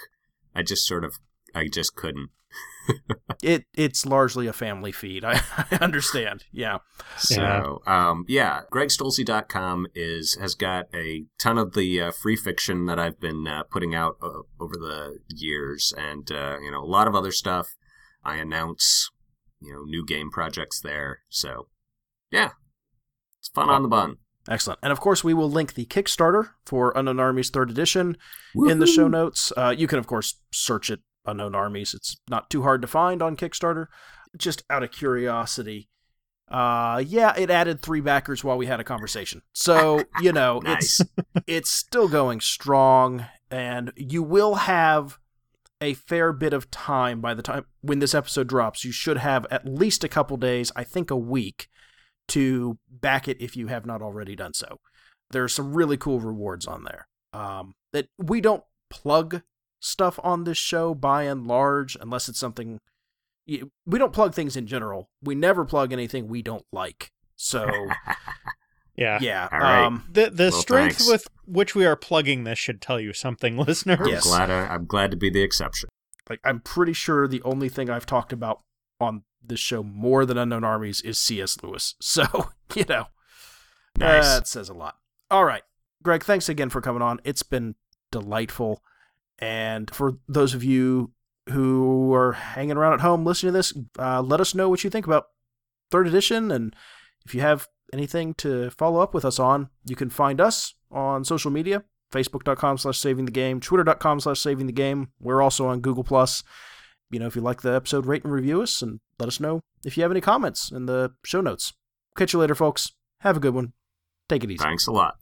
I 0.55 0.63
just 0.63 0.87
sort 0.87 1.05
of, 1.05 1.19
I 1.55 1.69
just 1.69 1.95
couldn't. 1.95 2.31
it 3.43 3.65
it's 3.75 4.07
largely 4.07 4.47
a 4.47 4.53
family 4.53 4.93
feed. 4.93 5.25
I, 5.25 5.43
I 5.71 5.79
understand. 5.81 6.45
Yeah. 6.53 6.79
So, 7.19 7.83
um, 7.87 8.25
yeah, 8.29 8.63
gregstolze.com 8.73 9.89
is 9.95 10.37
has 10.41 10.55
got 10.55 10.87
a 10.95 11.25
ton 11.39 11.59
of 11.59 11.75
the 11.75 12.01
uh, 12.01 12.11
free 12.11 12.37
fiction 12.37 12.87
that 12.87 12.99
I've 12.99 13.21
been 13.21 13.47
uh, 13.47 13.65
putting 13.65 13.95
out 13.95 14.17
uh, 14.23 14.43
over 14.59 14.75
the 14.75 15.19
years, 15.29 15.93
and 15.97 16.31
uh, 16.31 16.59
you 16.63 16.71
know 16.71 16.83
a 16.83 16.87
lot 16.87 17.07
of 17.07 17.15
other 17.15 17.33
stuff. 17.33 17.77
I 18.25 18.37
announce, 18.37 19.11
you 19.61 19.73
know, 19.73 19.83
new 19.85 20.05
game 20.05 20.31
projects 20.31 20.81
there. 20.81 21.21
So, 21.29 21.69
yeah, 22.31 22.51
it's 23.41 23.49
fun 23.49 23.69
on 23.71 23.83
the 23.83 23.89
bun. 23.89 24.17
Excellent. 24.49 24.81
And 24.83 24.91
of 24.93 25.01
course, 25.01 25.23
we 25.23 25.35
will 25.35 25.51
link 25.51 25.75
the 25.75 25.85
Kickstarter 25.87 26.51
for 26.65 26.93
Unknown 26.97 27.21
Armies 27.21 27.51
Third 27.51 27.71
Edition 27.71 28.17
in 28.55 28.79
the 28.79 28.87
show 28.87 29.07
notes. 29.07 29.53
Uh, 29.57 29.75
you 29.77 29.87
can, 29.87 29.99
of 29.99 30.07
course, 30.07 30.41
search 30.53 30.91
it 30.91 31.01
Unknown 31.27 31.55
Armies. 31.55 31.95
It's 31.95 32.17
not 32.29 32.49
too 32.51 32.63
hard 32.63 32.81
to 32.83 32.89
find 32.89 33.23
on 33.23 33.37
Kickstarter. 33.37 33.87
Just 34.37 34.65
out 34.71 34.83
of 34.83 34.93
curiosity, 34.93 35.89
uh, 36.51 37.03
yeah, 37.07 37.35
it 37.37 37.51
added 37.51 37.81
three 37.83 38.01
backers 38.01 38.43
while 38.43 38.57
we 38.57 38.67
had 38.67 38.81
a 38.81 38.85
conversation. 38.85 39.43
So 39.53 40.05
you 40.23 40.33
know, 40.33 40.61
Nice. 40.61 41.01
it's 41.01 41.11
it's 41.47 41.71
still 41.71 42.09
going 42.09 42.41
strong, 42.41 43.27
and 43.51 43.93
you 43.97 44.23
will 44.23 44.55
have 44.55 45.19
a 45.81 45.95
fair 45.95 46.33
bit 46.33 46.53
of 46.53 46.71
time 46.71 47.21
by 47.21 47.35
the 47.35 47.43
time 47.43 47.65
when 47.81 47.99
this 47.99 48.15
episode 48.15 48.49
drops. 48.49 48.85
You 48.85 48.93
should 48.93 49.19
have 49.19 49.47
at 49.51 49.67
least 49.67 50.05
a 50.05 50.09
couple 50.09 50.37
days, 50.37 50.71
I 50.77 50.85
think 50.85 51.11
a 51.11 51.17
week, 51.17 51.69
to 52.29 52.79
back 52.89 53.29
it 53.29 53.41
if 53.41 53.57
you 53.57 53.69
have 53.69 53.87
not 53.87 54.03
already 54.03 54.37
done 54.37 54.55
so. 54.55 54.79
There 55.31 55.45
are 55.45 55.49
some 55.49 55.75
really 55.75 55.97
cool 55.97 56.21
rewards 56.21 56.67
on 56.67 56.85
there. 56.85 57.07
Um, 57.33 57.75
that 57.93 58.09
we 58.19 58.41
don't 58.41 58.65
plug 58.89 59.43
stuff 59.81 60.19
on 60.23 60.45
this 60.45 60.59
show 60.59 60.95
by 60.95 61.25
and 61.25 61.47
large, 61.47 61.97
unless 62.01 62.29
it's 62.29 62.39
something. 62.39 62.81
We 63.47 63.99
don't 63.99 64.13
plug 64.13 64.35
things 64.35 64.57
in 64.57 64.67
general. 64.67 65.09
We 65.23 65.35
never 65.35 65.65
plug 65.65 65.93
anything 65.93 66.29
we 66.29 66.43
don't 66.43 66.67
like. 66.73 67.11
So 67.37 67.67
yeah 68.97 69.19
yeah, 69.21 69.49
All 69.53 69.59
right. 69.59 69.85
um, 69.85 70.05
the 70.11 70.31
the 70.31 70.51
Well, 70.51 70.61
strength 70.61 70.97
thanks. 70.99 71.09
with 71.11 71.27
which 71.47 71.75
we 71.75 71.85
are 71.87 71.97
plugging 71.97 72.45
this 72.45 72.59
should 72.59 72.81
tell 72.81 73.01
you 73.01 73.13
something 73.13 73.57
listeners 73.67 74.01
I'm 74.01 74.07
Yes. 74.09 74.25
glad. 74.25 74.51
I, 74.51 74.67
I'm 74.67 74.87
glad 74.87 75.11
to 75.11 75.17
be 75.17 75.31
the 75.31 75.43
exception. 75.43 75.89
like 76.29 76.41
I'm 76.45 76.61
pretty 76.61 76.93
sure 76.93 77.27
the 77.29 77.43
only 77.43 77.69
thing 77.69 77.89
I've 77.91 78.07
talked 78.07 78.33
about 78.33 78.63
on 79.01 79.23
this 79.43 79.61
show 79.61 79.83
more 79.83 80.27
than 80.27 80.37
Unknown 80.37 80.65
Armies 80.65 81.01
is 81.01 81.19
C.S. 81.19 81.57
Lewis. 81.63 81.95
So 82.03 82.51
you 82.75 82.85
know, 82.89 83.07
Nice. 83.99 84.25
that 84.25 84.47
says 84.47 84.69
a 84.69 84.75
lot. 84.75 84.97
All 85.31 85.45
right, 85.45 85.63
Greg, 86.03 86.23
thanks 86.25 86.49
again 86.49 86.71
for 86.71 86.81
coming 86.81 87.03
on. 87.03 87.21
It's 87.25 87.43
been 87.43 87.75
delightful, 88.11 88.83
and 89.39 89.93
for 89.95 90.19
those 90.29 90.55
of 90.55 90.63
you 90.65 91.13
who 91.49 92.13
are 92.15 92.33
hanging 92.33 92.77
around 92.77 92.93
at 92.95 93.01
home 93.01 93.25
listening 93.25 93.53
to 93.53 93.59
this, 93.59 93.73
uh, 93.99 94.21
let 94.23 94.41
us 94.41 94.55
know 94.55 94.69
what 94.69 94.85
you 94.85 94.91
think 94.91 95.07
about 95.07 95.27
third 95.91 96.07
edition, 96.07 96.51
and 96.51 96.75
if 97.27 97.35
you 97.35 97.41
have 97.41 97.67
anything 97.93 98.35
to 98.35 98.71
follow 98.71 99.01
up 99.01 99.15
with 99.15 99.25
us 99.25 99.39
on, 99.39 99.71
you 99.85 99.97
can 99.97 100.11
find 100.11 100.41
us 100.41 100.75
on 100.91 101.25
social 101.25 101.51
media. 101.51 101.85
Facebook.com 102.13 102.77
slash 102.79 102.99
saving 102.99 103.25
the 103.25 103.31
game, 103.31 103.61
Twitter.com 103.61 104.19
slash 104.19 104.41
saving 104.41 104.67
the 104.67 104.73
game. 104.73 105.11
We're 105.21 105.41
also 105.41 105.67
on 105.67 105.81
Google 105.81 106.03
Plus. 106.03 106.43
You 107.11 107.21
know, 107.21 107.27
if 107.27 107.37
you 107.37 107.43
like 107.43 107.63
the 107.63 107.75
episode, 107.75 108.07
rate 108.07 108.25
and 108.25 108.33
review 108.33 108.63
us 108.63 108.83
and 108.83 108.99
let 109.19 109.29
us 109.29 109.39
know 109.41 109.61
if 109.85 109.97
you 109.97 110.03
have 110.03 110.11
any 110.11 110.21
comments 110.21 110.71
in 110.71 110.87
the 110.87 111.13
show 111.25 111.41
notes. 111.41 111.73
Catch 112.17 112.33
you 112.33 112.41
later, 112.41 112.55
folks. 112.55 112.93
Have 113.21 113.37
a 113.37 113.41
good 113.41 113.55
one. 113.55 113.73
Take 114.29 114.45
it 114.45 114.51
easy. 114.51 114.63
Thanks 114.63 114.87
a 114.87 114.93
lot. 114.93 115.17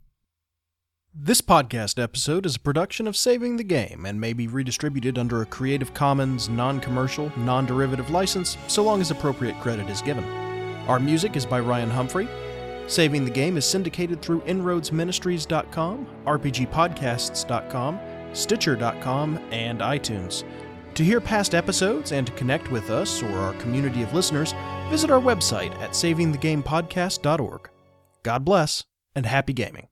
This 1.13 1.41
podcast 1.41 2.01
episode 2.01 2.45
is 2.45 2.55
a 2.55 2.59
production 2.59 3.07
of 3.07 3.17
Saving 3.17 3.57
the 3.57 3.63
Game 3.63 4.05
and 4.05 4.21
may 4.21 4.31
be 4.31 4.47
redistributed 4.47 5.17
under 5.17 5.41
a 5.41 5.45
Creative 5.45 5.91
Commons 5.93 6.49
non 6.49 6.79
commercial, 6.79 7.31
non 7.37 7.65
derivative 7.65 8.11
license 8.11 8.57
so 8.67 8.83
long 8.83 9.01
as 9.01 9.09
appropriate 9.09 9.59
credit 9.59 9.89
is 9.89 10.01
given. 10.03 10.23
Our 10.87 10.99
music 10.99 11.35
is 11.35 11.45
by 11.45 11.59
Ryan 11.59 11.89
Humphrey. 11.89 12.27
Saving 12.89 13.23
the 13.23 13.31
Game 13.31 13.55
is 13.55 13.65
syndicated 13.65 14.21
through 14.21 14.41
InroadsMinistries.com, 14.41 16.07
RPGPodcasts.com, 16.25 17.99
Stitcher.com, 18.33 19.37
and 19.51 19.79
iTunes. 19.79 20.43
To 20.95 21.03
hear 21.03 21.21
past 21.21 21.53
episodes 21.53 22.11
and 22.11 22.25
to 22.25 22.33
connect 22.33 22.71
with 22.71 22.89
us 22.89 23.21
or 23.21 23.31
our 23.37 23.53
community 23.53 24.01
of 24.01 24.13
listeners, 24.13 24.55
visit 24.89 25.11
our 25.11 25.21
website 25.21 25.71
at 25.79 25.91
savingthegamepodcast.org. 25.91 27.69
God 28.23 28.43
bless 28.43 28.83
and 29.15 29.25
happy 29.25 29.53
gaming. 29.53 29.87